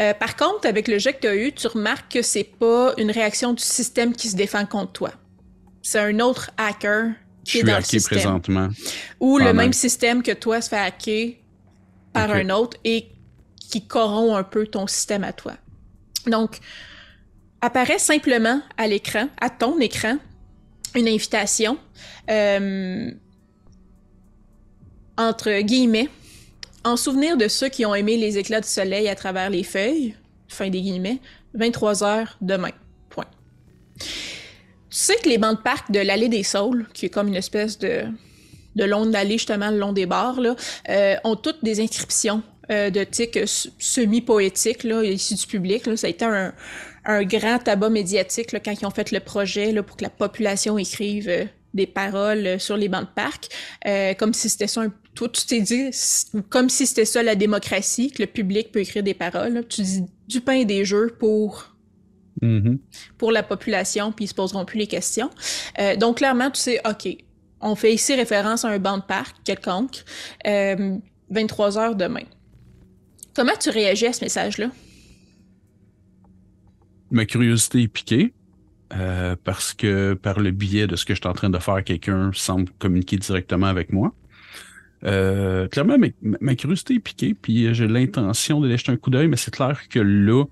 Euh, 0.00 0.14
par 0.14 0.36
contre, 0.36 0.66
avec 0.66 0.88
le 0.88 0.98
jet 0.98 1.12
que 1.12 1.20
tu 1.20 1.26
as 1.26 1.36
eu, 1.36 1.52
tu 1.52 1.66
remarques 1.66 2.12
que 2.12 2.22
c'est 2.22 2.44
pas 2.44 2.94
une 2.96 3.10
réaction 3.10 3.52
du 3.52 3.62
système 3.62 4.14
qui 4.14 4.28
se 4.28 4.36
défend 4.36 4.64
contre 4.64 4.92
toi. 4.92 5.10
C'est 5.82 5.98
un 5.98 6.20
autre 6.20 6.50
hacker 6.56 7.12
je 7.44 7.58
suis 7.58 7.70
hacké 7.70 8.00
présentement. 8.00 8.68
Ou 9.18 9.38
le 9.38 9.52
même 9.52 9.72
système 9.72 10.22
que 10.22 10.32
toi 10.32 10.60
se 10.60 10.68
fait 10.68 10.76
hacker 10.76 11.32
par 12.12 12.30
un 12.30 12.50
autre 12.50 12.76
et 12.84 13.06
qui 13.70 13.86
corrompt 13.86 14.36
un 14.36 14.42
peu 14.42 14.66
ton 14.66 14.86
système 14.86 15.24
à 15.24 15.32
toi. 15.32 15.54
Donc, 16.26 16.58
apparaît 17.60 17.98
simplement 17.98 18.60
à 18.76 18.86
l'écran, 18.86 19.28
à 19.40 19.48
ton 19.48 19.78
écran, 19.80 20.18
une 20.94 21.08
invitation 21.08 21.78
euh, 22.30 23.10
entre 25.20 25.60
guillemets, 25.60 26.08
en 26.82 26.96
souvenir 26.96 27.36
de 27.36 27.46
ceux 27.46 27.68
qui 27.68 27.84
ont 27.84 27.94
aimé 27.94 28.16
les 28.16 28.38
éclats 28.38 28.62
du 28.62 28.68
soleil 28.68 29.06
à 29.08 29.14
travers 29.14 29.50
les 29.50 29.62
feuilles, 29.62 30.14
fin 30.48 30.70
des 30.70 30.80
guillemets, 30.80 31.18
23 31.52 32.02
heures 32.02 32.36
demain. 32.40 32.70
Point. 33.10 33.26
Tu 33.98 34.06
sais 34.88 35.16
que 35.16 35.28
les 35.28 35.36
bancs 35.36 35.58
de 35.58 35.62
parc 35.62 35.90
de 35.90 36.00
l'allée 36.00 36.30
des 36.30 36.42
Saules, 36.42 36.86
qui 36.94 37.06
est 37.06 37.10
comme 37.10 37.28
une 37.28 37.36
espèce 37.36 37.78
de, 37.78 38.04
de 38.76 38.84
long 38.84 39.12
allée 39.12 39.36
justement 39.36 39.70
le 39.70 39.78
long 39.78 39.92
des 39.92 40.06
bars, 40.06 40.40
euh, 40.88 41.16
ont 41.24 41.36
toutes 41.36 41.62
des 41.62 41.80
inscriptions 41.80 42.42
euh, 42.70 42.88
de 42.88 43.04
tics 43.04 43.40
semi-poétiques 43.78 44.84
là, 44.84 45.04
ici 45.04 45.34
du 45.34 45.46
public. 45.46 45.84
Ça 45.98 46.06
a 46.06 46.10
été 46.10 46.24
un, 46.24 46.54
un 47.04 47.24
grand 47.24 47.58
tabac 47.58 47.90
médiatique 47.90 48.56
quand 48.64 48.72
ils 48.72 48.86
ont 48.86 48.90
fait 48.90 49.12
le 49.12 49.20
projet 49.20 49.74
pour 49.82 49.98
que 49.98 50.04
la 50.04 50.10
population 50.10 50.78
écrive 50.78 51.28
euh, 51.28 51.44
des 51.74 51.86
paroles 51.86 52.58
sur 52.58 52.76
les 52.76 52.88
bancs 52.88 53.02
de 53.02 53.14
parc, 53.14 53.48
comme 54.18 54.34
si 54.34 54.48
c'était 54.48 54.66
ça 54.66 54.80
un 54.80 54.92
toi, 55.20 55.28
tu 55.28 55.44
t'es 55.44 55.60
dit, 55.60 55.90
comme 56.48 56.70
si 56.70 56.86
c'était 56.86 57.04
ça 57.04 57.22
la 57.22 57.34
démocratie, 57.34 58.10
que 58.10 58.22
le 58.22 58.26
public 58.26 58.72
peut 58.72 58.78
écrire 58.78 59.02
des 59.02 59.12
paroles. 59.12 59.66
Tu 59.68 59.82
dis 59.82 60.02
du 60.28 60.40
pain 60.40 60.54
et 60.54 60.64
des 60.64 60.84
jeux 60.86 61.14
pour 61.18 61.66
Mm-hmm. 62.42 62.78
pour 63.18 63.32
la 63.32 63.42
population, 63.42 64.12
puis 64.12 64.24
ils 64.24 64.28
se 64.28 64.34
poseront 64.34 64.64
plus 64.64 64.78
les 64.78 64.86
questions. 64.86 65.28
Euh, 65.78 65.94
donc, 65.96 66.18
clairement, 66.18 66.50
tu 66.50 66.60
sais, 66.60 66.80
OK, 66.88 67.06
on 67.60 67.74
fait 67.74 67.92
ici 67.92 68.14
référence 68.14 68.64
à 68.64 68.68
un 68.68 68.78
banc 68.78 68.96
de 68.96 69.02
parc 69.02 69.36
quelconque, 69.44 70.04
23 70.46 70.46
euh, 70.46 71.80
heures 71.80 71.96
demain. 71.96 72.24
Comment 73.34 73.52
tu 73.60 73.68
réagis 73.68 74.06
à 74.06 74.14
ce 74.14 74.24
message-là? 74.24 74.70
Ma 77.10 77.26
curiosité 77.26 77.82
est 77.82 77.88
piquée. 77.88 78.32
Euh, 78.92 79.36
parce 79.44 79.74
que 79.74 80.14
par 80.14 80.40
le 80.40 80.50
biais 80.50 80.86
de 80.86 80.96
ce 80.96 81.04
que 81.04 81.14
je 81.14 81.20
suis 81.20 81.28
en 81.28 81.34
train 81.34 81.50
de 81.50 81.58
faire, 81.58 81.84
quelqu'un 81.84 82.30
semble 82.32 82.70
communiquer 82.78 83.18
directement 83.18 83.66
avec 83.66 83.92
moi. 83.92 84.14
Clairement, 85.02 85.96
ma, 85.98 86.36
ma, 86.40 86.54
curiosité 86.54 86.94
est 86.94 87.00
piquée, 87.00 87.34
puis 87.34 87.74
j'ai 87.74 87.88
l'intention 87.88 88.60
de 88.60 88.74
jeter 88.76 88.92
un 88.92 88.96
coup 88.96 89.10
d'œil, 89.10 89.28
mais 89.28 89.36
c'est 89.36 89.52
clair 89.52 89.88
que 89.88 89.98
là, 89.98 90.44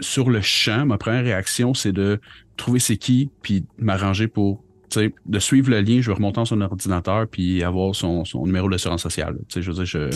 sur 0.00 0.30
le 0.30 0.40
champ, 0.40 0.86
ma 0.86 0.98
première 0.98 1.24
réaction, 1.24 1.74
c'est 1.74 1.92
de 1.92 2.20
trouver 2.56 2.80
c'est 2.80 2.96
qui, 2.96 3.30
puis 3.42 3.64
m'arranger 3.78 4.28
pour, 4.28 4.64
de 4.96 5.38
suivre 5.38 5.70
le 5.70 5.80
lien, 5.80 6.00
je 6.00 6.08
vais 6.08 6.14
remonter 6.14 6.36
dans 6.36 6.44
son 6.44 6.60
ordinateur, 6.60 7.26
puis 7.28 7.62
avoir 7.62 7.94
son, 7.94 8.24
son 8.24 8.46
numéro 8.46 8.68
d'assurance 8.68 9.02
sociale. 9.02 9.36
Tu 9.48 9.54
sais, 9.54 9.62
je 9.62 9.70
veux 9.70 9.84
dire, 9.84 9.86
je, 9.86 10.08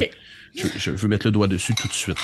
je, 0.76 0.90
veux 0.90 1.08
mettre 1.08 1.26
le 1.26 1.32
doigt 1.32 1.48
dessus 1.48 1.74
tout 1.74 1.88
de 1.88 1.92
suite. 1.92 2.18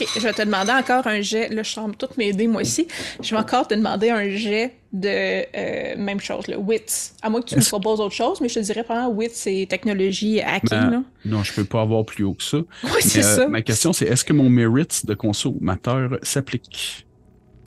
OK, 0.00 0.08
je 0.14 0.20
vais 0.20 0.32
te 0.32 0.42
demander 0.42 0.72
encore 0.72 1.06
un 1.06 1.20
jet. 1.20 1.48
Là, 1.48 1.62
je 1.62 1.70
semble 1.70 1.96
toutes 1.96 2.16
m'aider, 2.16 2.46
moi 2.46 2.62
aussi. 2.62 2.88
Je 3.22 3.30
vais 3.34 3.40
encore 3.40 3.68
te 3.68 3.74
demander 3.74 4.10
un 4.10 4.28
jet 4.30 4.76
de 4.92 5.08
euh, 5.08 5.96
même 5.96 6.20
chose, 6.20 6.46
le 6.48 6.56
WITS. 6.56 7.14
À 7.22 7.30
moins 7.30 7.40
que 7.40 7.48
tu 7.48 7.56
me 7.56 7.64
proposes 7.64 8.00
autre 8.00 8.14
chose, 8.14 8.40
mais 8.40 8.48
je 8.48 8.54
te 8.54 8.60
dirais 8.60 8.82
vraiment 8.82 9.10
WITS, 9.10 9.34
c'est 9.34 9.66
technologie 9.68 10.40
hacking. 10.40 10.90
Ben. 10.90 11.04
Non, 11.24 11.42
je 11.42 11.52
peux 11.52 11.64
pas 11.64 11.82
avoir 11.82 12.04
plus 12.04 12.24
haut 12.24 12.34
que 12.34 12.42
ça. 12.42 12.58
Oui, 12.84 13.00
c'est 13.00 13.24
euh, 13.24 13.36
ça. 13.36 13.48
Ma 13.48 13.62
question, 13.62 13.92
c'est 13.92 14.06
est-ce 14.06 14.24
que 14.24 14.32
mon 14.32 14.48
merit 14.48 14.88
de 15.04 15.14
consommateur 15.14 16.18
s'applique? 16.22 17.06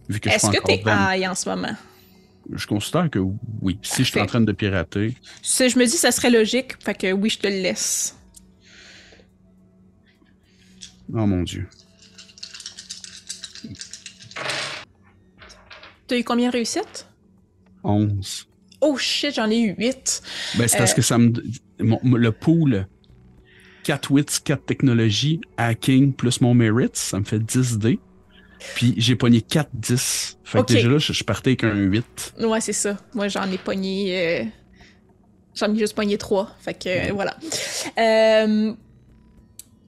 Est-ce 0.10 0.50
que 0.50 0.64
tu 0.64 0.72
es 0.72 0.84
high 0.86 1.28
en 1.28 1.36
ce 1.36 1.50
moment? 1.50 1.76
Je 2.54 2.68
considère 2.68 3.10
que 3.10 3.20
oui. 3.62 3.80
Si 3.82 4.04
je 4.04 4.12
suis 4.12 4.20
en 4.20 4.28
train 4.28 4.42
de 4.42 4.52
pirater. 4.52 5.16
Je 5.44 5.80
me 5.80 5.86
dis 5.86 5.94
que 5.94 5.98
ça 5.98 6.12
serait 6.12 6.30
logique, 6.30 6.74
fait 6.84 6.94
que 6.94 7.12
oui, 7.12 7.30
je 7.30 7.40
te 7.40 7.48
le 7.48 7.62
laisse. 7.62 8.16
Oh 11.12 11.26
mon 11.26 11.42
dieu. 11.44 11.68
T'as 16.08 16.18
eu 16.18 16.24
combien 16.24 16.48
de 16.48 16.54
réussites? 16.54 17.08
11. 17.84 18.48
Oh 18.82 18.98
shit, 18.98 19.34
j'en 19.36 19.50
ai 19.50 19.60
eu 19.60 19.76
8. 19.78 20.22
Ben, 20.58 20.68
c'est 20.68 20.78
parce 20.78 20.92
euh, 20.92 20.96
que 20.96 21.02
ça 21.02 21.18
me. 21.18 21.32
le 21.80 22.32
pool 22.32 22.88
4 23.84 24.12
wits, 24.12 24.26
4 24.44 24.66
technologies, 24.66 25.42
hacking 25.58 26.14
plus 26.14 26.42
mon 26.42 26.54
merit, 26.54 26.90
ça 26.94 27.20
me 27.20 27.24
fait 27.24 27.40
10 27.40 27.78
dés. 27.78 28.00
Puis 28.74 28.96
j'ai 28.98 29.16
pogné 29.16 29.42
4 29.42 29.70
10. 29.74 30.40
Fait 30.44 30.60
que 30.60 30.74
déjà 30.74 30.90
là, 30.90 30.98
je, 30.98 31.24
partais 31.24 31.52
avec 31.52 31.64
un 31.64 31.76
8. 31.76 32.36
Ouais, 32.40 32.62
c'est 32.62 32.74
ça. 32.74 32.98
Moi, 33.14 33.28
j'en 33.28 33.50
ai 33.52 33.58
pogné. 33.58 34.42
Euh, 34.42 34.44
j'en 35.54 35.74
ai 35.74 35.78
juste 35.78 35.96
pogné 35.96 36.18
3. 36.18 36.56
Fait 36.60 36.74
que 36.74 37.12
voilà. 37.12 37.38
Euh... 38.00 38.74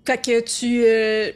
Fait 0.06 0.22
que 0.24 0.42
tu. 0.42 0.84
Euh, 0.86 1.32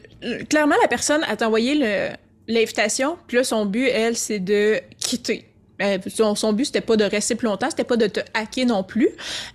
clairement, 0.45 0.75
la 0.81 0.87
personne 0.87 1.23
a 1.23 1.45
envoyé 1.45 1.75
le 1.75 2.15
l'invitation. 2.47 3.17
Puis 3.27 3.37
là, 3.37 3.43
son 3.43 3.65
but, 3.65 3.87
elle, 3.87 4.15
c'est 4.15 4.39
de 4.39 4.79
quitter. 4.99 5.47
Euh, 5.81 5.97
son, 6.35 6.53
but, 6.53 6.65
c'était 6.65 6.81
pas 6.81 6.95
de 6.95 7.03
rester 7.03 7.35
plus 7.35 7.47
longtemps, 7.47 7.69
c'était 7.69 7.83
pas 7.83 7.97
de 7.97 8.07
te 8.07 8.19
hacker 8.33 8.65
non 8.67 8.83
plus. 8.83 9.09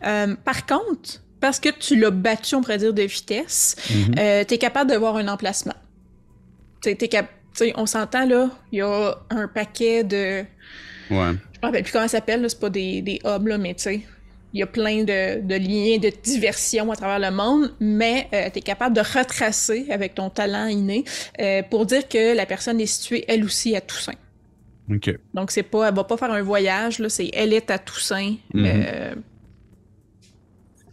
Euh, 0.05 0.35
par 0.45 0.67
contre, 0.67 1.23
parce 1.41 1.61
que 1.61 1.69
tu 1.69 1.97
l'as 1.97 2.11
battu, 2.11 2.55
on 2.57 2.63
pourrait 2.63 2.79
dire, 2.79 2.93
de 2.93 3.03
vitesse, 3.03 3.77
euh, 4.19 4.43
tu 4.47 4.55
es 4.55 4.59
capable 4.59 4.91
de 4.91 4.97
voir 4.97 5.17
un 5.17 5.29
emplacement. 5.29 5.75
Cap- 6.83 7.31
t'sais, 7.55 7.73
on 7.77 7.87
s'entend 7.87 8.27
là, 8.27 8.51
il 8.73 8.79
y 8.79 8.83
a 8.83 9.19
un 9.31 9.49
paquet 9.49 10.05
de. 10.05 10.45
Ouais. 11.11 11.35
Je 11.55 11.61
me 11.61 11.63
rappelle 11.63 11.83
plus 11.83 11.93
comment 11.93 12.05
ça 12.09 12.19
s'appelle, 12.19 12.45
c'est 12.49 12.61
pas 12.61 12.71
des, 12.71 13.03
des 13.03 13.21
hubs, 13.25 13.47
là, 13.47 13.59
mais 13.59 13.75
tu 13.75 13.83
sais, 13.83 14.01
il 14.53 14.61
y 14.61 14.63
a 14.63 14.67
plein 14.67 15.05
de, 15.05 15.41
de 15.41 15.55
liens 15.55 15.99
de 15.99 16.11
diversion 16.23 16.91
à 16.91 16.97
travers 16.97 17.31
le 17.31 17.37
monde, 17.37 17.75
mais 17.81 18.29
tu 18.53 18.59
es 18.59 18.63
capable 18.63 18.97
de 18.97 19.01
retracer 19.01 19.87
avec 19.91 20.15
ton 20.15 20.31
talent 20.31 20.67
inné 20.67 21.05
euh, 21.41 21.63
pour 21.63 21.87
dire 21.87 22.09
que 22.09 22.35
la 22.35 22.47
personne 22.47 22.81
est 22.81 22.87
située 22.87 23.25
elle 23.29 23.45
aussi 23.45 23.77
à 23.77 23.81
Toussaint. 23.81 24.13
OK. 24.91 25.19
Donc 25.35 25.51
c'est 25.51 25.63
pas, 25.63 25.89
elle 25.89 25.95
va 25.95 26.05
pas 26.05 26.17
faire 26.17 26.31
un 26.31 26.43
voyage, 26.43 26.99
là, 26.99 27.09
c'est 27.09 27.31
elle 27.33 27.53
est 27.53 27.71
à 27.71 27.79
Toussaint. 27.79 28.37
Mhm. 28.55 28.65
euh, 28.67 29.15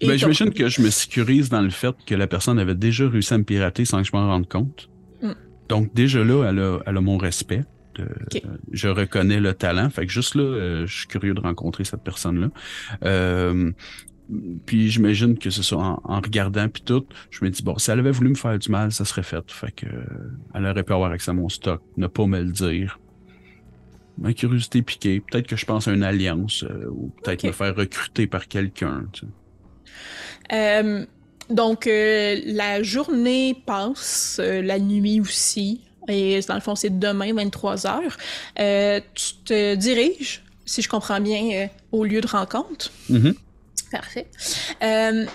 Ben, 0.02 0.18
j'imagine 0.18 0.52
que 0.52 0.68
je 0.68 0.82
me 0.82 0.90
sécurise 0.90 1.50
dans 1.50 1.62
le 1.62 1.70
fait 1.70 1.96
que 2.06 2.16
la 2.16 2.28
personne 2.28 2.60
avait 2.60 2.76
déjà 2.76 3.08
réussi 3.08 3.34
à 3.34 3.38
me 3.38 3.44
pirater 3.44 3.86
sans 3.86 4.02
que 4.02 4.08
je 4.08 4.12
m'en 4.14 4.28
rende 4.28 4.50
compte. 4.50 4.90
Mm. 5.22 5.32
Donc, 5.70 5.94
déjà 5.94 6.24
là, 6.24 6.50
elle 6.50 6.60
a, 6.60 6.80
elle 6.86 6.98
a 6.98 7.02
mon 7.02 7.18
respect. 7.18 7.64
De- 7.96 8.04
euh, 8.04 8.58
je 8.72 8.88
reconnais 8.88 9.40
le 9.40 9.54
talent. 9.54 9.90
Fait 9.90 10.06
que 10.06 10.12
juste 10.12 10.36
là, 10.36 10.44
euh, 10.44 10.86
je 10.88 10.98
suis 11.00 11.08
curieux 11.08 11.34
de 11.34 11.40
rencontrer 11.42 11.84
cette 11.84 12.04
personne-là. 12.04 12.50
Euh, 13.04 13.72
puis 14.66 14.90
j'imagine 14.90 15.38
que 15.38 15.50
c'est 15.50 15.64
ça, 15.64 15.78
en, 15.78 16.02
en 16.04 16.20
regardant 16.22 16.68
puis 16.70 16.82
tout, 16.82 17.06
je 17.30 17.44
me 17.44 17.50
dis, 17.50 17.62
bon, 17.62 17.78
si 17.78 17.92
elle 17.92 18.00
avait 18.00 18.12
voulu 18.12 18.30
me 18.30 18.36
faire 18.36 18.58
du 18.58 18.70
mal, 18.72 18.92
ça 18.92 19.06
serait 19.06 19.24
fait. 19.24 19.44
Fait 19.52 19.72
que 19.72 19.86
elle 20.54 20.66
aurait 20.66 20.84
pu 20.84 20.94
avoir 20.94 21.12
accès 21.12 21.32
à 21.32 21.34
mon 21.34 21.50
stock, 21.50 21.82
ne 21.98 22.08
pas 22.08 22.26
me 22.26 22.40
le 22.42 22.52
dire. 22.52 23.00
Ma 24.18 24.34
curiosité 24.34 24.82
piquée. 24.82 25.20
Peut-être 25.22 25.48
que 25.48 25.56
je 25.56 25.66
pense 25.66 25.88
à 25.88 25.92
une 25.92 26.04
alliance 26.04 26.64
euh, 26.64 26.88
ou 26.90 27.12
peut-être 27.24 27.44
me 27.44 27.52
faire 27.52 27.76
recruter 27.76 28.28
par 28.28 28.48
quelqu'un. 28.48 29.06
tu 29.12 29.22
sais. 29.22 29.28
Euh, 30.54 31.06
donc, 31.50 31.88
euh, 31.88 32.40
la 32.46 32.84
journée 32.84 33.56
passe, 33.66 34.40
la 34.40 34.80
nuit 34.80 35.20
aussi, 35.20 35.82
et 36.08 36.40
dans 36.48 36.56
le 36.56 36.62
fond, 36.62 36.76
c'est 36.76 36.98
demain, 37.00 37.34
23 37.34 37.88
heures. 37.88 38.18
Euh, 38.60 39.00
tu 39.14 39.36
te 39.46 39.76
diriges, 39.76 40.44
si 40.66 40.82
je 40.82 40.90
comprends 40.90 41.20
bien, 41.20 41.50
euh, 41.54 41.68
au 41.92 42.04
lieu 42.04 42.22
de 42.22 42.28
rencontre. 42.28 42.92
Mhm. 43.10 43.36
Parfait. 43.92 44.28
Euh, 44.84 45.26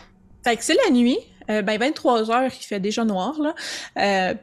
fait 0.44 0.56
que 0.56 0.64
c'est 0.64 0.76
la 0.86 0.90
nuit, 0.90 1.18
euh, 1.50 1.62
ben 1.62 1.78
23 1.78 2.30
heures, 2.30 2.50
il 2.60 2.64
fait 2.64 2.80
déjà 2.80 3.04
noir, 3.04 3.38
là, 3.40 3.54
euh, 3.98 4.34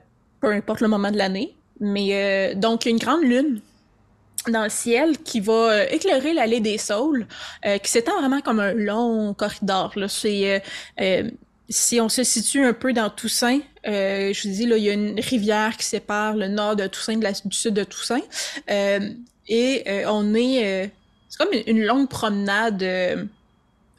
peu 0.42 0.52
importe 0.52 0.82
le 0.82 0.88
moment 0.88 1.12
de 1.12 1.18
l'année. 1.18 1.56
Mais 1.80 2.10
euh, 2.14 2.56
donc, 2.56 2.86
il 2.86 2.90
y 2.90 2.92
a 2.92 2.94
une 2.94 3.00
grande 3.00 3.24
lune 3.24 3.62
dans 4.48 4.64
le 4.64 4.70
ciel 4.70 5.18
qui 5.18 5.40
va 5.40 5.86
éclairer 5.86 6.34
l'allée 6.34 6.60
des 6.60 6.78
saules, 6.78 7.28
euh, 7.66 7.78
qui 7.80 7.90
s'étend 7.92 8.18
vraiment 8.20 8.42
comme 8.42 8.60
un 8.60 8.74
long 8.74 9.34
corridor. 9.34 9.92
Là. 9.96 10.08
C'est, 10.08 10.62
si 11.70 11.99
on 11.99 12.09
se 12.09 12.24
situe 12.24 12.63
un 12.63 12.74
peu 12.74 12.93
dans 12.93 13.09
Toussaint, 13.09 13.59
euh, 13.88 14.34
je 14.34 14.47
vous 14.47 14.53
dis, 14.53 14.66
là, 14.66 14.78
il 14.78 14.84
y 14.84 14.89
a 14.89 14.93
une 14.93 15.20
rivière 15.20 15.78
qui 15.78 15.86
sépare 15.86 16.36
le 16.36 16.47
nord 16.47 16.76
de 16.76 16.88
Toussaint 16.88 17.18
de 17.18 17.24
la- 17.24 17.32
du 17.34 17.55
sud 17.55 17.74
de 17.74 17.84
Toussaint. 17.84 18.22
Euh, 18.70 19.09
et 19.47 19.84
euh, 19.88 20.05
on 20.09 20.34
est... 20.36 20.86
euh, 20.86 20.88
c'est 21.30 21.38
comme 21.38 21.53
une, 21.53 21.78
une 21.78 21.84
longue 21.86 22.07
promenade 22.09 22.82
euh, 22.84 23.26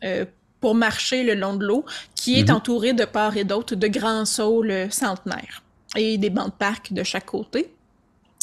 euh, 0.05 0.25
pour 0.61 0.75
marcher 0.75 1.23
le 1.23 1.35
long 1.35 1.55
de 1.55 1.65
l'eau, 1.65 1.85
qui 2.15 2.39
est 2.41 2.49
Mhm. 2.49 2.57
entourée 2.57 2.93
de 2.93 3.05
part 3.05 3.37
et 3.37 3.45
d'autre 3.45 3.75
de 3.75 3.87
grands 3.89 4.25
saules 4.25 4.89
centenaires 4.91 5.63
et 5.97 6.19
des 6.19 6.31
bancs 6.31 6.47
de 6.47 6.57
parc 6.59 6.93
de 6.93 7.03
chaque 7.05 7.27
côté. 7.27 7.71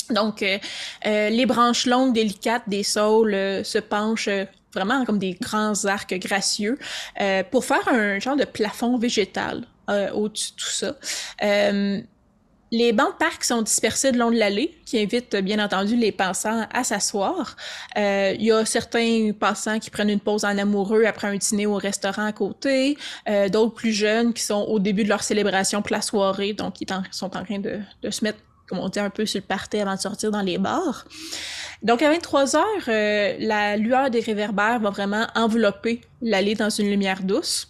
Donc, 0.09 0.43
les 1.05 1.45
branches 1.45 1.85
longues, 1.85 2.13
délicates 2.13 2.67
des 2.67 2.83
saules 2.83 3.31
se 3.63 3.79
penchent 3.79 4.29
vraiment 4.73 5.05
comme 5.05 5.19
des 5.19 5.33
grands 5.33 5.85
arcs 5.85 6.13
gracieux 6.15 6.77
euh, 7.21 7.43
pour 7.49 7.65
faire 7.65 7.87
un 7.87 8.19
genre 8.19 8.35
de 8.35 8.45
plafond 8.45 8.97
végétal 8.97 9.65
euh, 9.89 10.11
au-dessus 10.11 10.51
de 10.51 10.57
tout 10.57 10.69
ça. 10.69 10.95
Euh, 11.43 12.01
les 12.73 12.91
bancs 12.91 13.11
de 13.11 13.17
parc 13.17 13.43
sont 13.43 13.61
dispersés 13.61 14.11
le 14.11 14.17
long 14.17 14.31
de 14.31 14.35
l'allée, 14.35 14.75
qui 14.83 14.99
invitent 14.99 15.35
bien 15.35 15.63
entendu 15.63 15.95
les 15.95 16.11
passants 16.11 16.65
à 16.73 16.83
s'asseoir. 16.83 17.55
Euh, 17.97 18.33
Il 18.39 18.45
y 18.45 18.51
a 18.51 18.65
certains 18.65 19.31
passants 19.39 19.77
qui 19.77 19.91
prennent 19.91 20.09
une 20.09 20.19
pause 20.19 20.43
en 20.43 20.57
amoureux 20.57 21.05
après 21.05 21.27
un 21.27 21.35
dîner 21.35 21.67
au 21.67 21.75
restaurant 21.75 22.25
à 22.25 22.31
côté, 22.31 22.97
euh, 23.29 23.47
d'autres 23.47 23.75
plus 23.75 23.91
jeunes 23.91 24.33
qui 24.33 24.41
sont 24.41 24.63
au 24.63 24.79
début 24.79 25.03
de 25.03 25.09
leur 25.09 25.21
célébration 25.21 25.83
pour 25.83 26.03
soirée, 26.03 26.53
donc 26.53 26.81
ils 26.81 26.87
sont 27.11 27.37
en 27.37 27.43
train 27.43 27.59
de, 27.59 27.79
de 28.01 28.09
se 28.09 28.23
mettre, 28.23 28.39
comme 28.67 28.79
on 28.79 28.89
dit, 28.89 28.99
un 28.99 29.09
peu 29.09 29.25
sur 29.25 29.39
le 29.41 29.45
party 29.45 29.79
avant 29.79 29.95
de 29.95 29.99
sortir 29.99 30.31
dans 30.31 30.41
les 30.41 30.57
bars. 30.57 31.05
Donc 31.81 32.01
à 32.01 32.09
23 32.09 32.55
heures, 32.55 32.63
euh, 32.87 33.35
la 33.39 33.77
lueur 33.77 34.09
des 34.09 34.21
réverbères 34.21 34.79
va 34.79 34.89
vraiment 34.89 35.27
envelopper 35.35 36.01
l'allée 36.21 36.55
dans 36.55 36.69
une 36.69 36.89
lumière 36.89 37.23
douce. 37.23 37.69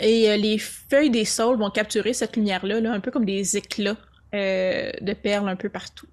Et 0.00 0.30
euh, 0.30 0.36
les 0.36 0.58
feuilles 0.58 1.10
des 1.10 1.24
saules 1.24 1.58
vont 1.58 1.70
capturer 1.70 2.12
cette 2.12 2.36
lumière-là, 2.36 2.80
là, 2.80 2.92
un 2.92 3.00
peu 3.00 3.10
comme 3.10 3.24
des 3.24 3.56
éclats 3.56 3.96
euh, 4.34 4.90
de 5.00 5.12
perles 5.12 5.48
un 5.48 5.56
peu 5.56 5.68
partout. 5.68 6.06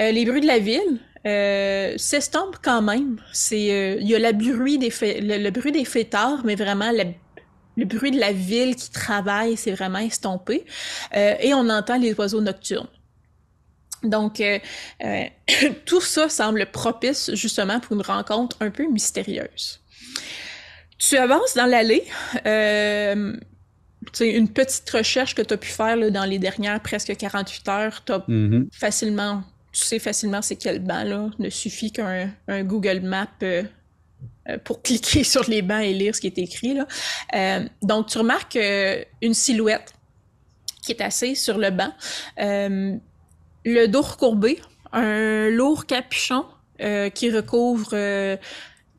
Euh, 0.00 0.10
les 0.10 0.24
bruits 0.24 0.40
de 0.40 0.46
la 0.46 0.58
ville 0.58 1.00
euh, 1.26 1.94
s'estompent 1.96 2.58
quand 2.62 2.82
même. 2.82 3.20
C'est, 3.32 3.72
euh, 3.72 3.96
il 4.00 4.08
y 4.08 4.14
a 4.14 4.18
la 4.18 4.32
bruit 4.32 4.78
des 4.78 4.92
le, 5.00 5.50
bruit 5.50 5.72
des 5.72 5.84
fêtards, 5.84 6.44
mais 6.44 6.54
vraiment 6.54 6.92
le 7.76 7.84
bruit 7.84 8.10
de 8.10 8.20
la 8.20 8.32
ville 8.32 8.76
qui 8.76 8.90
travaille, 8.90 9.56
c'est 9.56 9.72
vraiment 9.72 9.98
estompé. 9.98 10.64
Euh, 11.16 11.34
et 11.40 11.54
on 11.54 11.68
entend 11.68 11.98
les 11.98 12.14
oiseaux 12.14 12.40
nocturnes. 12.40 12.88
Donc, 14.02 14.40
euh, 14.40 14.58
euh, 15.04 15.24
tout 15.86 16.00
ça 16.00 16.28
semble 16.28 16.66
propice 16.66 17.34
justement 17.34 17.80
pour 17.80 17.96
une 17.96 18.02
rencontre 18.02 18.56
un 18.60 18.70
peu 18.70 18.86
mystérieuse. 18.86 19.80
Tu 20.98 21.16
avances 21.16 21.54
dans 21.54 21.66
l'allée. 21.66 22.04
Euh, 22.46 23.36
une 24.20 24.48
petite 24.48 24.88
recherche 24.90 25.34
que 25.34 25.42
tu 25.42 25.54
as 25.54 25.56
pu 25.56 25.68
faire 25.68 25.96
là, 25.96 26.10
dans 26.10 26.24
les 26.24 26.38
dernières 26.38 26.80
presque 26.80 27.14
48 27.16 27.68
heures, 27.68 28.04
tu 28.04 28.12
Mhm. 28.28 28.68
facilement, 28.72 29.42
tu 29.72 29.82
sais 29.82 29.98
facilement 29.98 30.42
c'est 30.42 30.56
quel 30.56 30.78
banc, 30.80 31.04
là. 31.04 31.28
Ne 31.38 31.50
suffit 31.50 31.92
qu'un 31.92 32.30
un 32.48 32.64
Google 32.64 33.00
Map 33.00 33.28
euh, 33.42 33.64
pour 34.64 34.82
cliquer 34.82 35.24
sur 35.24 35.48
les 35.48 35.62
bancs 35.62 35.82
et 35.82 35.92
lire 35.92 36.14
ce 36.14 36.20
qui 36.20 36.26
est 36.28 36.38
écrit, 36.38 36.74
là. 36.74 36.86
Donc, 37.82 38.06
tu 38.06 38.18
remarques 38.18 38.58
une 39.20 39.34
silhouette 39.34 39.92
qui 40.88 40.92
est 40.92 41.02
assise 41.02 41.42
sur 41.42 41.58
le 41.58 41.70
banc, 41.70 41.92
euh, 42.40 42.96
le 43.74 43.86
dos 43.86 44.02
recourbé, 44.02 44.60
un 44.92 45.50
lourd 45.50 45.86
capuchon 45.86 46.44
euh, 46.80 47.10
qui 47.10 47.30
recouvre 47.30 47.90
euh, 47.92 48.36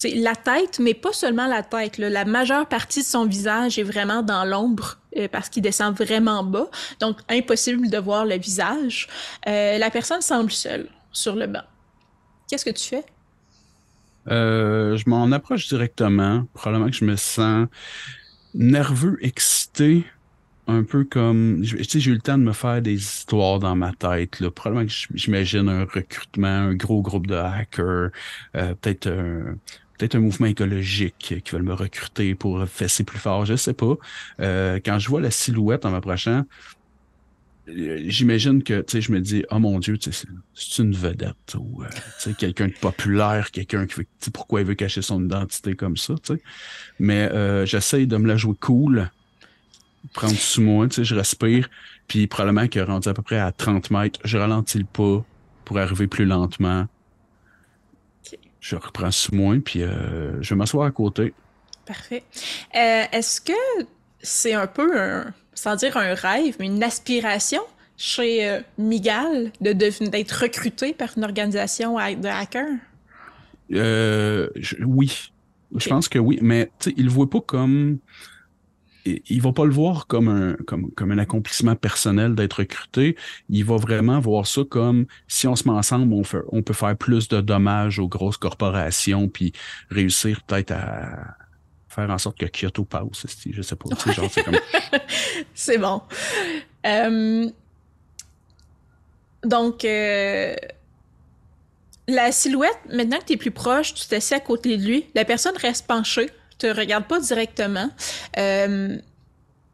la 0.03 0.36
tête, 0.36 0.80
mais 0.80 0.93
pas 0.93 1.13
seulement 1.13 1.47
la 1.47 1.63
tête. 1.63 1.97
La 1.97 2.26
majeure 2.26 2.67
partie 2.67 3.01
de 3.01 3.05
son 3.05 3.26
visage 3.26 3.80
est 3.80 3.84
vraiment 3.84 4.22
dans 4.22 4.45
l'ombre 4.45 4.97
euh, 5.17 5.28
parce 5.28 5.49
qu'il 5.49 5.63
descend 5.63 5.95
vraiment 5.95 6.43
bas. 6.43 6.70
Donc, 6.99 7.17
impossible 7.30 7.89
de 7.89 7.97
voir 7.97 8.26
le 8.26 8.38
visage. 8.38 9.07
La 9.45 9.89
personne 9.89 10.22
semble 10.22 10.51
seule 10.51 10.88
sur 11.11 11.36
le 11.36 11.47
banc. 11.47 11.63
Qu'est-ce 12.47 12.65
que 12.65 12.70
tu 12.70 12.88
fais? 12.88 13.05
Je 14.28 15.09
m'en 15.09 15.32
approche 15.32 15.67
directement. 15.67 16.45
Probablement 16.53 16.89
que 16.89 16.95
je 16.95 17.05
me 17.05 17.15
sens 17.15 17.67
nerveux, 18.53 19.17
excité, 19.22 20.05
un 20.70 20.84
peu 20.84 21.03
comme. 21.03 21.61
Tu 21.63 21.84
sais, 21.84 21.99
j'ai 21.99 22.11
eu 22.11 22.15
le 22.15 22.22
temps 22.22 22.38
de 22.38 22.43
me 22.43 22.53
faire 22.53 22.82
des 22.82 22.95
histoires 22.95 23.59
dans 23.59 23.76
ma 23.76 23.91
tête. 23.93 24.39
Là. 24.39 24.51
Probablement 24.51 24.88
que 24.88 24.93
j'imagine 25.15 25.70
un 25.70 25.86
recrutement, 25.86 26.47
un 26.47 26.76
gros 26.76 27.01
groupe 27.01 27.28
de 27.28 27.36
hackers, 27.36 28.11
euh, 28.55 28.76
peut-être 28.82 29.07
un. 29.07 29.57
Peut-être 29.97 30.15
un 30.15 30.22
mouvement 30.22 30.47
écologique 30.47 31.41
qui 31.43 31.51
veulent 31.51 31.61
me 31.61 31.74
recruter 31.74 32.34
pour 32.34 32.65
fesser 32.70 33.03
plus 33.03 33.20
fort, 33.20 33.45
je 33.45 33.57
sais 33.57 33.74
pas. 33.74 33.95
Euh, 34.39 34.80
quand 34.86 34.97
je 34.97 35.09
vois 35.09 35.20
la 35.20 35.30
silhouette 35.30 35.84
en 35.86 35.91
m'approchant, 35.91 36.45
euh, 37.70 38.03
j'imagine 38.07 38.63
que, 38.63 38.82
tu 38.82 38.93
sais, 38.93 39.01
je 39.01 39.11
me 39.11 39.20
dis, 39.20 39.43
oh 39.51 39.59
mon 39.59 39.80
Dieu, 39.80 39.97
c'est 40.01 40.82
une 40.82 40.93
vedette 40.93 41.55
ou, 41.57 41.84
euh, 41.84 42.34
quelqu'un 42.38 42.67
de 42.67 42.74
populaire, 42.74 43.51
quelqu'un 43.51 43.86
qui 43.86 43.95
veut, 43.95 44.07
pourquoi 44.34 44.61
il 44.61 44.67
veut 44.67 44.76
cacher 44.76 45.01
son 45.01 45.24
identité 45.24 45.76
comme 45.76 45.97
ça, 45.97 46.15
tu 46.24 46.34
sais. 46.34 46.41
Mais 46.99 47.30
euh, 47.32 47.65
j'essaye 47.65 48.07
de 48.07 48.17
me 48.17 48.28
la 48.28 48.38
jouer 48.38 48.55
cool, 48.59 49.11
prendre 50.14 50.36
sous 50.38 50.62
moi, 50.62 50.88
tu 50.88 50.95
sais, 50.95 51.04
je 51.04 51.16
respire, 51.16 51.70
puis 52.08 52.28
probablement 52.28 52.68
que 52.68 52.80
rendu 52.80 53.08
à 53.10 53.14
peu 53.14 53.22
près 53.22 53.39
à 53.39 53.52
30 53.52 53.91
mètres, 53.91 54.20
je 54.24 54.38
ralentis 54.38 54.80
le 54.80 54.86
pas 54.86 55.24
pour 55.66 55.78
arriver 55.78 56.08
plus 56.08 56.26
lentement. 56.26 56.88
Je 58.60 58.76
reprends 58.76 59.12
sous 59.12 59.34
moi, 59.34 59.56
puis 59.64 59.84
euh, 59.84 60.41
je 60.41 60.50
vais 60.50 60.58
m'asseoir 60.58 60.86
à 60.86 60.91
côté. 60.91 61.34
Parfait. 61.86 62.24
Euh, 62.76 63.04
Est-ce 63.12 63.39
que 63.41 63.54
c'est 64.22 64.54
un 64.54 64.68
peu 64.68 65.00
un, 65.00 65.34
sans 65.54 65.76
dire 65.76 65.95
un 65.97 66.14
rêve, 66.14 66.56
mais 66.60 66.66
une 66.66 66.84
aspiration 66.84 67.62
chez 67.97 68.47
euh, 68.50 68.60
Migal 68.78 69.52
de 69.62 69.72
d'être 69.74 70.32
recruté 70.32 70.93
par 70.93 71.10
une 71.18 71.24
organisation 71.24 71.95
de 71.95 72.28
hackers? 72.28 72.78
Euh, 73.72 74.50
je- 74.56 74.76
oui. 74.86 75.32
Je 75.76 75.88
pense 75.88 76.10
que 76.10 76.18
oui, 76.20 76.39
mais 76.41 76.72
tu 76.80 76.89
sais, 76.89 76.95
il 76.97 77.06
le 77.06 77.12
voit 77.12 77.30
pas 77.30 77.41
comme. 77.41 78.00
Il, 79.06 79.41
va 79.41 79.54
pas 79.54 79.66
le 79.66 79.72
voir 79.72 80.08
comme 80.08 80.28
un, 80.28 81.18
accomplissement 81.18 81.76
personnel 81.76 82.36
d'être 82.36 82.54
recruté. 82.60 83.16
Il 83.50 83.66
va 83.66 83.78
vraiment 83.78 84.20
voir 84.20 84.45
ça 84.45 84.62
comme 84.70 85.06
si 85.28 85.47
on 85.47 85.56
se 85.56 85.68
met 85.68 85.74
ensemble, 85.74 86.14
on, 86.52 86.62
peut 86.62 86.74
faire 86.74 86.95
plus 86.97 87.28
de 87.28 87.41
dommages 87.41 88.00
aux 88.00 88.08
grosses 88.08 88.38
corporations, 88.38 89.28
puis 89.30 89.54
réussir 89.89 90.43
peut-être 90.43 90.72
à, 90.72 91.36
faire 91.88 92.10
en 92.10 92.18
sorte 92.18 92.38
que 92.38 92.45
Kyoto 92.45 92.86
passe. 92.86 93.26
Je 93.50 93.62
sais 93.62 93.76
pas. 93.76 93.89
C'est 95.54 95.78
bon. 95.78 96.02
Euh, 96.86 97.50
donc, 99.43 99.86
euh, 99.86 100.56
la 102.08 102.32
silhouette, 102.32 102.80
maintenant 102.89 103.20
que 103.20 103.26
tu 103.26 103.34
es 103.34 103.38
plus 103.38 103.52
proche, 103.52 103.93
tu 103.93 104.08
t'assieds 104.08 104.38
à 104.38 104.39
côté 104.39 104.78
de 104.78 104.86
lui, 104.86 105.06
la 105.16 105.26
personne 105.26 105.56
reste 105.58 105.88
penchée, 105.88 106.30
te 106.60 106.68
regarde 106.68 107.05
pas 107.05 107.20
directement, 107.20 107.89
euh, 108.38 108.97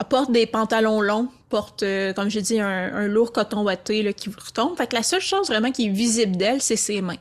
porte 0.09 0.31
des 0.31 0.45
pantalons 0.45 1.01
longs, 1.01 1.29
porte, 1.49 1.83
euh, 1.83 2.13
comme 2.13 2.29
j'ai 2.29 2.41
dit, 2.41 2.59
un, 2.59 3.07
lourd 3.07 3.31
coton 3.31 3.63
ouaté 3.63 4.03
là, 4.03 4.13
qui 4.13 4.29
retombe. 4.29 4.77
Fait 4.77 4.87
que 4.87 4.95
la 4.95 5.03
seule 5.03 5.21
chose 5.21 5.47
vraiment 5.47 5.71
qui 5.71 5.87
est 5.87 5.89
visible 5.89 6.35
d'elle, 6.37 6.61
c'est 6.61 6.75
ses 6.75 7.01
mains. 7.01 7.17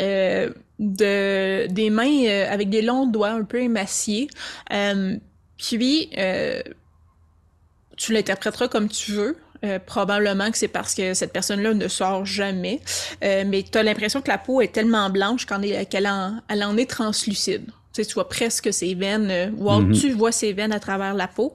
Euh, 0.00 0.50
de, 0.78 1.66
des 1.66 1.90
mains 1.90 2.24
euh, 2.26 2.52
avec 2.52 2.70
des 2.70 2.82
longs 2.82 3.06
doigts 3.06 3.30
un 3.30 3.44
peu 3.44 3.60
émaciés. 3.60 4.28
puis, 5.56 6.10
tu 7.96 8.12
l'interpréteras 8.12 8.68
comme 8.68 8.88
tu 8.88 9.12
veux. 9.12 9.36
probablement 9.86 10.52
que 10.52 10.56
c'est 10.56 10.68
parce 10.68 10.94
que 10.94 11.14
cette 11.14 11.32
personne-là 11.32 11.74
ne 11.74 11.88
sort 11.88 12.24
jamais, 12.24 12.80
mais 13.22 13.64
tu 13.70 13.76
as 13.76 13.82
l'impression 13.82 14.20
que 14.20 14.28
la 14.28 14.38
peau 14.38 14.60
est 14.60 14.72
tellement 14.72 15.10
blanche 15.10 15.46
qu'elle 15.46 16.06
en, 16.06 16.40
elle 16.48 16.62
en 16.62 16.76
est 16.76 16.88
translucide 16.88 17.68
tu 18.04 18.14
vois 18.14 18.28
presque 18.28 18.72
ses 18.72 18.94
veines, 18.94 19.30
euh, 19.30 19.50
ou 19.56 19.70
mm 19.70 19.92
tu 19.92 20.12
vois 20.12 20.32
ses 20.32 20.52
veines 20.52 20.72
à 20.72 20.80
travers 20.80 21.14
la 21.14 21.28
peau, 21.28 21.52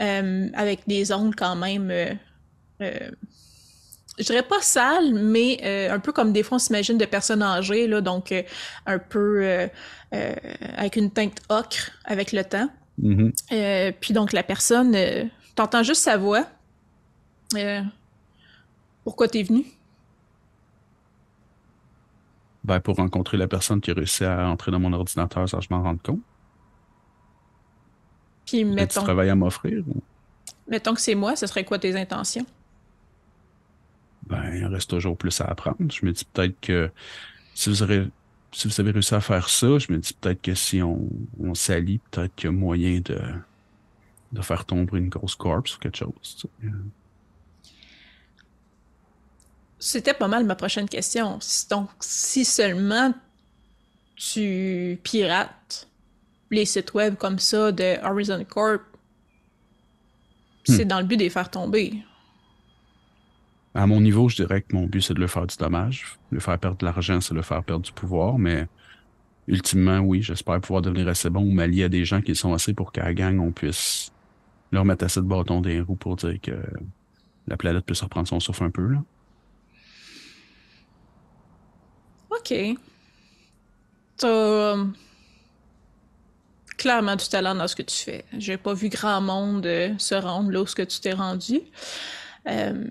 euh, 0.00 0.48
avec 0.54 0.80
des 0.86 1.12
ongles 1.12 1.34
quand 1.34 1.56
même, 1.56 1.90
euh, 1.90 3.10
je 4.18 4.24
dirais 4.24 4.42
pas 4.42 4.60
sales, 4.60 5.14
mais 5.14 5.88
un 5.90 5.98
peu 5.98 6.12
comme 6.12 6.32
des 6.32 6.42
fois 6.42 6.56
on 6.56 6.58
s'imagine 6.58 6.98
de 6.98 7.06
personnes 7.06 7.42
âgées, 7.42 7.86
là, 7.86 8.00
donc 8.00 8.34
un 8.86 8.98
peu 8.98 9.68
avec 10.10 10.96
une 10.96 11.10
teinte 11.10 11.38
ocre 11.48 11.90
avec 12.04 12.32
le 12.32 12.44
temps. 12.44 12.68
Mm-hmm. 13.02 13.92
puis 14.00 14.12
donc 14.12 14.32
la 14.32 14.42
personne, 14.42 14.96
t'entends 15.54 15.82
juste 15.82 16.02
sa 16.02 16.18
voix. 16.18 16.46
pourquoi 19.04 19.28
t'es 19.28 19.42
venu? 19.42 19.64
Ben, 22.62 22.78
pour 22.80 22.96
rencontrer 22.96 23.38
la 23.38 23.48
personne 23.48 23.80
qui 23.80 23.90
a 23.90 23.94
réussi 23.94 24.24
à 24.24 24.46
entrer 24.48 24.70
dans 24.70 24.80
mon 24.80 24.92
ordinateur 24.92 25.48
sans 25.48 25.58
que 25.58 25.64
je 25.64 25.68
m'en 25.70 25.82
rende 25.82 26.02
compte. 26.02 26.20
Puis, 28.46 28.64
mettons. 28.64 29.00
Tu 29.00 29.04
travailles 29.04 29.30
à 29.30 29.34
m'offrir? 29.34 29.82
Mettons 30.68 30.94
que 30.94 31.00
c'est 31.00 31.14
moi, 31.14 31.36
ce 31.36 31.46
serait 31.46 31.64
quoi 31.64 31.78
tes 31.78 31.96
intentions? 31.96 32.46
Ben, 34.26 34.54
il 34.54 34.66
reste 34.66 34.90
toujours 34.90 35.16
plus 35.16 35.40
à 35.40 35.46
apprendre. 35.46 35.90
Je 35.90 36.04
me 36.04 36.12
dis 36.12 36.24
peut-être 36.24 36.60
que 36.60 36.90
si 37.54 37.70
vous, 37.70 37.82
aurez, 37.82 38.08
si 38.52 38.68
vous 38.68 38.80
avez 38.80 38.90
réussi 38.90 39.14
à 39.14 39.20
faire 39.20 39.48
ça, 39.48 39.78
je 39.78 39.90
me 39.92 39.98
dis 39.98 40.12
peut-être 40.20 40.42
que 40.42 40.54
si 40.54 40.82
on, 40.82 41.08
on 41.40 41.54
s'allie, 41.54 41.98
peut-être 42.10 42.34
qu'il 42.34 42.46
y 42.46 42.52
a 42.52 42.52
moyen 42.52 43.00
de, 43.00 43.20
de 44.32 44.42
faire 44.42 44.64
tomber 44.64 44.98
une 44.98 45.08
grosse 45.08 45.34
corpse 45.34 45.76
ou 45.76 45.78
quelque 45.80 45.96
chose. 45.98 46.46
C'était 49.82 50.12
pas 50.12 50.28
mal 50.28 50.44
ma 50.44 50.54
prochaine 50.54 50.88
question. 50.88 51.38
Donc, 51.70 51.88
si 52.00 52.44
seulement 52.44 53.14
tu 54.14 55.00
pirates 55.02 55.88
les 56.50 56.66
sites 56.66 56.92
web 56.92 57.16
comme 57.16 57.38
ça 57.38 57.72
de 57.72 57.96
Horizon 58.04 58.44
Corp, 58.44 58.82
c'est 60.64 60.84
hmm. 60.84 60.88
dans 60.88 61.00
le 61.00 61.06
but 61.06 61.16
de 61.16 61.22
les 61.22 61.30
faire 61.30 61.50
tomber. 61.50 61.94
À 63.74 63.86
mon 63.86 64.02
niveau, 64.02 64.28
je 64.28 64.36
dirais 64.36 64.60
que 64.60 64.76
mon 64.76 64.86
but, 64.86 65.00
c'est 65.00 65.14
de 65.14 65.20
leur 65.20 65.30
faire 65.30 65.46
du 65.46 65.56
dommage. 65.56 66.18
Le 66.30 66.40
faire 66.40 66.58
perdre 66.58 66.76
de 66.76 66.84
l'argent, 66.84 67.20
c'est 67.22 67.34
le 67.34 67.42
faire 67.42 67.64
perdre 67.64 67.82
du 67.84 67.92
pouvoir, 67.92 68.38
mais 68.38 68.66
ultimement, 69.48 70.00
oui, 70.00 70.20
j'espère 70.20 70.60
pouvoir 70.60 70.82
devenir 70.82 71.08
assez 71.08 71.30
bon 71.30 71.40
ou 71.40 71.52
m'allier 71.52 71.84
à 71.84 71.88
des 71.88 72.04
gens 72.04 72.20
qui 72.20 72.34
sont 72.34 72.52
assez 72.52 72.74
pour 72.74 72.92
qu'à 72.92 73.04
la 73.04 73.14
gang, 73.14 73.38
on 73.38 73.52
puisse 73.52 74.12
leur 74.72 74.84
mettre 74.84 75.04
assez 75.04 75.20
de 75.20 75.26
bâton 75.26 75.62
des 75.62 75.80
roues 75.80 75.96
pour 75.96 76.16
dire 76.16 76.38
que 76.42 76.52
la 77.46 77.56
planète 77.56 77.86
peut 77.86 77.94
se 77.94 78.04
reprendre 78.04 78.28
son 78.28 78.40
souffle 78.40 78.64
un 78.64 78.70
peu. 78.70 78.86
Là. 78.86 79.02
OK. 82.30 82.54
T'as 84.16 84.28
euh, 84.28 84.84
clairement 86.76 87.16
du 87.16 87.26
talent 87.28 87.54
dans 87.54 87.68
ce 87.68 87.74
que 87.74 87.82
tu 87.82 87.96
fais. 87.96 88.24
J'ai 88.36 88.56
pas 88.56 88.74
vu 88.74 88.88
grand 88.88 89.20
monde 89.20 89.66
euh, 89.66 89.94
se 89.98 90.14
rendre 90.14 90.50
là 90.50 90.60
où 90.60 90.66
ce 90.66 90.74
que 90.74 90.82
tu 90.82 91.00
t'es 91.00 91.12
rendu. 91.12 91.60
Euh, 92.48 92.84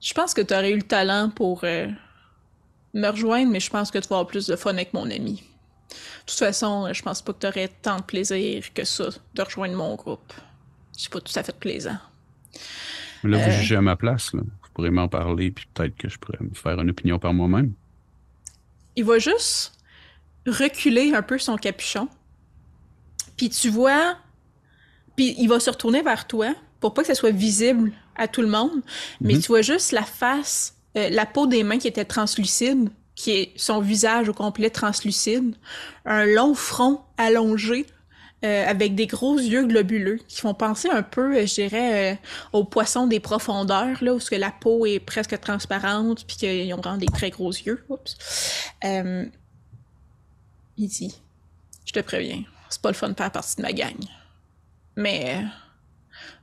je 0.00 0.14
pense 0.14 0.34
que 0.34 0.40
tu 0.40 0.54
aurais 0.54 0.72
eu 0.72 0.76
le 0.76 0.82
talent 0.82 1.30
pour 1.30 1.62
me 1.62 3.08
rejoindre, 3.08 3.50
mais 3.50 3.60
je 3.60 3.70
pense 3.70 3.90
que 3.90 3.98
tu 3.98 4.08
vas 4.08 4.16
avoir 4.16 4.26
plus 4.26 4.46
de 4.46 4.56
fun 4.56 4.70
avec 4.70 4.92
mon 4.92 5.10
ami. 5.10 5.42
De 5.90 5.96
toute 6.26 6.38
façon, 6.38 6.92
je 6.92 7.02
pense 7.02 7.22
pas 7.22 7.32
que 7.32 7.38
tu 7.40 7.46
aurais 7.46 7.68
tant 7.68 7.96
de 7.96 8.02
plaisir 8.02 8.72
que 8.74 8.84
ça 8.84 9.08
de 9.34 9.42
rejoindre 9.42 9.74
mon 9.74 9.94
groupe. 9.96 10.32
C'est 10.92 11.10
pas 11.10 11.20
tout 11.20 11.36
à 11.36 11.42
fait 11.42 11.56
plaisant. 11.56 11.98
Là, 13.24 13.38
vous 13.38 13.50
jugez 13.50 13.76
à 13.76 13.82
ma 13.82 13.96
place, 13.96 14.32
là 14.32 14.42
pourrais 14.76 14.90
m'en 14.90 15.08
parler, 15.08 15.50
puis 15.50 15.66
peut-être 15.72 15.96
que 15.96 16.06
je 16.06 16.18
pourrais 16.18 16.38
me 16.38 16.52
faire 16.52 16.78
une 16.78 16.90
opinion 16.90 17.18
par 17.18 17.32
moi-même. 17.32 17.72
Il 18.94 19.06
va 19.06 19.18
juste 19.18 19.72
reculer 20.46 21.14
un 21.14 21.22
peu 21.22 21.38
son 21.38 21.56
capuchon. 21.56 22.08
Puis 23.38 23.48
tu 23.48 23.70
vois, 23.70 24.18
puis 25.16 25.34
il 25.38 25.48
va 25.48 25.60
se 25.60 25.70
retourner 25.70 26.02
vers 26.02 26.26
toi 26.26 26.54
pour 26.80 26.92
pas 26.92 27.00
que 27.00 27.08
ça 27.08 27.14
soit 27.14 27.30
visible 27.30 27.90
à 28.16 28.28
tout 28.28 28.42
le 28.42 28.48
monde, 28.48 28.82
mais 29.22 29.34
mhm. 29.34 29.40
tu 29.40 29.46
vois 29.48 29.62
juste 29.62 29.92
la 29.92 30.02
face, 30.02 30.76
euh, 30.98 31.08
la 31.08 31.24
peau 31.24 31.46
des 31.46 31.62
mains 31.62 31.78
qui 31.78 31.88
était 31.88 32.04
translucide, 32.04 32.90
qui 33.14 33.30
est 33.30 33.52
son 33.56 33.80
visage 33.80 34.28
au 34.28 34.34
complet 34.34 34.68
translucide, 34.68 35.56
un 36.04 36.26
long 36.26 36.54
front 36.54 37.00
allongé 37.16 37.86
euh, 38.44 38.66
avec 38.66 38.94
des 38.94 39.06
gros 39.06 39.38
yeux 39.38 39.64
globuleux 39.64 40.20
qui 40.28 40.42
font 40.42 40.52
penser 40.52 40.90
un 40.90 41.02
peu, 41.02 41.38
euh, 41.38 41.46
je 41.46 41.54
dirais, 41.54 42.12
euh, 42.12 42.16
aux 42.52 42.64
poissons 42.64 43.06
des 43.06 43.18
profondeurs, 43.18 44.04
là, 44.04 44.14
où 44.14 44.18
que 44.18 44.34
la 44.34 44.50
peau 44.50 44.84
est 44.84 45.00
presque 45.00 45.40
transparente, 45.40 46.26
puis 46.26 46.36
qu'ils 46.36 46.74
ont 46.74 46.76
vraiment 46.76 46.98
des 46.98 47.06
très 47.06 47.30
gros 47.30 47.50
yeux. 47.50 47.82
Oups. 47.88 48.14
il 48.84 49.30
dit, 50.76 51.14
je 51.86 51.92
te 51.92 52.00
préviens, 52.00 52.44
c'est 52.68 52.82
pas 52.82 52.90
le 52.90 52.94
fun 52.94 53.08
de 53.08 53.16
faire 53.16 53.32
partie 53.32 53.56
de 53.56 53.62
ma 53.62 53.72
gang. 53.72 53.96
Mais 54.96 55.42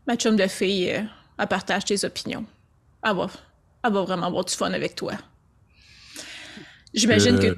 ma 0.08 0.16
chum 0.16 0.36
de 0.36 0.48
fille, 0.48 0.88
elle 0.88 1.48
partage 1.48 1.86
tes 1.86 2.04
opinions. 2.06 2.46
Elle 3.06 3.16
va, 3.16 3.28
elle 3.84 3.94
va 3.94 4.02
vraiment 4.02 4.26
avoir 4.26 4.46
du 4.46 4.54
fun 4.54 4.74
avec 4.74 4.96
toi. 4.96 5.14
J'imagine 6.92 7.38
que 7.38 7.56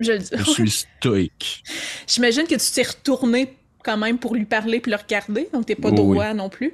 je 0.00 0.20
suis 0.44 0.70
stoïque. 0.70 1.64
J'imagine 2.06 2.46
que 2.46 2.54
tu 2.54 2.72
t'es 2.72 2.82
retourné 2.82 3.56
quand 3.84 3.96
même 3.96 4.18
pour 4.18 4.34
lui 4.34 4.46
parler 4.46 4.80
puis 4.80 4.90
le 4.90 4.96
regarder, 4.96 5.48
donc 5.52 5.66
t'es 5.66 5.74
pas 5.74 5.90
droit 5.90 6.32
non 6.34 6.48
plus. 6.48 6.72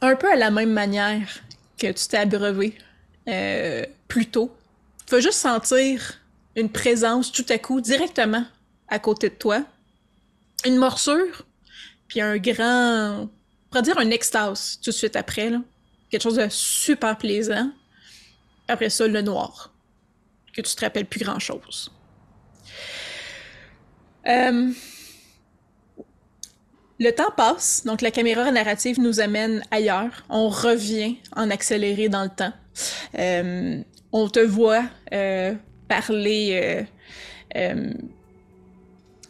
Un 0.00 0.16
peu 0.16 0.30
à 0.30 0.36
la 0.36 0.50
même 0.50 0.72
manière 0.72 1.40
que 1.78 1.86
tu 1.88 2.08
t'es 2.08 2.16
abreuvé 2.16 2.76
euh, 3.28 3.84
plus 4.08 4.26
tôt. 4.26 4.54
Tu 5.06 5.14
vas 5.14 5.20
juste 5.20 5.38
sentir 5.38 6.20
une 6.54 6.70
présence 6.70 7.32
tout 7.32 7.44
à 7.48 7.58
coup 7.58 7.80
directement 7.80 8.44
à 8.88 8.98
côté 8.98 9.28
de 9.28 9.34
toi. 9.34 9.64
Une 10.64 10.76
morsure, 10.76 11.44
puis 12.08 12.20
un 12.20 12.38
grand... 12.38 13.22
On 13.22 13.28
pourrait 13.70 13.82
dire 13.82 13.98
un 13.98 14.10
extase 14.10 14.78
tout 14.82 14.90
de 14.90 14.94
suite 14.94 15.16
après. 15.16 15.50
Là. 15.50 15.60
Quelque 16.10 16.22
chose 16.22 16.36
de 16.36 16.46
super 16.48 17.18
plaisant. 17.18 17.70
Après 18.68 18.90
ça, 18.90 19.06
le 19.06 19.22
noir. 19.22 19.72
Que 20.54 20.62
tu 20.62 20.74
te 20.74 20.80
rappelles 20.80 21.06
plus 21.06 21.20
grand-chose. 21.20 21.90
Euh, 24.26 24.70
le 26.98 27.10
temps 27.10 27.30
passe, 27.36 27.82
donc 27.84 28.00
la 28.00 28.10
caméra 28.10 28.50
narrative 28.50 28.98
nous 29.00 29.20
amène 29.20 29.62
ailleurs. 29.70 30.24
On 30.28 30.48
revient 30.48 31.16
en 31.34 31.50
accéléré 31.50 32.08
dans 32.08 32.24
le 32.24 32.30
temps. 32.30 32.52
Euh, 33.18 33.82
on 34.12 34.28
te 34.28 34.40
voit 34.40 34.84
euh, 35.12 35.54
parler 35.88 36.86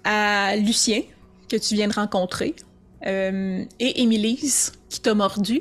à 0.05 0.57
Lucien, 0.57 1.03
que 1.49 1.57
tu 1.57 1.75
viens 1.75 1.89
de 1.89 1.95
rencontrer, 1.95 2.55
et 3.05 4.03
Émilise, 4.03 4.73
qui 4.89 5.01
t'a 5.01 5.15
mordu. 5.15 5.61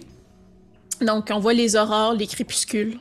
Donc, 1.01 1.29
on 1.31 1.39
voit 1.39 1.53
les 1.53 1.75
aurores, 1.75 2.13
les 2.13 2.27
crépuscules, 2.27 2.99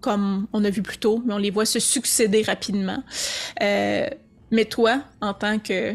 comme 0.00 0.46
on 0.52 0.64
a 0.64 0.70
vu 0.70 0.82
plus 0.82 0.98
tôt, 0.98 1.22
mais 1.24 1.34
on 1.34 1.38
les 1.38 1.50
voit 1.50 1.66
se 1.66 1.78
succéder 1.78 2.42
rapidement. 2.42 3.02
Mais 4.54 4.66
toi, 4.66 5.02
en 5.20 5.34
tant 5.34 5.58
que, 5.58 5.94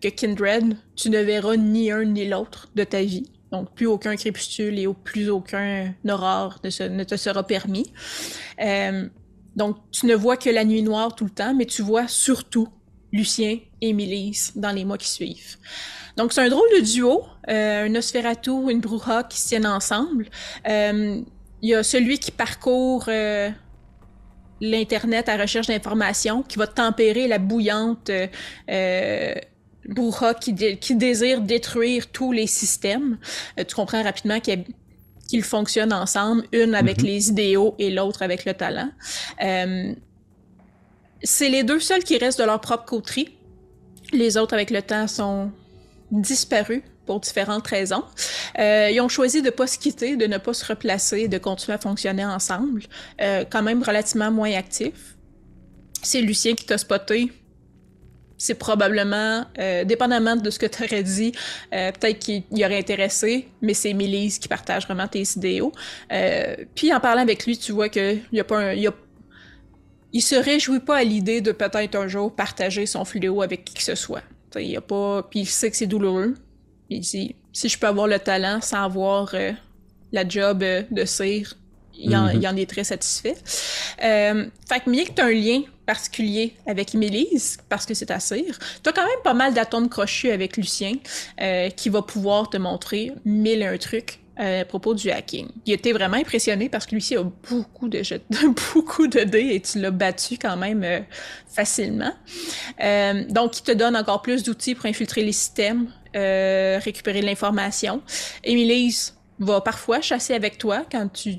Kindred, 0.00 0.76
tu 0.94 1.10
ne 1.10 1.18
verras 1.18 1.56
ni 1.56 1.90
un 1.90 2.04
ni 2.04 2.24
l'autre 2.28 2.68
de 2.76 2.84
ta 2.84 3.02
vie. 3.02 3.28
Donc, 3.50 3.74
plus 3.74 3.88
aucun 3.88 4.14
crépuscule 4.14 4.78
et 4.78 4.86
plus 5.02 5.28
aucun 5.28 5.92
aurore 6.08 6.60
ne, 6.62 7.02
te 7.02 7.16
sera 7.16 7.44
permis. 7.44 7.92
Euh, 8.62 9.08
donc, 9.56 9.78
tu 9.90 10.06
ne 10.06 10.14
vois 10.14 10.36
que 10.36 10.48
la 10.50 10.64
nuit 10.64 10.84
noire 10.84 11.16
tout 11.16 11.24
le 11.24 11.30
temps, 11.30 11.52
mais 11.52 11.66
tu 11.66 11.82
vois 11.82 12.06
surtout 12.06 12.68
Lucien 13.12 13.58
et 13.80 13.92
Mélisse 13.92 14.52
dans 14.54 14.70
les 14.70 14.84
mois 14.84 14.96
qui 14.96 15.08
suivent. 15.08 15.56
Donc, 16.16 16.32
c'est 16.32 16.42
un 16.42 16.48
drôle 16.48 16.68
de 16.76 16.82
duo, 16.82 17.24
euh, 17.48 17.86
un 17.86 17.88
Nosferatu, 17.88 18.70
une 18.70 18.78
Bruja 18.78 19.24
qui 19.24 19.40
se 19.40 19.48
tiennent 19.48 19.66
ensemble. 19.66 20.28
Euh, 20.68 21.20
il 21.60 21.68
y 21.68 21.74
a 21.74 21.82
celui 21.82 22.20
qui 22.20 22.30
parcourt 22.30 23.08
l'Internet 24.60 25.28
à 25.28 25.36
recherche 25.36 25.66
d'informations, 25.66 26.42
qui 26.42 26.58
va 26.58 26.66
tempérer 26.66 27.28
la 27.28 27.38
bouillante 27.38 28.10
euh, 28.10 29.34
qui, 30.40 30.54
qui, 30.76 30.94
désire 30.94 31.40
détruire 31.40 32.08
tous 32.08 32.32
les 32.32 32.46
systèmes. 32.46 33.18
Euh, 33.58 33.64
tu 33.64 33.74
comprends 33.74 34.02
rapidement 34.02 34.40
qu'ils 34.40 35.44
fonctionnent 35.44 35.92
ensemble, 35.92 36.44
une 36.52 36.74
avec 36.74 36.98
mm-hmm. 36.98 37.06
les 37.06 37.28
idéaux 37.30 37.74
et 37.78 37.90
l'autre 37.90 38.22
avec 38.22 38.44
le 38.44 38.54
talent. 38.54 38.90
Euh, 39.42 39.94
c'est 41.22 41.48
les 41.48 41.62
deux 41.62 41.80
seuls 41.80 42.04
qui 42.04 42.16
restent 42.18 42.40
de 42.40 42.44
leur 42.44 42.60
propre 42.60 42.84
coterie. 42.84 43.36
Les 44.12 44.36
autres, 44.36 44.54
avec 44.54 44.70
le 44.70 44.82
temps, 44.82 45.06
sont 45.06 45.50
disparus 46.10 46.82
pour 47.10 47.18
différentes 47.18 47.66
raisons. 47.66 48.04
Euh, 48.60 48.88
ils 48.92 49.00
ont 49.00 49.08
choisi 49.08 49.40
de 49.40 49.46
ne 49.46 49.50
pas 49.50 49.66
se 49.66 49.76
quitter, 49.76 50.14
de 50.14 50.26
ne 50.26 50.38
pas 50.38 50.54
se 50.54 50.64
replacer, 50.64 51.26
de 51.26 51.38
continuer 51.38 51.74
à 51.74 51.78
fonctionner 51.78 52.24
ensemble, 52.24 52.82
euh, 53.20 53.44
quand 53.50 53.64
même 53.64 53.82
relativement 53.82 54.30
moins 54.30 54.52
actifs. 54.52 55.16
C'est 56.04 56.20
Lucien 56.20 56.54
qui 56.54 56.66
t'a 56.66 56.78
spoté. 56.78 57.32
C'est 58.38 58.54
probablement, 58.54 59.44
euh, 59.58 59.82
dépendamment 59.82 60.36
de 60.36 60.50
ce 60.50 60.60
que 60.60 60.66
tu 60.66 60.84
aurais 60.84 61.02
dit, 61.02 61.32
peut-être 61.72 62.20
qu'il 62.20 62.44
y 62.52 62.64
aurait 62.64 62.78
intéressé, 62.78 63.48
mais 63.60 63.74
c'est 63.74 63.92
Mélise 63.92 64.38
qui 64.38 64.46
partage 64.46 64.84
vraiment 64.84 65.08
tes 65.08 65.24
idéaux. 65.34 65.72
puis 66.76 66.94
en 66.94 67.00
parlant 67.00 67.22
avec 67.22 67.44
lui, 67.44 67.58
tu 67.58 67.72
vois 67.72 67.88
qu'il 67.88 68.22
n'y 68.32 68.38
a 68.38 68.44
pas 68.44 68.60
un, 68.60 68.74
se 70.20 70.36
réjouit 70.36 70.78
pas 70.78 70.98
à 70.98 71.02
l'idée 71.02 71.40
de 71.40 71.50
peut-être 71.50 71.96
un 71.96 72.06
jour 72.06 72.32
partager 72.32 72.86
son 72.86 73.04
fléau 73.04 73.42
avec 73.42 73.64
qui 73.64 73.74
que 73.74 73.82
ce 73.82 73.96
soit. 73.96 74.22
il 74.54 74.76
a 74.76 74.80
pas, 74.80 75.24
puis 75.28 75.40
il 75.40 75.46
sait 75.46 75.72
que 75.72 75.76
c'est 75.76 75.88
douloureux. 75.88 76.34
Il 76.90 77.00
dit 77.00 77.34
si 77.52 77.68
je 77.68 77.78
peux 77.78 77.86
avoir 77.86 78.06
le 78.06 78.18
talent 78.18 78.60
sans 78.60 78.84
avoir 78.84 79.30
euh, 79.34 79.52
la 80.12 80.28
job 80.28 80.62
euh, 80.62 80.82
de 80.90 81.04
cire, 81.04 81.56
il 81.98 82.16
en, 82.16 82.28
mm-hmm. 82.28 82.48
en, 82.48 82.56
est 82.56 82.68
très 82.68 82.84
satisfait. 82.84 83.36
Euh, 84.02 84.46
fait 84.68 84.80
que 84.80 84.90
bien 84.90 85.04
que 85.04 85.12
tu 85.12 85.20
as 85.20 85.26
un 85.26 85.32
lien 85.32 85.62
particulier 85.86 86.54
avec 86.66 86.94
Mélise, 86.94 87.58
parce 87.68 87.84
que 87.84 87.94
c'est 87.94 88.06
ta 88.06 88.20
cire, 88.20 88.58
tu 88.82 88.88
as 88.88 88.92
quand 88.92 89.02
même 89.02 89.22
pas 89.24 89.34
mal 89.34 89.54
d'atomes 89.54 89.88
crochus 89.88 90.30
avec 90.30 90.56
Lucien, 90.56 90.94
euh, 91.40 91.68
qui 91.70 91.88
va 91.88 92.02
pouvoir 92.02 92.48
te 92.48 92.56
montrer 92.56 93.12
mille 93.24 93.62
un 93.62 93.76
trucs 93.76 94.20
à 94.36 94.64
propos 94.64 94.94
du 94.94 95.10
hacking. 95.10 95.48
Il 95.66 95.74
était 95.74 95.92
vraiment 95.92 96.16
impressionné 96.16 96.70
parce 96.70 96.86
que 96.86 96.94
lui 96.94 97.06
a 97.14 97.22
beaucoup 97.22 97.88
de 97.88 98.02
beaucoup 98.74 99.06
de 99.06 99.20
dés 99.20 99.50
et 99.52 99.60
tu 99.60 99.78
l'as 99.78 99.90
battu 99.90 100.38
quand 100.38 100.56
même 100.56 100.82
euh, 100.82 101.00
facilement. 101.46 102.12
Euh, 102.82 103.24
donc, 103.28 103.58
il 103.58 103.62
te 103.62 103.72
donne 103.72 103.96
encore 103.96 104.22
plus 104.22 104.42
d'outils 104.42 104.74
pour 104.74 104.86
infiltrer 104.86 105.22
les 105.22 105.32
systèmes, 105.32 105.88
euh, 106.16 106.78
récupérer 106.82 107.20
de 107.20 107.26
l'information. 107.26 108.02
Emilise 108.44 109.16
va 109.38 109.60
parfois 109.60 110.00
chasser 110.00 110.34
avec 110.34 110.58
toi 110.58 110.84
quand 110.90 111.08
tu 111.12 111.36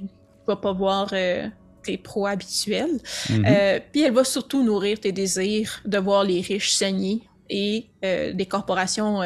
vas 0.47 0.55
pas 0.55 0.74
voir 0.74 1.13
tes 1.84 1.97
pros 1.97 2.26
habituels. 2.26 2.99
Mm-hmm. 3.28 3.82
puis 3.91 4.01
elle 4.01 4.13
va 4.13 4.24
surtout 4.24 4.63
nourrir 4.63 4.99
tes 4.99 5.11
désirs 5.11 5.82
de 5.86 5.97
voir 5.97 6.24
les 6.24 6.41
riches 6.41 6.74
saigner 6.74 7.22
et 7.49 7.88
des 8.01 8.45
corporations 8.47 9.22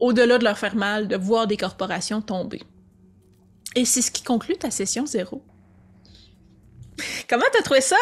au-delà 0.00 0.38
de 0.38 0.44
leur 0.44 0.58
faire 0.58 0.76
mal, 0.76 1.08
de 1.08 1.16
voir 1.16 1.46
des 1.46 1.56
corporations 1.56 2.20
tomber. 2.20 2.62
Et 3.74 3.84
c'est 3.84 4.02
ce 4.02 4.10
qui 4.10 4.22
conclut 4.22 4.56
ta 4.56 4.70
session 4.70 5.06
zéro. 5.06 5.42
Comment 7.28 7.44
t'as 7.52 7.62
trouvé 7.62 7.80
ça? 7.80 7.96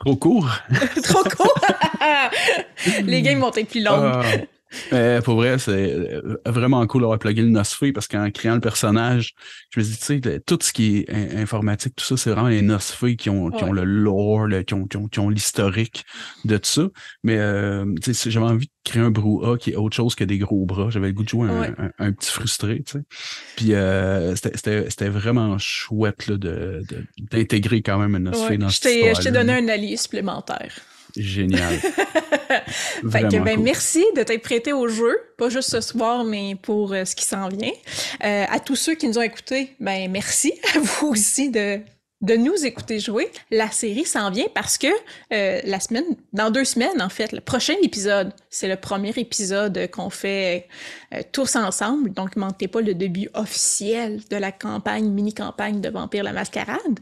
Trop 0.00 0.16
court. 0.16 0.48
Trop 1.02 1.24
court. 1.24 1.60
Les 3.04 3.22
games 3.22 3.40
vont 3.40 3.52
être 3.52 3.68
plus 3.68 3.82
longues. 3.82 4.12
Ah. 4.14 4.22
Pour 5.24 5.36
vrai, 5.36 5.58
c'est 5.58 5.92
euh, 5.92 6.36
vraiment 6.46 6.86
cool 6.86 7.02
d'avoir 7.02 7.18
plugué 7.18 7.42
le 7.42 7.48
Nosfree 7.48 7.92
parce 7.92 8.06
qu'en 8.06 8.30
créant 8.30 8.54
le 8.54 8.60
personnage, 8.60 9.34
je 9.70 9.80
me 9.80 9.84
dis, 9.84 9.96
tu 9.96 10.20
sais, 10.20 10.40
tout 10.46 10.58
ce 10.60 10.72
qui 10.72 10.98
est 10.98 11.36
informatique, 11.36 11.94
tout 11.96 12.04
ça, 12.04 12.16
c'est 12.16 12.30
vraiment 12.30 12.48
les 12.48 12.62
Nosfree 12.62 13.16
qui 13.16 13.30
ont, 13.30 13.50
qui 13.50 13.64
ont 13.64 13.72
le 13.72 13.84
lore, 13.84 14.48
qui 14.66 14.74
ont, 14.74 14.86
qui 14.86 15.18
ont, 15.18 15.28
l'historique 15.30 16.04
de 16.44 16.56
tout 16.56 16.68
ça. 16.68 16.88
Mais 17.22 17.38
euh, 17.38 17.84
j'avais 18.26 18.46
envie 18.46 18.66
de 18.66 18.72
créer 18.84 19.02
un 19.02 19.10
brouhaha 19.10 19.56
qui 19.56 19.70
est 19.70 19.76
autre 19.76 19.96
chose 19.96 20.14
que 20.14 20.24
des 20.24 20.38
gros 20.38 20.64
bras. 20.66 20.90
J'avais 20.90 21.08
le 21.08 21.12
goût 21.12 21.24
de 21.24 21.28
jouer 21.28 21.48
un, 21.98 22.12
petit 22.12 22.30
frustré, 22.30 22.82
tu 22.84 22.92
sais. 22.92 23.04
Puis 23.56 23.74
euh, 23.74 24.34
c'était 24.36 25.08
vraiment 25.08 25.56
chouette 25.58 26.30
de, 26.30 26.82
d'intégrer 27.30 27.82
quand 27.82 27.98
même 27.98 28.14
un 28.14 28.30
Nosfree 28.30 28.58
dans 28.58 28.68
cette 28.68 28.92
histoire. 28.92 29.14
Je 29.14 29.22
t'ai 29.22 29.30
donné 29.30 29.54
un 29.54 29.68
allié 29.68 29.96
supplémentaire. 29.96 30.72
Génial. 31.18 31.78
fait 33.10 33.22
que, 33.28 33.38
ben, 33.42 33.60
merci 33.60 34.04
de 34.16 34.22
t'être 34.22 34.42
prêté 34.42 34.72
au 34.72 34.88
jeu, 34.88 35.16
pas 35.36 35.48
juste 35.48 35.70
ce 35.70 35.80
soir, 35.80 36.24
mais 36.24 36.54
pour 36.60 36.92
euh, 36.92 37.04
ce 37.04 37.14
qui 37.14 37.24
s'en 37.24 37.48
vient. 37.48 37.72
Euh, 38.24 38.44
à 38.48 38.60
tous 38.60 38.76
ceux 38.76 38.94
qui 38.94 39.08
nous 39.08 39.18
ont 39.18 39.22
écoutés, 39.22 39.74
ben 39.80 40.10
merci 40.10 40.52
à 40.74 40.78
vous 40.78 41.08
aussi 41.08 41.50
de 41.50 41.80
de 42.20 42.34
nous 42.34 42.66
écouter 42.66 42.98
jouer. 42.98 43.30
La 43.52 43.70
série 43.70 44.04
s'en 44.04 44.32
vient 44.32 44.48
parce 44.52 44.76
que 44.76 44.88
euh, 45.32 45.60
la 45.64 45.78
semaine, 45.78 46.16
dans 46.32 46.50
deux 46.50 46.64
semaines 46.64 47.00
en 47.00 47.08
fait, 47.08 47.30
le 47.30 47.40
prochain 47.40 47.74
épisode, 47.80 48.32
c'est 48.50 48.66
le 48.66 48.74
premier 48.74 49.10
épisode 49.10 49.88
qu'on 49.92 50.10
fait 50.10 50.66
tous 51.30 51.54
ensemble. 51.54 52.10
Donc, 52.10 52.34
manquez 52.34 52.66
pas 52.66 52.80
le 52.80 52.94
début 52.94 53.28
officiel 53.34 54.20
de 54.30 54.36
la 54.36 54.50
campagne, 54.50 55.08
mini-campagne 55.08 55.80
de 55.80 55.90
Vampire 55.90 56.24
la 56.24 56.32
Mascarade. 56.32 56.98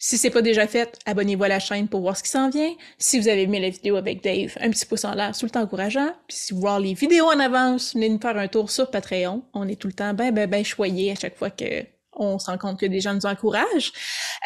Si 0.00 0.16
c'est 0.16 0.30
pas 0.30 0.42
déjà 0.42 0.66
fait, 0.68 0.96
abonnez-vous 1.06 1.42
à 1.42 1.48
la 1.48 1.58
chaîne 1.58 1.88
pour 1.88 2.00
voir 2.00 2.16
ce 2.16 2.22
qui 2.22 2.30
s'en 2.30 2.50
vient. 2.50 2.72
Si 2.98 3.18
vous 3.18 3.26
avez 3.26 3.42
aimé 3.42 3.58
la 3.58 3.70
vidéo 3.70 3.96
avec 3.96 4.22
Dave, 4.22 4.56
un 4.60 4.70
petit 4.70 4.86
pouce 4.86 5.04
en 5.04 5.14
l'air, 5.14 5.36
tout 5.36 5.44
le 5.44 5.50
temps 5.50 5.62
encourageant. 5.62 6.12
Puis 6.28 6.36
si 6.36 6.54
vous 6.54 6.60
voulez 6.60 6.88
les 6.88 6.94
vidéos 6.94 7.26
en 7.26 7.40
avance, 7.40 7.94
venez 7.94 8.08
nous 8.08 8.20
faire 8.20 8.36
un 8.36 8.46
tour 8.46 8.70
sur 8.70 8.90
Patreon. 8.90 9.42
On 9.54 9.66
est 9.66 9.74
tout 9.74 9.88
le 9.88 9.94
temps 9.94 10.14
ben, 10.14 10.32
ben, 10.32 10.48
ben 10.48 10.64
choyés 10.64 11.10
à 11.10 11.14
chaque 11.16 11.36
fois 11.36 11.50
que 11.50 11.84
on 12.12 12.38
se 12.38 12.46
rend 12.46 12.58
compte 12.58 12.78
que 12.78 12.86
des 12.86 13.00
gens 13.00 13.14
nous 13.14 13.26
encouragent. 13.26 13.92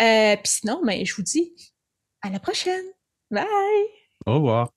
Euh, 0.01 0.37
puis 0.37 0.53
sinon, 0.61 0.81
ben, 0.85 1.05
je 1.05 1.15
vous 1.15 1.23
dis 1.23 1.53
à 2.23 2.31
la 2.31 2.39
prochaine. 2.39 2.85
Bye! 3.31 3.47
Au 4.27 4.35
revoir. 4.35 4.71